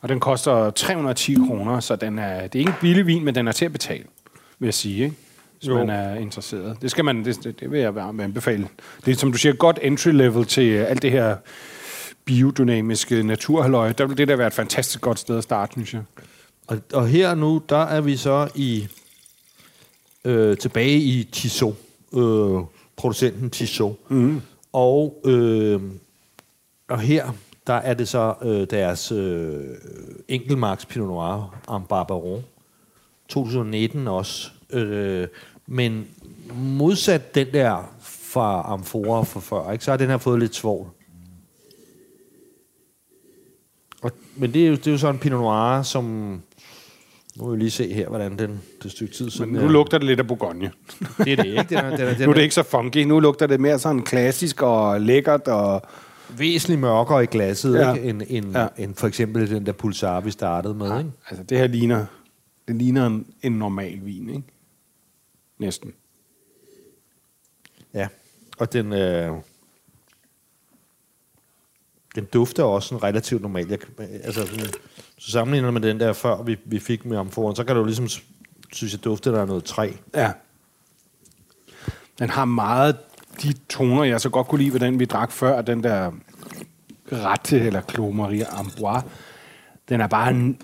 Og 0.00 0.08
den 0.08 0.20
koster 0.20 0.70
310 0.70 1.34
kroner, 1.34 1.80
så 1.80 1.96
den 1.96 2.18
er, 2.18 2.46
det 2.46 2.54
er 2.54 2.58
ikke 2.58 2.70
en 2.70 2.76
billig 2.80 3.06
vin, 3.06 3.24
men 3.24 3.34
den 3.34 3.48
er 3.48 3.52
til 3.52 3.64
at 3.64 3.72
betale, 3.72 4.04
vil 4.58 4.66
jeg 4.66 4.74
sige, 4.74 5.04
ikke? 5.04 5.16
hvis 5.58 5.68
Jo. 5.68 5.74
man 5.74 5.90
er 5.90 6.14
interesseret. 6.14 6.76
Det, 6.82 6.90
skal 6.90 7.04
man, 7.04 7.24
det, 7.24 7.60
det, 7.60 7.70
vil 7.70 7.80
jeg 7.80 7.94
varmt 7.94 8.20
anbefale. 8.20 8.68
Det 9.04 9.12
er, 9.12 9.16
som 9.16 9.32
du 9.32 9.38
siger, 9.38 9.52
godt 9.52 9.78
entry 9.82 10.08
level 10.08 10.44
til 10.44 10.68
øh, 10.68 10.90
alt 10.90 11.02
det 11.02 11.10
her 11.10 11.36
biodynamiske 12.24 13.22
naturhalløj. 13.22 13.92
Der 13.92 14.06
vil 14.06 14.18
det 14.18 14.28
der 14.28 14.36
være 14.36 14.46
et 14.46 14.52
fantastisk 14.52 15.00
godt 15.00 15.18
sted 15.18 15.38
at 15.38 15.42
starte, 15.42 15.72
synes 15.72 15.94
jeg. 15.94 16.02
Og, 16.66 16.78
og 16.92 17.08
her 17.08 17.34
nu, 17.34 17.62
der 17.68 17.82
er 17.84 18.00
vi 18.00 18.16
så 18.16 18.48
i 18.54 18.88
øh, 20.26 20.56
tilbage 20.56 20.98
i 20.98 21.24
Tissot, 21.32 21.74
øh, 22.14 22.60
producenten 22.96 23.50
Tissot. 23.50 24.10
Mm. 24.10 24.40
Og, 24.72 25.20
øh, 25.24 25.80
og 26.88 27.00
her, 27.00 27.32
der 27.66 27.74
er 27.74 27.94
det 27.94 28.08
så 28.08 28.34
øh, 28.42 28.66
deres 28.70 29.12
øh, 29.12 29.64
enkeltmarks 30.28 30.86
Pinot 30.86 31.08
Noir 31.08 31.54
en 31.76 31.82
Barbaron. 31.88 32.44
2019 33.28 34.08
også. 34.08 34.50
Øh, 34.70 35.28
men 35.66 36.08
modsat 36.54 37.34
den 37.34 37.46
der 37.52 37.94
fra 38.00 38.62
Amphora 38.72 39.22
fra 39.22 39.40
før, 39.40 39.72
ikke, 39.72 39.84
så 39.84 39.90
har 39.90 39.98
den 39.98 40.10
her 40.10 40.18
fået 40.18 40.40
lidt 40.40 40.54
svovl. 40.54 40.88
Og, 44.02 44.10
men 44.36 44.54
det 44.54 44.64
er, 44.64 44.68
jo, 44.68 44.74
det 44.74 44.86
er 44.86 44.90
jo 44.90 44.98
så 44.98 45.08
en 45.08 45.18
Pinot 45.18 45.40
Noir, 45.40 45.82
som... 45.82 46.42
Nu 47.36 47.46
vil 47.48 47.52
vi 47.58 47.62
lige 47.62 47.70
se 47.70 47.92
her, 47.92 48.08
hvordan 48.08 48.38
den 48.38 48.60
det 48.82 48.90
stykke 48.90 49.14
tid 49.14 49.30
siden... 49.30 49.52
Men 49.52 49.62
nu 49.62 49.68
lugter 49.68 49.98
det 49.98 50.06
lidt 50.06 50.20
af 50.20 50.26
Bourgogne. 50.26 50.72
Det 51.18 51.32
er 51.32 51.36
det, 51.36 51.46
ikke? 51.46 51.62
Den 51.70 51.76
er, 51.78 51.96
den 51.96 52.00
er, 52.06 52.14
den 52.14 52.22
Nu 52.22 52.30
er 52.30 52.34
det 52.34 52.42
ikke 52.42 52.54
så 52.54 52.62
funky. 52.62 52.96
Nu 52.96 53.20
lugter 53.20 53.46
det 53.46 53.60
mere 53.60 53.78
sådan 53.78 54.02
klassisk 54.02 54.62
og 54.62 55.00
lækkert. 55.00 55.48
Og 55.48 55.82
væsentligt 56.38 56.80
mørkere 56.80 57.22
i 57.22 57.26
glasset, 57.26 57.74
Ja. 57.74 57.88
ja. 57.88 57.94
ikke? 57.94 58.08
End, 58.08 58.22
end, 58.28 58.52
Ja. 58.52 58.60
ja. 58.62 58.68
end 58.78 58.94
for 58.94 59.06
eksempel 59.06 59.50
den 59.50 59.66
der 59.66 59.72
pulsar, 59.72 60.20
vi 60.20 60.30
startede 60.30 60.74
med. 60.74 60.98
Ikke? 60.98 61.10
altså, 61.28 61.44
det 61.44 61.58
her 61.58 61.66
ligner, 61.66 62.06
det 62.68 62.76
ligner 62.76 63.06
en, 63.06 63.26
en 63.42 63.52
normal 63.52 64.00
vin, 64.04 64.28
ikke? 64.28 64.42
Næsten. 65.58 65.92
Ja. 67.94 68.08
Og 68.58 68.72
den, 68.72 68.92
øh, 68.92 69.32
den 72.14 72.24
dufter 72.24 72.62
også 72.64 72.88
sådan 72.88 73.02
relativt 73.02 73.42
normalt. 73.42 73.70
Jeg, 73.70 73.78
altså, 73.98 74.46
sådan, 74.46 74.66
så 75.18 75.30
sammenligner 75.30 75.70
med 75.70 75.80
den 75.80 76.00
der 76.00 76.12
før, 76.12 76.42
vi, 76.42 76.56
vi 76.64 76.78
fik 76.78 77.04
med 77.04 77.18
amforen, 77.18 77.56
så 77.56 77.64
kan 77.64 77.76
du 77.76 77.84
ligesom, 77.84 78.08
synes 78.72 78.92
jeg, 78.92 79.04
dufte, 79.04 79.30
der 79.32 79.40
er 79.40 79.46
noget 79.46 79.64
træ. 79.64 79.90
Ja. 80.14 80.32
Den 82.18 82.30
har 82.30 82.44
meget 82.44 82.96
de 83.42 83.54
toner, 83.68 84.04
jeg 84.04 84.20
så 84.20 84.28
godt 84.28 84.46
kunne 84.46 84.58
lide 84.58 84.72
ved 84.72 84.80
den, 84.80 84.98
vi 84.98 85.04
drak 85.04 85.32
før, 85.32 85.62
den 85.62 85.82
der 85.82 86.12
rette, 87.12 87.60
eller 87.60 87.82
Clos 87.90 88.14
Maria 88.14 88.46
Amboise. 88.50 89.06
Den 89.88 90.00
er 90.00 90.06
bare 90.06 90.30
en, 90.30 90.60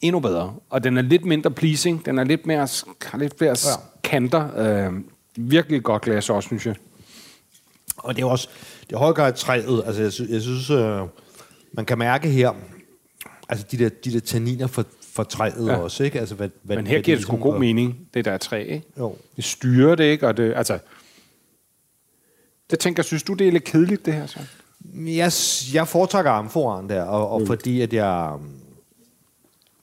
endnu 0.00 0.20
bedre. 0.20 0.54
Og 0.70 0.84
den 0.84 0.96
er 0.96 1.02
lidt 1.02 1.24
mindre 1.24 1.50
pleasing. 1.50 2.06
Den 2.06 2.18
er 2.18 2.24
lidt 2.24 2.46
mere, 2.46 2.68
har 3.02 3.18
lidt 3.18 3.38
flere 3.38 3.50
ja. 3.50 3.76
kanter. 4.02 4.48
Øh, 4.86 4.92
virkelig 5.36 5.82
godt 5.82 6.02
glas 6.02 6.30
også, 6.30 6.46
synes 6.46 6.66
jeg. 6.66 6.74
Og 7.96 8.16
det 8.16 8.22
er 8.22 8.26
også, 8.26 8.48
det 8.88 8.92
er 8.92 8.98
høj 8.98 9.12
grad 9.12 9.32
træet. 9.32 9.82
Altså, 9.86 10.02
jeg, 10.02 10.12
sy- 10.12 10.30
jeg 10.30 10.42
synes, 10.42 10.70
øh, 10.70 11.00
man 11.72 11.84
kan 11.84 11.98
mærke 11.98 12.28
her, 12.28 12.52
altså 13.48 13.66
de 13.70 13.78
der, 13.78 13.88
de 13.88 14.12
der 14.12 14.20
tanniner 14.20 14.66
for, 14.66 14.84
for 15.12 15.22
træet 15.22 15.66
Ja. 15.68 15.76
også, 15.76 16.04
ikke? 16.04 16.20
Altså, 16.20 16.34
hvad, 16.34 16.48
hvad, 16.62 16.76
Men 16.76 16.86
her 16.86 16.94
hvad 16.94 17.02
giver 17.02 17.16
det 17.16 17.22
sgu 17.22 17.32
ligesom- 17.32 17.50
god 17.52 17.58
mening, 17.58 18.08
det 18.14 18.24
der 18.24 18.32
er 18.32 18.38
træ, 18.38 18.62
ikke? 18.64 18.86
Jo. 18.98 19.16
Det 19.36 19.44
styrer 19.44 19.94
det, 19.94 20.04
ikke? 20.04 20.26
Og 20.28 20.36
det, 20.36 20.52
altså, 20.56 20.78
det 22.70 22.78
tænker, 22.78 23.02
synes 23.02 23.22
du, 23.22 23.32
det 23.34 23.48
er 23.48 23.52
lidt 23.52 23.64
kedeligt, 23.64 24.06
det 24.06 24.14
her 24.14 24.26
så? 24.26 24.38
Jeg, 24.94 25.32
jeg 25.74 25.88
foretrækker 25.88 26.30
amforen 26.30 26.88
der, 26.88 27.02
og, 27.02 27.28
og 27.28 27.40
mm. 27.40 27.46
fordi 27.46 27.80
at 27.80 27.92
jeg... 27.92 28.32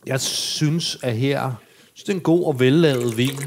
Jeg 0.06 0.22
synes, 0.22 0.98
at 1.04 1.18
her... 1.18 1.54
Synes, 1.94 2.04
det 2.04 2.10
er 2.14 2.18
en 2.18 2.22
god 2.24 2.46
og 2.46 2.60
vellavet 2.60 3.18
vin, 3.18 3.40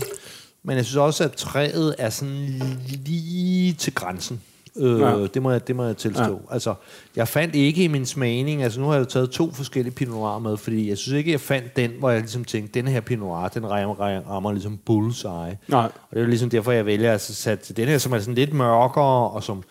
men 0.63 0.77
jeg 0.77 0.85
synes 0.85 0.97
også, 0.97 1.25
at 1.25 1.33
træet 1.33 1.95
er 1.99 2.11
sådan 2.11 2.63
lige 2.89 3.73
til 3.73 3.95
grænsen. 3.95 4.43
Øh, 4.79 5.01
Ja. 5.01 5.27
det, 5.35 5.43
må 5.43 5.51
jeg, 5.51 5.69
det 5.69 5.77
må 5.77 5.85
jeg 5.85 5.97
tilstå. 5.97 6.23
Ja. 6.23 6.55
Altså, 6.55 6.75
jeg 7.17 7.29
fandt 7.29 7.55
ikke 7.55 7.85
i 7.85 7.89
min 7.89 8.07
smagning, 8.07 8.63
altså 8.63 8.81
nu 8.81 8.87
har 8.87 8.95
jeg 8.95 9.01
jo 9.01 9.05
taget 9.05 9.31
to 9.31 9.53
forskellige 9.53 9.95
Pinot 9.95 10.15
Noir 10.15 10.39
med, 10.39 10.57
fordi 10.57 10.89
jeg 10.89 10.99
synes 10.99 11.19
ikke, 11.19 11.33
jeg 11.33 11.41
fandt 11.41 11.77
den, 11.77 11.91
hvor 11.99 12.11
jeg 12.11 12.21
ligesom 12.21 12.45
tænkte, 12.45 12.81
den 12.81 12.89
her 12.89 13.01
Pinot 13.01 13.27
Noir, 13.29 13.49
den 13.49 13.71
rammer, 13.71 13.95
rammer 14.31 14.53
ligesom 14.53 14.77
bullseye. 14.87 15.31
Nej. 15.69 15.85
Og 15.85 15.91
det 16.11 16.17
er 16.17 16.21
jo 16.21 16.27
ligesom 16.27 16.51
derfor, 16.51 16.73
jeg 16.73 16.87
vælger 16.87 17.13
at 17.13 17.21
sætte 17.21 17.65
til 17.65 17.77
den 17.77 17.89
her, 17.89 17.99
som 17.99 18.13
er 18.13 18.19
sådan 18.19 18.35
lidt 18.35 18.53
mørkere, 18.53 19.31
og 19.31 19.43
som 19.43 19.63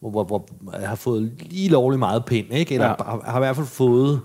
hvor, 0.00 0.10
hvor, 0.10 0.24
hvor 0.60 0.78
jeg 0.80 0.88
har 0.88 0.96
fået 0.96 1.32
lige 1.40 1.68
lovligt 1.68 1.98
meget 1.98 2.24
pind, 2.24 2.52
ikke? 2.52 2.74
Eller 2.74 2.86
Ja. 2.86 2.94
har, 2.98 3.20
har 3.26 3.38
i 3.38 3.40
hvert 3.40 3.56
fald 3.56 3.66
fået, 3.66 4.20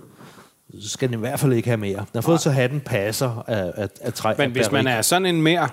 så 0.82 0.89
skal 0.89 1.10
den 1.10 1.17
i 1.17 1.20
hvert 1.20 1.39
fald 1.39 1.54
ikke 1.54 1.67
have 1.67 1.78
mere. 1.78 1.98
Den 1.98 2.06
har 2.13 2.22
fået 2.22 2.39
så 2.39 2.50
hatten 2.50 2.80
passer 2.80 3.44
af, 3.48 3.72
af, 3.76 3.89
af 4.02 4.13
træ. 4.13 4.34
Men 4.38 4.41
af 4.46 4.50
hvis 4.52 4.72
man 4.72 4.88
er 4.88 5.02
sådan 5.02 5.26
en 5.26 5.41
mere 5.41 5.67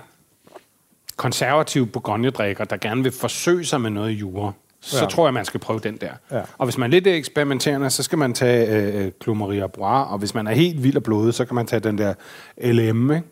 konservativ 1.19 1.87
bourgogne-drikker, 1.87 2.63
der 2.63 2.77
gerne 2.77 3.03
vil 3.03 3.11
forsøge 3.11 3.65
sig 3.65 3.81
med 3.81 3.89
noget 3.89 4.11
jure, 4.11 4.53
så 4.81 4.97
ja. 5.01 5.05
Tror 5.05 5.27
jeg, 5.27 5.33
man 5.33 5.45
skal 5.45 5.59
prøve 5.59 5.79
den 5.79 5.97
der. 5.97 6.11
Ja. 6.31 6.41
Og 6.57 6.65
hvis 6.65 6.77
man 6.77 6.89
er 6.89 6.91
lidt 6.91 7.07
eksperimenterende, 7.07 7.89
så 7.89 8.03
skal 8.03 8.17
man 8.17 8.33
tage 8.33 8.67
øh, 8.67 9.11
Clos 9.23 9.37
Maria 9.37 9.67
Bois, 9.67 10.05
og 10.09 10.17
hvis 10.17 10.33
man 10.33 10.47
er 10.47 10.51
helt 10.51 10.83
vild 10.83 10.95
og 10.95 11.03
blodet, 11.03 11.35
så 11.35 11.45
kan 11.45 11.55
man 11.55 11.67
tage 11.67 11.79
den 11.79 11.97
der 11.97 12.13
LM, 12.57 13.11
ikke? 13.11 13.23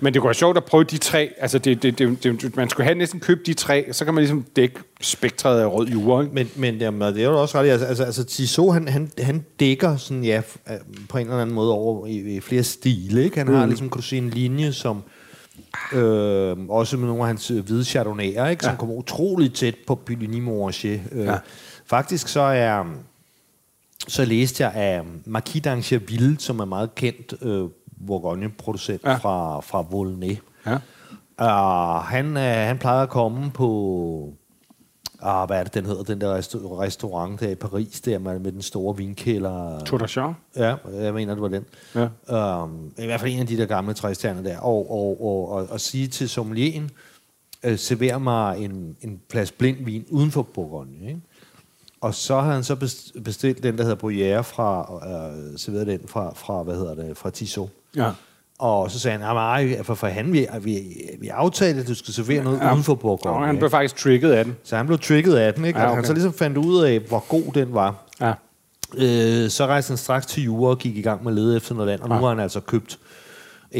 Men 0.00 0.14
det 0.14 0.22
kunne 0.22 0.28
være 0.28 0.34
sjovt 0.34 0.56
at 0.56 0.64
prøve 0.64 0.84
de 0.84 0.98
tre. 0.98 1.30
Altså, 1.38 1.58
det, 1.58 1.82
det, 1.82 1.98
det, 1.98 2.24
det, 2.24 2.56
man 2.56 2.70
skulle 2.70 2.84
have 2.84 2.98
næsten 2.98 3.20
købe 3.20 3.40
de 3.46 3.54
tre, 3.54 3.86
så 3.92 4.04
kan 4.04 4.14
man 4.14 4.22
ligesom 4.22 4.44
dække 4.56 4.80
spektret 5.00 5.60
af 5.60 5.66
rød 5.66 5.86
jure. 5.86 6.22
Ikke? 6.22 6.34
Men, 6.34 6.50
men 6.56 6.74
jamen, 6.74 7.14
det 7.14 7.22
er 7.22 7.30
jo 7.30 7.40
også 7.40 7.58
ret. 7.58 7.68
Altså, 7.68 7.86
altså, 7.86 8.04
altså 8.04 8.24
Tissot, 8.24 8.72
han, 8.72 8.88
han, 8.88 9.10
han 9.22 9.44
dækker 9.60 9.96
sådan, 9.96 10.24
ja, 10.24 10.42
øh, 10.70 10.76
på 11.08 11.18
en 11.18 11.26
eller 11.26 11.40
anden 11.40 11.54
måde 11.54 11.72
over 11.72 12.06
i, 12.06 12.36
i 12.36 12.40
flere 12.40 12.62
stile. 12.62 13.24
Ikke? 13.24 13.38
Han 13.38 13.48
har 13.48 13.66
ligesom, 13.66 13.90
kan 13.90 13.96
du 13.96 14.06
se, 14.06 14.16
en 14.16 14.30
linje, 14.30 14.72
som 14.72 15.02
øh, 15.92 16.56
også 16.68 16.96
med 16.96 17.06
nogle 17.06 17.22
af 17.22 17.26
hans 17.26 17.50
øh, 17.50 17.64
hvide 17.64 17.84
chardonnayer, 17.84 18.46
ikke? 18.46 18.64
som 18.64 18.70
Ja. 18.72 18.76
kommer 18.76 18.94
utroligt 18.94 19.54
tæt 19.54 19.74
på 19.86 19.94
Puligny 19.94 20.40
Montrachet. 20.40 21.00
Øh, 21.12 21.24
Ja. 21.26 21.36
Faktisk 21.86 22.28
så 22.28 22.40
er 22.40 22.84
så 24.08 24.24
læste 24.24 24.64
jeg 24.64 24.72
af 24.74 25.02
Marquis 25.24 25.66
d'Angerville, 25.66 26.38
som 26.38 26.58
er 26.60 26.64
meget 26.64 26.94
kendt 26.94 27.34
øh, 27.42 27.68
Bourgogne-producent 28.06 29.02
ja. 29.04 29.14
fra, 29.14 29.60
fra 29.60 29.82
Volnay. 29.90 30.36
Ja. 30.66 30.74
Uh, 31.42 32.04
han, 32.04 32.26
uh, 32.26 32.42
han 32.42 32.78
plejede 32.78 33.02
at 33.02 33.08
komme 33.08 33.50
på... 33.50 34.32
Uh, 35.24 35.46
hvad 35.46 35.58
er 35.58 35.64
det, 35.64 35.74
den 35.74 35.86
hedder? 35.86 36.02
Den 36.02 36.20
der 36.20 36.38
resta- 36.38 36.80
restaurant 36.80 37.40
der 37.40 37.48
i 37.48 37.54
Paris, 37.54 38.00
der 38.00 38.18
med, 38.18 38.38
med 38.38 38.52
den 38.52 38.62
store 38.62 38.96
vinkælder. 38.96 39.80
Tour 39.84 39.98
de 39.98 40.08
Champ. 40.08 40.36
Ja, 40.56 40.76
jeg 40.92 41.14
mener, 41.14 41.34
det 41.34 41.42
var 41.42 41.48
den. 41.48 41.64
Ja. 41.94 42.62
Um, 42.62 42.92
I 42.98 43.04
hvert 43.06 43.20
fald 43.20 43.32
en 43.32 43.40
af 43.40 43.46
de 43.46 43.56
der 43.56 43.66
gamle 43.66 43.94
træstjerner 43.94 44.42
der. 44.42 44.58
Og, 44.58 44.90
og, 44.90 45.24
og, 45.24 45.48
og, 45.52 45.66
og 45.70 45.80
sige 45.80 46.08
til 46.08 46.28
sommelieren, 46.28 46.90
uh, 47.68 47.76
server 47.76 48.18
mig 48.18 48.64
en, 48.64 48.96
en 49.00 49.20
plads 49.28 49.52
blind 49.52 49.84
vin 49.84 50.04
uden 50.10 50.30
for 50.30 50.42
Bourgogne. 50.42 51.08
Ikke? 51.08 51.20
Og 52.00 52.14
så 52.14 52.40
har 52.40 52.52
han 52.52 52.64
så 52.64 52.74
best- 52.74 53.22
bestilt 53.24 53.62
den, 53.62 53.78
der 53.78 53.84
hedder 53.84 53.96
Bruyère 54.38 54.40
fra, 54.42 54.94
uh, 54.94 55.56
serveret 55.56 55.86
den 55.86 56.08
fra, 56.08 56.32
fra, 56.34 56.62
hvad 56.62 56.74
hedder 56.76 56.94
det, 56.94 57.16
fra 57.16 57.30
Tissot. 57.30 57.68
Ja. 57.96 58.10
Og 58.58 58.90
så 58.90 58.98
sagde 58.98 59.18
han, 59.18 59.34
nej, 59.34 59.82
for, 59.82 59.94
for 59.94 60.06
han, 60.06 60.32
vi, 60.32 60.46
vi, 60.60 60.82
vi 61.20 61.28
aftalte, 61.28 61.80
at 61.80 61.88
du 61.88 61.94
skal 61.94 62.14
servere 62.14 62.44
noget 62.44 62.58
ja. 62.60 62.72
uden 62.72 62.84
for 62.84 62.94
Bourgogne. 62.94 63.38
Og 63.38 63.46
han 63.46 63.58
blev 63.58 63.70
faktisk 63.70 63.96
trigget 63.96 64.32
af 64.32 64.44
den. 64.44 64.56
Så 64.64 64.76
han 64.76 64.86
blev 64.86 64.98
trigget 64.98 65.36
af 65.36 65.54
den, 65.54 65.64
ikke? 65.64 65.78
Ja, 65.78 65.84
okay. 65.84 65.90
Og 65.90 65.96
han 65.96 66.04
så 66.04 66.12
ligesom 66.12 66.32
fandt 66.32 66.56
ud 66.56 66.84
af, 66.84 66.98
hvor 67.00 67.24
god 67.28 67.52
den 67.54 67.74
var. 67.74 67.94
Ja. 68.20 68.32
Øh, 68.96 69.50
så 69.50 69.66
rejste 69.66 69.90
han 69.90 69.96
straks 69.96 70.26
til 70.26 70.42
Jura 70.42 70.70
og 70.70 70.78
gik 70.78 70.96
i 70.96 71.02
gang 71.02 71.24
med 71.24 71.32
at 71.32 71.36
lede 71.36 71.56
efter 71.56 71.74
noget 71.74 71.88
land, 71.88 72.00
og 72.00 72.08
nu 72.08 72.14
ja. 72.14 72.20
har 72.20 72.28
han 72.28 72.40
altså 72.40 72.60
købt 72.60 72.98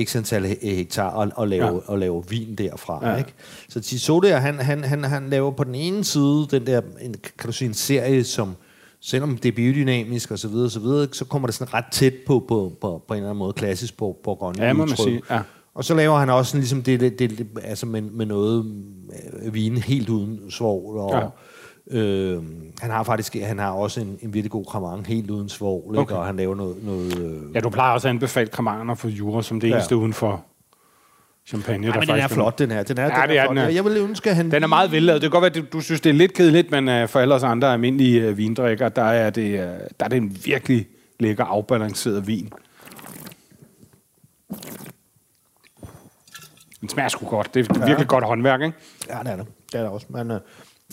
x 0.05 0.17
antal 0.17 0.57
hektar 0.63 1.11
og, 1.11 1.31
og, 1.35 1.49
lave, 1.49 1.67
ja. 1.67 1.73
og 1.87 1.99
lave 1.99 2.25
vin 2.29 2.55
derfra. 2.55 3.09
Ja. 3.09 3.17
Ikke? 3.17 3.35
Så 3.69 3.81
Tisodia, 3.81 4.39
han, 4.39 4.59
han, 4.59 4.85
han, 4.85 5.05
han 5.05 5.31
laver 5.31 5.51
på 5.51 5.65
den 5.65 5.75
ene 5.75 6.05
side 6.05 6.47
den 6.51 6.67
der, 6.67 6.81
en, 7.01 7.15
kan 7.39 7.47
du 7.47 7.53
sige, 7.53 7.69
en 7.69 7.75
serie, 7.75 8.25
som 8.25 8.57
selvom 9.05 9.37
det 9.37 9.49
er 9.49 9.53
biodynamisk 9.53 10.31
og 10.31 10.39
så 10.39 10.49
videre, 10.49 10.71
så, 10.71 10.81
videre, 10.81 11.09
så 11.13 11.25
kommer 11.25 11.49
det 11.49 11.55
sådan 11.55 11.75
ret 11.75 11.85
tæt 11.93 12.15
på, 12.27 12.45
på, 12.49 12.73
på, 12.81 13.03
på 13.09 13.15
en 13.15 13.19
eller 13.19 13.31
anden 13.31 13.39
måde 13.39 13.53
klassisk 13.53 13.97
på, 13.97 14.17
på 14.25 14.35
grønne 14.35 14.65
Ja, 14.65 14.73
må 14.73 14.87
man 14.87 14.97
sige. 14.97 15.23
Ja. 15.31 15.41
Og 15.75 15.85
så 15.85 15.95
laver 15.95 16.19
han 16.19 16.31
også 16.31 16.51
sådan, 16.51 16.61
ligesom 16.61 16.83
det, 16.83 17.01
det, 17.01 17.19
det, 17.19 17.47
altså 17.63 17.87
med, 17.87 18.03
med 18.03 18.27
noget 18.27 18.85
øh, 19.43 19.55
vin 19.55 19.77
helt 19.77 20.09
uden 20.09 20.51
svovl 20.51 20.99
og 20.99 21.11
ja 21.13 21.27
Øh, 21.91 22.43
han 22.81 22.91
har 22.91 23.03
faktisk 23.03 23.35
han 23.43 23.59
har 23.59 23.71
også 23.71 24.01
en, 24.01 24.19
en 24.21 24.35
virkelig 24.35 24.51
god 24.51 24.65
kramang, 24.65 25.07
helt 25.07 25.31
uden 25.31 25.49
svovl, 25.49 25.99
okay. 25.99 26.15
og 26.15 26.27
han 26.27 26.37
laver 26.37 26.55
noget... 26.55 26.77
noget 26.85 27.19
øh, 27.19 27.55
ja, 27.55 27.61
du 27.61 27.71
plejer 27.71 27.93
også 27.93 28.09
at 28.09 28.15
anbefale 28.15 28.49
kramangerna 28.49 28.93
for 28.93 29.09
jura 29.09 29.43
som 29.43 29.61
det 29.61 29.69
ja. 29.69 29.75
eneste 29.75 29.97
uden 29.97 30.13
for 30.13 30.45
champagne. 31.47 31.89
Nej, 31.89 31.99
men 31.99 32.09
den 32.09 32.17
er 32.17 32.29
flot, 32.29 32.59
den 32.59 32.71
her. 32.71 32.83
Den 32.83 32.99
er, 32.99 33.03
ja, 33.03 33.09
den 33.09 33.29
det 33.29 33.39
er, 33.39 33.45
flot. 33.45 33.57
den 33.57 33.59
er. 33.59 33.69
Jeg 33.69 33.85
vil 33.85 33.97
ønske, 33.97 34.31
at 34.31 34.37
han... 34.37 34.51
Den 34.51 34.63
er 34.63 34.67
meget 34.67 34.93
vellavet. 34.93 35.23
Det 35.23 35.31
kan 35.31 35.41
godt 35.41 35.55
være, 35.55 35.65
at 35.67 35.73
du 35.73 35.81
synes, 35.81 36.01
det 36.01 36.11
er 36.11 36.15
lidt 36.15 36.35
kedeligt, 36.35 36.71
men 36.71 37.03
uh, 37.03 37.09
for 37.09 37.21
alle 37.21 37.35
os 37.35 37.43
andre 37.43 37.73
almindelige 37.73 38.31
uh, 38.31 38.39
vindrikker, 38.39 38.89
der 38.89 39.03
er, 39.03 39.31
det, 39.31 39.53
uh, 39.53 39.61
der 39.61 40.05
er 40.05 40.09
det 40.09 40.17
en 40.17 40.39
virkelig 40.45 40.87
lækker, 41.21 41.45
afbalanceret 41.45 42.27
vin. 42.27 42.53
Den 46.81 46.89
smager 46.89 47.09
sgu 47.09 47.27
godt. 47.27 47.55
Det 47.55 47.71
er 47.71 47.75
virkelig 47.75 47.99
ja. 47.99 48.05
godt 48.05 48.25
håndværk, 48.25 48.63
ikke? 48.63 48.79
Ja, 49.09 49.19
det 49.19 49.33
er 49.33 49.37
det. 49.37 49.47
Det 49.73 49.79
er 49.79 49.83
det 49.83 49.91
også. 49.91 50.07
Men, 50.11 50.31
uh, 50.31 50.37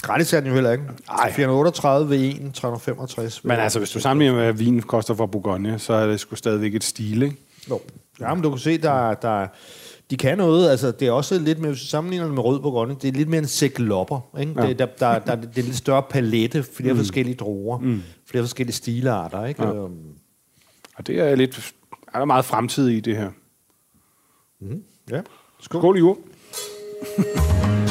Gratis 0.02 0.34
er 0.34 0.40
den 0.40 0.48
jo 0.48 0.54
heller 0.54 0.72
ikke. 0.72 0.84
Ej. 1.10 1.32
438 1.32 2.10
ved 2.10 2.18
1, 2.20 2.54
365 2.54 3.44
Men 3.44 3.60
altså, 3.60 3.80
hvis 3.80 3.92
du 3.92 4.00
sammenligner 4.00 4.36
med, 4.36 4.44
hvad 4.44 4.54
vin 4.54 4.82
koster 4.82 5.14
for 5.14 5.26
Bourgogne, 5.26 5.80
så 5.80 5.94
er 5.94 6.08
det 6.08 6.20
sgu 6.20 6.36
stadigvæk 6.36 6.76
et 6.76 6.84
stil, 6.84 7.24
ikke? 7.24 7.36
Jo. 7.70 7.82
Ja, 8.20 8.34
men 8.34 8.44
du 8.44 8.50
kan 8.50 8.60
se, 8.60 8.78
der, 8.78 9.14
der, 9.14 9.48
de 10.12 10.18
kan 10.18 10.38
noget. 10.38 10.70
Altså, 10.70 10.92
det 10.92 11.08
er 11.08 11.12
også 11.12 11.40
lidt 11.40 11.60
mere, 11.60 11.72
hvis 11.72 11.82
sammenligner 11.82 12.28
med 12.28 12.44
rød 12.44 12.60
Bourgogne, 12.60 12.96
det 13.02 13.08
er 13.08 13.12
lidt 13.12 13.30
mere 13.30 13.40
en 13.40 13.48
sæk 13.48 13.80
lopper. 13.80 14.38
Ikke? 14.40 14.54
Ja. 14.58 14.68
Det, 14.68 14.80
der, 14.80 14.86
der, 14.86 15.20
der, 15.20 15.36
det 15.36 15.58
er 15.58 15.62
en 15.62 15.66
lidt 15.66 15.76
større 15.76 16.04
palette, 16.10 16.64
flere 16.64 16.94
mm. 16.94 17.00
forskellige 17.00 17.36
druer, 17.36 17.78
mm. 17.78 18.02
flere 18.26 18.44
forskellige 18.44 18.76
stilarter. 18.76 19.46
Ikke? 19.46 19.64
Ja. 19.64 19.84
Um. 19.84 19.98
Og 20.98 21.08
det 21.08 21.20
er 21.20 21.36
lidt, 21.36 21.74
er 22.14 22.18
der 22.18 22.26
meget 22.26 22.46
fremtid 22.46 22.88
i 22.88 23.00
det 23.00 23.18
her. 23.18 23.30
Mm. 24.62 24.84
Ja. 25.12 25.22
Skål, 25.60 25.82
Skål 25.82 25.98
i 25.98 26.00
jord. 26.00 26.18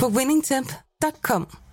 på 0.00 0.08
winningtemp.com. 0.08 1.63